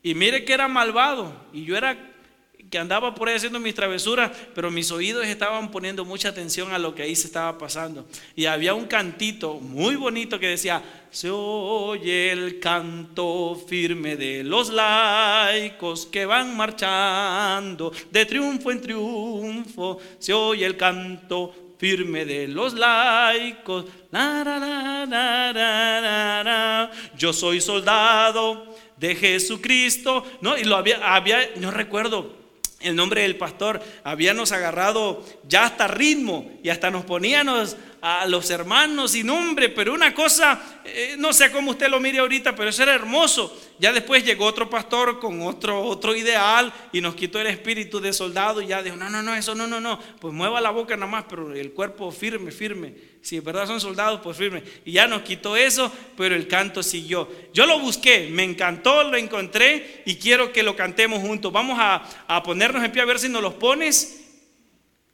y 0.00 0.14
mire 0.14 0.44
que 0.44 0.52
era 0.52 0.68
malvado, 0.68 1.48
y 1.52 1.64
yo 1.64 1.76
era 1.76 2.08
que 2.70 2.78
andaba 2.78 3.14
por 3.14 3.28
ahí 3.28 3.36
haciendo 3.36 3.58
mis 3.58 3.74
travesuras, 3.74 4.30
pero 4.54 4.70
mis 4.70 4.90
oídos 4.90 5.26
estaban 5.26 5.70
poniendo 5.70 6.04
mucha 6.04 6.28
atención 6.28 6.70
a 6.72 6.78
lo 6.78 6.94
que 6.94 7.02
ahí 7.02 7.16
se 7.16 7.26
estaba 7.26 7.56
pasando. 7.56 8.06
Y 8.36 8.44
había 8.44 8.74
un 8.74 8.84
cantito 8.84 9.54
muy 9.54 9.96
bonito 9.96 10.38
que 10.38 10.48
decía, 10.48 10.82
se 11.10 11.30
oye 11.30 12.30
el 12.30 12.60
canto 12.60 13.54
firme 13.66 14.16
de 14.16 14.44
los 14.44 14.70
laicos 14.70 16.04
que 16.04 16.26
van 16.26 16.54
marchando 16.56 17.90
de 18.10 18.26
triunfo 18.26 18.70
en 18.70 18.82
triunfo, 18.82 19.98
se 20.18 20.34
oye 20.34 20.66
el 20.66 20.76
canto 20.76 21.67
firme 21.78 22.24
de 22.24 22.48
los 22.48 22.74
laicos. 22.74 23.86
Yo 27.16 27.32
soy 27.32 27.60
soldado 27.60 28.76
de 28.96 29.14
Jesucristo. 29.14 30.24
No, 30.40 30.58
y 30.58 30.64
lo 30.64 30.76
había, 30.76 31.14
había, 31.14 31.38
no 31.56 31.70
recuerdo 31.70 32.36
el 32.80 32.94
nombre 32.94 33.22
del 33.22 33.36
pastor, 33.36 33.82
habíamos 34.04 34.52
agarrado 34.52 35.24
ya 35.48 35.64
hasta 35.64 35.88
ritmo 35.88 36.50
y 36.62 36.68
hasta 36.68 36.90
nos 36.90 37.04
poníamos 37.04 37.76
a 38.00 38.26
los 38.26 38.48
hermanos 38.50 39.12
sin 39.12 39.26
nombre, 39.26 39.68
pero 39.68 39.92
una 39.92 40.14
cosa, 40.14 40.80
eh, 40.84 41.16
no 41.18 41.32
sé 41.32 41.50
cómo 41.50 41.72
usted 41.72 41.88
lo 41.88 42.00
mire 42.00 42.18
ahorita, 42.18 42.54
pero 42.54 42.70
eso 42.70 42.82
era 42.82 42.94
hermoso. 42.94 43.56
Ya 43.78 43.92
después 43.92 44.24
llegó 44.24 44.44
otro 44.44 44.68
pastor 44.70 45.18
con 45.18 45.42
otro, 45.42 45.82
otro 45.82 46.14
ideal 46.14 46.72
y 46.92 47.00
nos 47.00 47.14
quitó 47.14 47.40
el 47.40 47.48
espíritu 47.48 48.00
de 48.00 48.12
soldado 48.12 48.60
y 48.60 48.68
ya 48.68 48.82
dijo, 48.82 48.96
no, 48.96 49.08
no, 49.10 49.22
no, 49.22 49.34
eso 49.34 49.54
no, 49.54 49.66
no, 49.66 49.80
no, 49.80 49.98
pues 50.20 50.32
mueva 50.34 50.60
la 50.60 50.70
boca 50.70 50.96
nada 50.96 51.10
más, 51.10 51.24
pero 51.28 51.52
el 51.54 51.72
cuerpo 51.72 52.10
firme, 52.10 52.50
firme. 52.50 52.94
Si 53.20 53.36
de 53.36 53.40
verdad 53.42 53.66
son 53.66 53.80
soldados, 53.80 54.20
pues 54.22 54.36
firme. 54.36 54.62
Y 54.84 54.92
ya 54.92 55.06
nos 55.06 55.22
quitó 55.22 55.56
eso, 55.56 55.92
pero 56.16 56.34
el 56.34 56.46
canto 56.46 56.82
siguió. 56.82 57.28
Yo 57.52 57.66
lo 57.66 57.80
busqué, 57.80 58.28
me 58.30 58.44
encantó, 58.44 59.04
lo 59.04 59.16
encontré 59.16 60.02
y 60.06 60.16
quiero 60.16 60.52
que 60.52 60.62
lo 60.62 60.76
cantemos 60.76 61.20
juntos. 61.20 61.52
Vamos 61.52 61.78
a, 61.80 61.96
a 62.26 62.42
ponernos 62.42 62.82
en 62.84 62.92
pie 62.92 63.02
a 63.02 63.06
ver 63.06 63.18
si 63.18 63.28
nos 63.28 63.42
los 63.42 63.54
pones. 63.54 64.24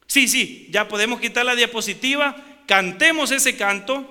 Sí, 0.07 0.29
sí, 0.29 0.69
ya 0.71 0.87
podemos 0.87 1.19
quitar 1.19 1.47
la 1.47 1.57
diapositiva 1.57 2.37
cantemos 2.67 3.31
ese 3.31 3.57
canto. 3.57 4.11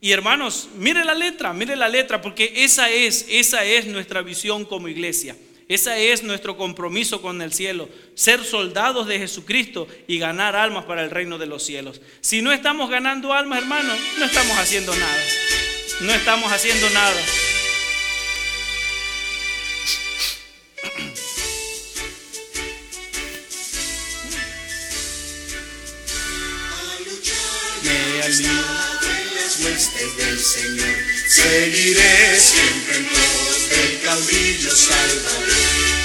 Y 0.00 0.12
hermanos, 0.12 0.68
mire 0.76 1.04
la 1.04 1.14
letra, 1.14 1.52
mire 1.52 1.74
la 1.74 1.88
letra, 1.88 2.20
porque 2.20 2.52
esa 2.56 2.90
es, 2.90 3.26
esa 3.28 3.64
es 3.64 3.86
nuestra 3.86 4.22
visión 4.22 4.64
como 4.64 4.88
iglesia. 4.88 5.36
Esa 5.68 5.98
es 5.98 6.22
nuestro 6.22 6.56
compromiso 6.56 7.20
con 7.20 7.42
el 7.42 7.52
cielo, 7.52 7.88
ser 8.14 8.44
soldados 8.44 9.08
de 9.08 9.18
Jesucristo 9.18 9.88
y 10.06 10.18
ganar 10.18 10.54
almas 10.54 10.84
para 10.84 11.02
el 11.02 11.10
reino 11.10 11.38
de 11.38 11.46
los 11.46 11.64
cielos. 11.64 12.00
Si 12.20 12.40
no 12.40 12.52
estamos 12.52 12.88
ganando 12.88 13.32
almas, 13.32 13.58
hermanos, 13.58 13.98
no 14.18 14.26
estamos 14.26 14.56
haciendo 14.58 14.94
nada. 14.94 15.24
No 16.02 16.12
estamos 16.12 16.52
haciendo 16.52 16.88
nada. 16.90 17.20
En 28.28 29.34
las 29.36 29.60
huestes 29.60 30.16
del 30.16 30.40
Señor. 30.40 30.96
Seguiré 31.28 32.40
siempre 32.40 32.96
en 32.96 33.06
pos 33.06 33.70
del 33.70 34.00
caudillo 34.02 34.74
salvador. 34.74 35.46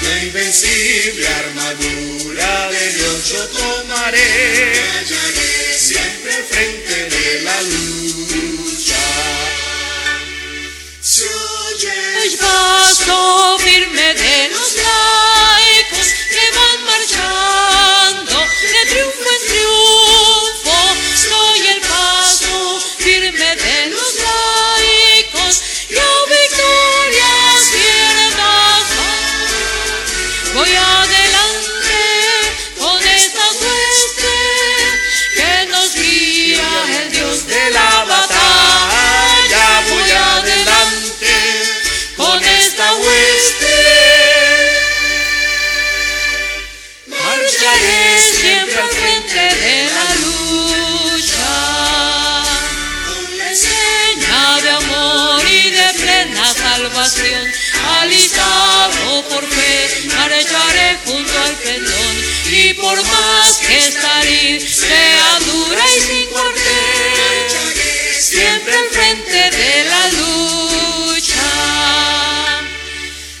La 0.02 0.24
invencible 0.24 1.26
armadura 1.26 2.70
de 2.70 2.92
Dios 2.92 3.28
yo 3.28 3.48
tomaré. 3.48 4.72
Siempre 5.76 6.34
al 6.34 6.44
frente 6.44 7.10
de 7.10 7.42
la 7.42 7.62
lucha. 7.62 9.02
Se 11.00 11.24
oye 11.24 12.24
El 12.24 12.38
paso 12.38 13.41
por 62.94 63.06
más 63.06 63.58
que 63.58 63.78
esta 63.78 64.22
sea 64.68 65.38
dura 65.40 65.82
y 65.96 66.00
sin 66.00 66.26
cuartel, 66.26 66.62
siempre 68.20 68.74
al 68.74 68.88
frente 68.90 69.50
de 69.56 69.84
la 69.84 70.08
lucha. 70.08 71.50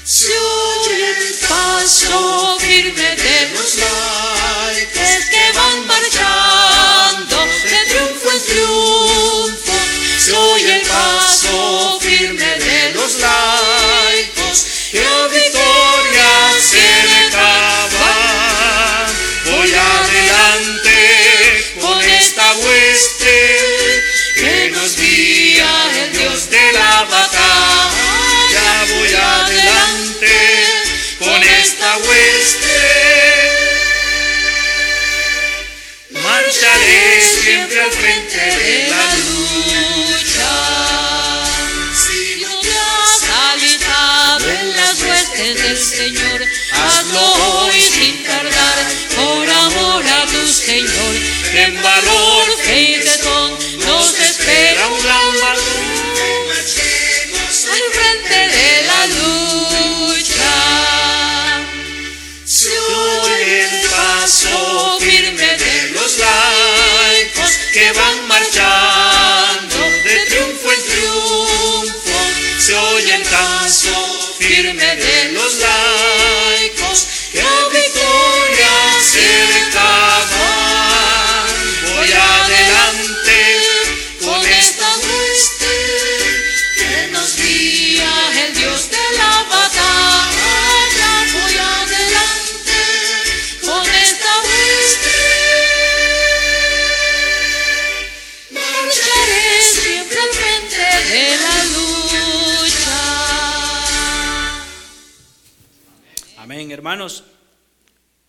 Se 0.04 0.32
oye 0.38 1.10
el 1.10 1.34
paso 1.48 2.58
firme 2.60 3.16
de 3.16 3.41
siempre 37.92 38.21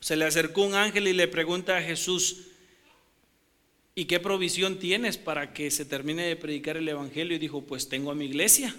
Se 0.04 0.18
le 0.18 0.26
acercó 0.26 0.64
un 0.64 0.76
ángel 0.76 1.08
y 1.08 1.14
le 1.14 1.30
pregunta 1.30 1.78
a 1.78 1.82
Jesús, 1.82 2.47
¿y 3.95 4.04
qué 4.04 4.20
provisión 4.20 4.78
tienes 4.78 5.18
para 5.18 5.54
que 5.54 5.72
se 5.72 5.86
termine 5.86 6.26
de 6.26 6.36
predicar 6.36 6.76
el 6.76 6.89
Evangelio? 6.89 7.38
Y 7.38 7.39
dijo, 7.39 7.62
pues 7.62 7.88
tengo 7.88 8.12
a 8.12 8.14
mi 8.14 8.26
iglesia. 8.26 8.76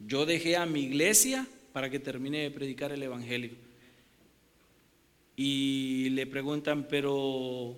Yo 0.00 0.26
dejé 0.26 0.56
a 0.56 0.66
mi 0.66 0.80
iglesia 0.80 1.46
para 1.72 1.88
que 1.88 2.00
termine 2.00 2.38
de 2.38 2.50
predicar 2.50 2.90
el 2.90 3.04
Evangelio. 3.04 3.52
Y 5.36 6.08
le 6.10 6.26
preguntan, 6.26 6.88
pero 6.88 7.76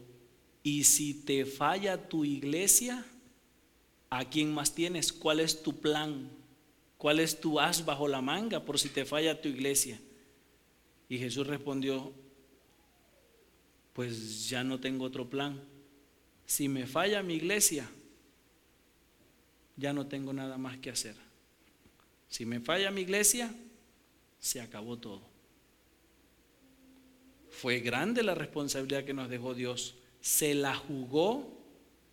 ¿y 0.62 0.84
si 0.84 1.12
te 1.12 1.44
falla 1.44 2.08
tu 2.08 2.24
iglesia? 2.24 3.04
¿A 4.08 4.30
quién 4.30 4.54
más 4.54 4.74
tienes? 4.74 5.12
¿Cuál 5.12 5.40
es 5.40 5.62
tu 5.62 5.78
plan? 5.78 6.30
¿Cuál 6.96 7.20
es 7.20 7.38
tu 7.38 7.60
as 7.60 7.84
bajo 7.84 8.08
la 8.08 8.22
manga 8.22 8.64
por 8.64 8.78
si 8.78 8.88
te 8.88 9.04
falla 9.04 9.42
tu 9.42 9.50
iglesia? 9.50 10.00
Y 11.10 11.18
Jesús 11.18 11.46
respondió, 11.46 12.14
pues 13.96 14.50
ya 14.50 14.62
no 14.62 14.78
tengo 14.78 15.06
otro 15.06 15.30
plan. 15.30 15.58
Si 16.44 16.68
me 16.68 16.86
falla 16.86 17.22
mi 17.22 17.32
iglesia, 17.32 17.88
ya 19.74 19.94
no 19.94 20.06
tengo 20.06 20.34
nada 20.34 20.58
más 20.58 20.76
que 20.76 20.90
hacer. 20.90 21.16
Si 22.28 22.44
me 22.44 22.60
falla 22.60 22.90
mi 22.90 23.00
iglesia, 23.00 23.50
se 24.38 24.60
acabó 24.60 24.98
todo. 24.98 25.22
Fue 27.48 27.80
grande 27.80 28.22
la 28.22 28.34
responsabilidad 28.34 29.04
que 29.04 29.14
nos 29.14 29.30
dejó 29.30 29.54
Dios. 29.54 29.94
Se 30.20 30.54
la 30.54 30.74
jugó 30.74 31.58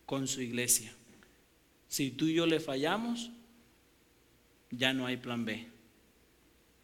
con 0.06 0.26
su 0.30 0.40
iglesia. 0.40 0.94
Si 1.90 2.12
tú 2.12 2.28
y 2.28 2.34
yo 2.34 2.46
le 2.46 2.62
fallamos, 2.62 3.30
ya 4.72 4.94
no 4.94 5.06
hay 5.06 5.18
plan 5.18 5.44
B. 5.44 5.68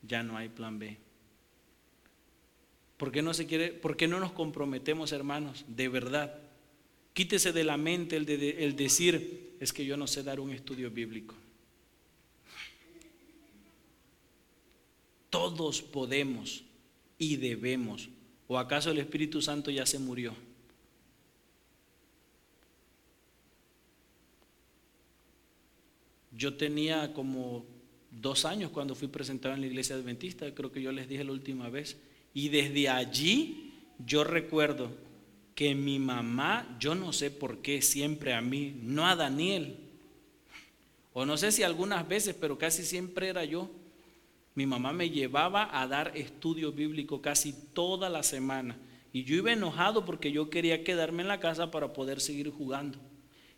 Ya 0.02 0.24
no 0.24 0.36
hay 0.36 0.50
plan 0.50 0.78
B. 0.78 0.98
¿Por 3.00 3.14
qué 3.14 3.22
no 3.22 3.34
se 3.34 3.48
quiere, 3.48 3.72
por 3.72 3.96
qué 3.96 4.10
no 4.10 4.20
nos 4.20 4.34
comprometemos, 4.34 5.14
hermanos, 5.14 5.64
de 5.70 5.88
verdad? 5.88 6.38
Quítese 7.14 7.54
de 7.54 7.64
la 7.64 7.78
mente 7.78 8.18
el, 8.18 8.26
de, 8.26 8.66
el 8.66 8.76
decir, 8.76 9.56
es 9.62 9.72
que 9.72 9.86
yo 9.86 9.96
no 9.96 10.06
sé 10.06 10.22
dar 10.22 10.42
un 10.42 10.52
estudio 10.52 10.92
bíblico. 10.92 11.34
Todos 15.30 15.82
podemos 15.82 16.66
y 17.18 17.38
debemos. 17.38 18.10
¿O 18.50 18.58
acaso 18.58 18.92
el 18.92 18.98
Espíritu 18.98 19.42
Santo 19.42 19.72
ya 19.72 19.86
se 19.86 19.98
murió? 19.98 20.36
Yo 26.34 26.54
tenía 26.56 27.14
como 27.14 27.66
dos 28.12 28.44
años 28.44 28.72
cuando 28.72 28.94
fui 28.94 29.08
presentado 29.08 29.56
en 29.56 29.62
la 29.62 29.68
iglesia 29.68 29.96
adventista, 29.96 30.54
creo 30.54 30.70
que 30.74 30.82
yo 30.82 30.92
les 30.92 31.08
dije 31.08 31.24
la 31.24 31.32
última 31.32 31.70
vez. 31.70 31.98
Y 32.34 32.50
desde 32.50 32.90
allí 32.90 33.74
yo 34.06 34.24
recuerdo 34.24 34.92
que 35.56 35.76
mi 35.76 36.00
mamá, 36.00 36.78
yo 36.80 36.96
no 36.96 37.12
sé 37.12 37.32
por 37.32 37.62
qué, 37.62 37.82
siempre 37.82 38.34
a 38.34 38.42
mí, 38.42 38.80
no 38.82 39.08
a 39.08 39.16
Daniel, 39.16 39.78
o 41.12 41.26
no 41.26 41.36
sé 41.38 41.52
si 41.52 41.64
algunas 41.64 42.08
veces, 42.08 42.36
pero 42.40 42.58
casi 42.58 42.86
siempre 42.86 43.28
era 43.28 43.44
yo. 43.44 43.70
Mi 44.56 44.66
mamá 44.66 44.94
me 44.94 45.10
llevaba 45.10 45.70
a 45.72 45.86
dar 45.88 46.16
estudio 46.16 46.72
bíblico 46.72 47.22
casi 47.22 47.54
toda 47.74 48.10
la 48.10 48.24
semana. 48.24 48.78
Y 49.12 49.24
yo 49.24 49.36
iba 49.36 49.52
enojado 49.52 50.06
porque 50.06 50.32
yo 50.32 50.50
quería 50.50 50.84
quedarme 50.84 51.24
en 51.24 51.28
la 51.28 51.40
casa 51.40 51.72
para 51.72 51.94
poder 51.94 52.22
seguir 52.22 52.50
jugando. 52.52 53.00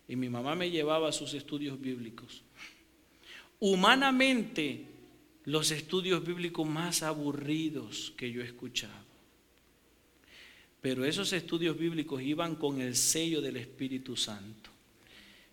y 0.08 0.16
mi 0.16 0.28
mamá 0.28 0.54
me 0.54 0.70
llevaba 0.70 1.08
a 1.08 1.12
sus 1.12 1.34
estudios 1.34 1.80
bíblicos. 1.80 2.42
Humanamente, 3.60 4.86
los 5.44 5.70
estudios 5.70 6.24
bíblicos 6.24 6.68
más 6.68 7.02
aburridos 7.02 8.12
que 8.16 8.30
yo 8.30 8.42
he 8.42 8.44
escuchado. 8.44 9.12
Pero 10.80 11.04
esos 11.04 11.32
estudios 11.32 11.78
bíblicos 11.78 12.22
iban 12.22 12.56
con 12.56 12.80
el 12.80 12.96
sello 12.96 13.40
del 13.40 13.56
Espíritu 13.56 14.16
Santo. 14.16 14.70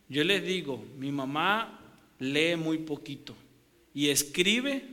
Yo 0.08 0.24
les 0.24 0.44
digo, 0.44 0.84
mi 0.98 1.12
mamá 1.12 1.80
lee 2.18 2.56
muy 2.56 2.80
poquito 2.80 3.36
y 3.94 4.10
escribe. 4.10 4.84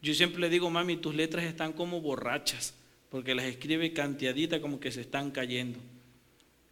Yo 0.00 0.14
siempre 0.14 0.40
le 0.40 0.48
digo, 0.48 0.70
mami, 0.70 0.96
tus 0.96 1.14
letras 1.14 1.44
están 1.44 1.72
como 1.72 2.00
borrachas, 2.00 2.74
porque 3.10 3.34
las 3.34 3.44
escribe 3.44 3.92
canteaditas 3.92 4.60
como 4.60 4.80
que 4.80 4.90
se 4.90 5.02
están 5.02 5.30
cayendo. 5.30 5.78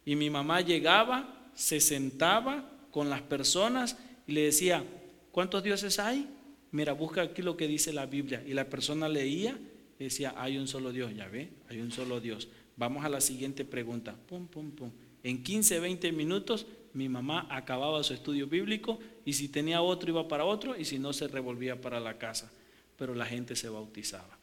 Y 0.03 0.15
mi 0.15 0.29
mamá 0.29 0.61
llegaba, 0.61 1.51
se 1.53 1.79
sentaba 1.79 2.71
con 2.91 3.09
las 3.09 3.21
personas 3.21 3.97
y 4.27 4.33
le 4.33 4.41
decía, 4.41 4.83
¿cuántos 5.31 5.63
dioses 5.63 5.99
hay? 5.99 6.27
Mira, 6.75 6.91
busca 6.91 7.21
aquí 7.21 7.41
lo 7.41 7.55
que 7.55 7.69
dice 7.69 7.93
la 7.93 8.05
Biblia. 8.05 8.43
Y 8.45 8.53
la 8.53 8.69
persona 8.69 9.07
leía 9.07 9.57
y 9.97 10.03
decía, 10.03 10.33
hay 10.35 10.57
un 10.57 10.67
solo 10.67 10.91
Dios, 10.91 11.15
ya 11.15 11.25
ve, 11.29 11.47
hay 11.69 11.79
un 11.79 11.89
solo 11.89 12.19
Dios. 12.19 12.49
Vamos 12.75 13.05
a 13.05 13.09
la 13.09 13.21
siguiente 13.21 13.63
pregunta. 13.63 14.13
Pum, 14.27 14.45
pum, 14.47 14.71
pum. 14.71 14.91
En 15.23 15.41
15, 15.41 15.79
20 15.79 16.11
minutos 16.11 16.67
mi 16.91 17.07
mamá 17.07 17.47
acababa 17.49 18.03
su 18.03 18.13
estudio 18.13 18.47
bíblico 18.47 18.99
y 19.23 19.31
si 19.31 19.47
tenía 19.47 19.81
otro 19.81 20.09
iba 20.09 20.27
para 20.27 20.43
otro 20.43 20.77
y 20.77 20.83
si 20.83 20.99
no 20.99 21.13
se 21.13 21.29
revolvía 21.29 21.79
para 21.79 22.01
la 22.01 22.17
casa. 22.17 22.51
Pero 22.97 23.15
la 23.15 23.25
gente 23.25 23.55
se 23.55 23.69
bautizaba. 23.69 24.37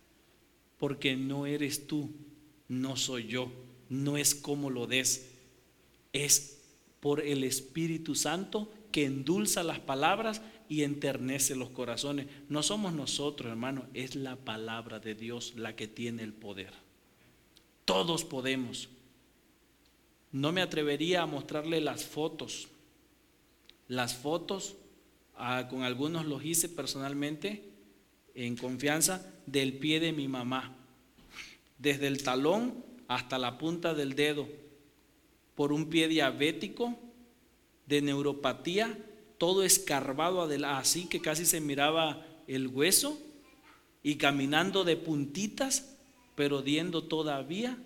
Porque 0.78 1.14
no 1.16 1.44
eres 1.44 1.86
tú, 1.86 2.08
no 2.66 2.96
soy 2.96 3.26
yo, 3.26 3.52
no 3.90 4.16
es 4.16 4.34
como 4.34 4.70
lo 4.70 4.86
des. 4.86 5.28
Es 6.14 6.62
por 7.00 7.20
el 7.20 7.44
Espíritu 7.44 8.14
Santo 8.14 8.72
que 8.90 9.04
endulza 9.04 9.62
las 9.62 9.80
palabras 9.80 10.40
y 10.72 10.84
enternece 10.84 11.54
los 11.54 11.68
corazones. 11.68 12.28
No 12.48 12.62
somos 12.62 12.94
nosotros, 12.94 13.50
hermano, 13.50 13.84
es 13.92 14.14
la 14.14 14.36
palabra 14.36 15.00
de 15.00 15.14
Dios 15.14 15.52
la 15.54 15.76
que 15.76 15.86
tiene 15.86 16.22
el 16.22 16.32
poder. 16.32 16.72
Todos 17.84 18.24
podemos. 18.24 18.88
No 20.30 20.50
me 20.50 20.62
atrevería 20.62 21.20
a 21.20 21.26
mostrarle 21.26 21.82
las 21.82 22.06
fotos. 22.06 22.68
Las 23.86 24.14
fotos, 24.14 24.76
ah, 25.36 25.66
con 25.68 25.82
algunos 25.82 26.24
los 26.24 26.42
hice 26.42 26.70
personalmente, 26.70 27.68
en 28.34 28.56
confianza, 28.56 29.30
del 29.44 29.74
pie 29.74 30.00
de 30.00 30.12
mi 30.12 30.26
mamá. 30.26 30.74
Desde 31.76 32.06
el 32.06 32.22
talón 32.22 32.82
hasta 33.08 33.36
la 33.36 33.58
punta 33.58 33.92
del 33.92 34.14
dedo. 34.14 34.48
Por 35.54 35.70
un 35.70 35.90
pie 35.90 36.08
diabético, 36.08 36.98
de 37.84 38.00
neuropatía, 38.00 38.98
todo 39.42 39.64
escarbado 39.64 40.48
así 40.68 41.06
que 41.06 41.20
casi 41.20 41.44
se 41.46 41.60
miraba 41.60 42.24
el 42.46 42.68
hueso 42.68 43.20
y 44.00 44.14
caminando 44.14 44.84
de 44.84 44.96
puntitas 44.96 45.96
pero 46.36 46.62
diendo 46.62 47.02
todavía 47.02 47.76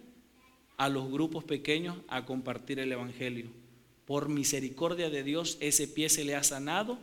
a 0.77 0.91
los 0.91 1.11
grupos 1.11 1.45
pequeños 1.45 1.97
a 2.09 2.27
compartir 2.27 2.79
el 2.79 2.93
Evangelio. 2.93 3.47
Por 4.05 4.29
misericordia 4.29 5.09
de 5.09 5.23
Dios, 5.23 5.57
ese 5.61 5.89
pie 5.89 6.11
se 6.11 6.25
le 6.25 6.35
ha 6.35 6.43
sanado 6.43 6.99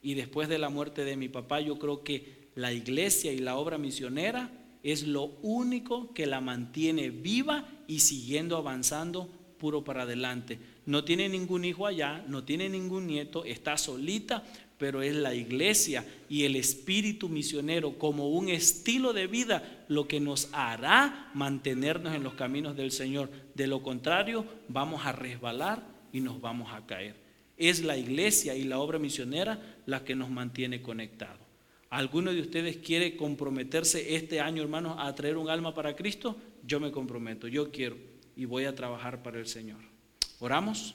y 0.00 0.14
después 0.14 0.48
de 0.48 0.56
la 0.56 0.70
muerte 0.70 1.04
de 1.04 1.18
mi 1.18 1.28
papá, 1.28 1.60
yo 1.60 1.78
creo 1.78 2.02
que 2.02 2.48
la 2.54 2.72
iglesia 2.72 3.34
y 3.34 3.40
la 3.40 3.56
obra 3.56 3.76
misionera 3.76 4.50
es 4.82 5.06
lo 5.06 5.24
único 5.42 6.14
que 6.14 6.24
la 6.24 6.40
mantiene 6.40 7.10
viva 7.10 7.68
y 7.86 8.00
siguiendo 8.00 8.56
avanzando 8.56 9.28
puro 9.58 9.84
para 9.84 10.04
adelante. 10.04 10.58
No 10.88 11.04
tiene 11.04 11.28
ningún 11.28 11.66
hijo 11.66 11.86
allá, 11.86 12.24
no 12.28 12.44
tiene 12.44 12.66
ningún 12.66 13.06
nieto, 13.06 13.44
está 13.44 13.76
solita, 13.76 14.42
pero 14.78 15.02
es 15.02 15.14
la 15.14 15.34
iglesia 15.34 16.02
y 16.30 16.44
el 16.44 16.56
espíritu 16.56 17.28
misionero 17.28 17.98
como 17.98 18.30
un 18.30 18.48
estilo 18.48 19.12
de 19.12 19.26
vida 19.26 19.84
lo 19.88 20.08
que 20.08 20.18
nos 20.18 20.48
hará 20.50 21.30
mantenernos 21.34 22.14
en 22.14 22.22
los 22.22 22.32
caminos 22.32 22.74
del 22.74 22.90
Señor. 22.90 23.28
De 23.54 23.66
lo 23.66 23.82
contrario, 23.82 24.46
vamos 24.68 25.04
a 25.04 25.12
resbalar 25.12 25.86
y 26.10 26.20
nos 26.22 26.40
vamos 26.40 26.72
a 26.72 26.86
caer. 26.86 27.16
Es 27.58 27.84
la 27.84 27.98
iglesia 27.98 28.54
y 28.54 28.64
la 28.64 28.78
obra 28.78 28.98
misionera 28.98 29.60
la 29.84 30.06
que 30.06 30.14
nos 30.14 30.30
mantiene 30.30 30.80
conectados. 30.80 31.46
¿Alguno 31.90 32.32
de 32.32 32.40
ustedes 32.40 32.78
quiere 32.78 33.14
comprometerse 33.14 34.14
este 34.14 34.40
año, 34.40 34.62
hermanos, 34.62 34.96
a 34.98 35.14
traer 35.14 35.36
un 35.36 35.50
alma 35.50 35.74
para 35.74 35.94
Cristo? 35.94 36.34
Yo 36.64 36.80
me 36.80 36.90
comprometo, 36.90 37.46
yo 37.46 37.70
quiero 37.70 37.98
y 38.34 38.46
voy 38.46 38.64
a 38.64 38.74
trabajar 38.74 39.22
para 39.22 39.38
el 39.38 39.46
Señor. 39.46 39.97
¿Oramos? 40.40 40.94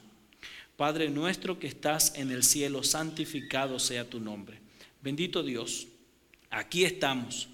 Padre 0.78 1.10
nuestro 1.10 1.60
que 1.60 1.68
estás 1.68 2.14
en 2.16 2.32
el 2.32 2.44
cielo, 2.44 2.82
santificado 2.82 3.78
sea 3.78 4.10
tu 4.10 4.22
nombre. 4.22 4.62
Bendito 5.02 5.44
Dios, 5.44 5.88
aquí 6.50 6.86
estamos. 6.86 7.50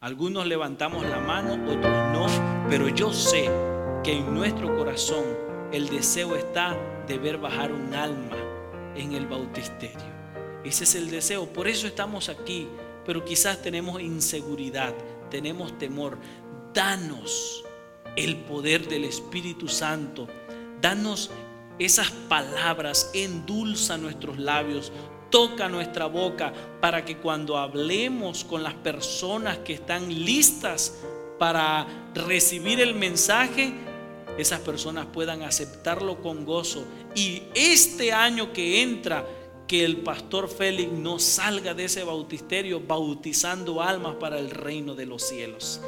Algunos 0.00 0.46
levantamos 0.46 1.04
la 1.04 1.18
mano, 1.18 1.54
otros 1.54 1.92
no, 2.12 2.68
pero 2.68 2.88
yo 2.88 3.12
sé 3.12 3.50
que 4.04 4.12
en 4.12 4.32
nuestro 4.32 4.76
corazón 4.76 5.24
el 5.72 5.88
deseo 5.88 6.36
está 6.36 6.76
de 7.08 7.18
ver 7.18 7.38
bajar 7.38 7.72
un 7.72 7.92
alma 7.92 8.36
en 8.94 9.12
el 9.12 9.26
bautisterio. 9.26 10.12
Ese 10.64 10.84
es 10.84 10.94
el 10.94 11.10
deseo, 11.10 11.52
por 11.52 11.66
eso 11.66 11.88
estamos 11.88 12.28
aquí, 12.28 12.68
pero 13.04 13.24
quizás 13.24 13.60
tenemos 13.62 14.00
inseguridad, 14.00 14.94
tenemos 15.28 15.76
temor. 15.76 16.18
Danos 16.72 17.64
el 18.16 18.36
poder 18.36 18.88
del 18.88 19.04
Espíritu 19.04 19.66
Santo, 19.66 20.28
danos 20.82 21.30
esas 21.78 22.10
palabras 22.10 23.10
endulza 23.14 23.96
nuestros 23.96 24.38
labios, 24.38 24.92
toca 25.30 25.68
nuestra 25.68 26.06
boca 26.06 26.52
para 26.80 27.04
que 27.04 27.16
cuando 27.16 27.56
hablemos 27.56 28.44
con 28.44 28.62
las 28.62 28.74
personas 28.74 29.58
que 29.58 29.72
están 29.72 30.08
listas 30.08 30.98
para 31.38 31.86
recibir 32.14 32.80
el 32.80 32.94
mensaje, 32.94 33.72
esas 34.38 34.60
personas 34.60 35.06
puedan 35.06 35.42
aceptarlo 35.42 36.20
con 36.20 36.44
gozo. 36.44 36.84
Y 37.14 37.44
este 37.54 38.12
año 38.12 38.52
que 38.52 38.82
entra, 38.82 39.26
que 39.66 39.84
el 39.84 39.98
pastor 39.98 40.48
Félix 40.48 40.92
no 40.92 41.18
salga 41.18 41.72
de 41.72 41.84
ese 41.84 42.04
bautisterio 42.04 42.80
bautizando 42.80 43.80
almas 43.80 44.16
para 44.16 44.38
el 44.38 44.50
reino 44.50 44.94
de 44.94 45.06
los 45.06 45.22
cielos. 45.22 45.80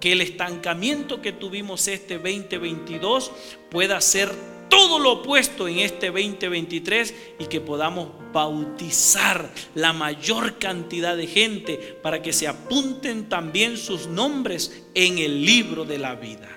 Que 0.00 0.12
el 0.12 0.20
estancamiento 0.20 1.20
que 1.20 1.32
tuvimos 1.32 1.88
este 1.88 2.18
2022 2.18 3.32
pueda 3.70 4.00
ser 4.00 4.30
todo 4.68 4.98
lo 4.98 5.12
opuesto 5.12 5.66
en 5.66 5.78
este 5.78 6.10
2023 6.10 7.14
y 7.38 7.46
que 7.46 7.60
podamos 7.60 8.10
bautizar 8.32 9.50
la 9.74 9.92
mayor 9.92 10.58
cantidad 10.58 11.16
de 11.16 11.26
gente 11.26 11.98
para 12.02 12.22
que 12.22 12.32
se 12.32 12.46
apunten 12.46 13.28
también 13.28 13.76
sus 13.76 14.06
nombres 14.06 14.84
en 14.94 15.18
el 15.18 15.44
libro 15.44 15.84
de 15.84 15.98
la 15.98 16.14
vida. 16.14 16.48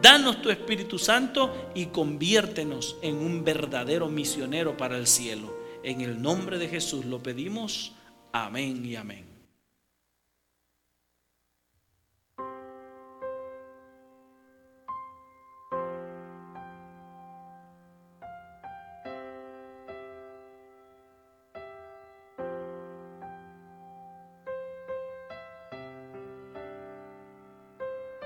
Danos 0.00 0.42
tu 0.42 0.50
Espíritu 0.50 0.98
Santo 0.98 1.70
y 1.74 1.86
conviértenos 1.86 2.96
en 3.02 3.16
un 3.16 3.44
verdadero 3.44 4.08
misionero 4.08 4.76
para 4.76 4.96
el 4.96 5.06
cielo. 5.06 5.56
En 5.82 6.00
el 6.00 6.20
nombre 6.20 6.58
de 6.58 6.68
Jesús 6.68 7.04
lo 7.04 7.22
pedimos. 7.22 7.92
Amén 8.32 8.84
y 8.84 8.96
amén. 8.96 9.25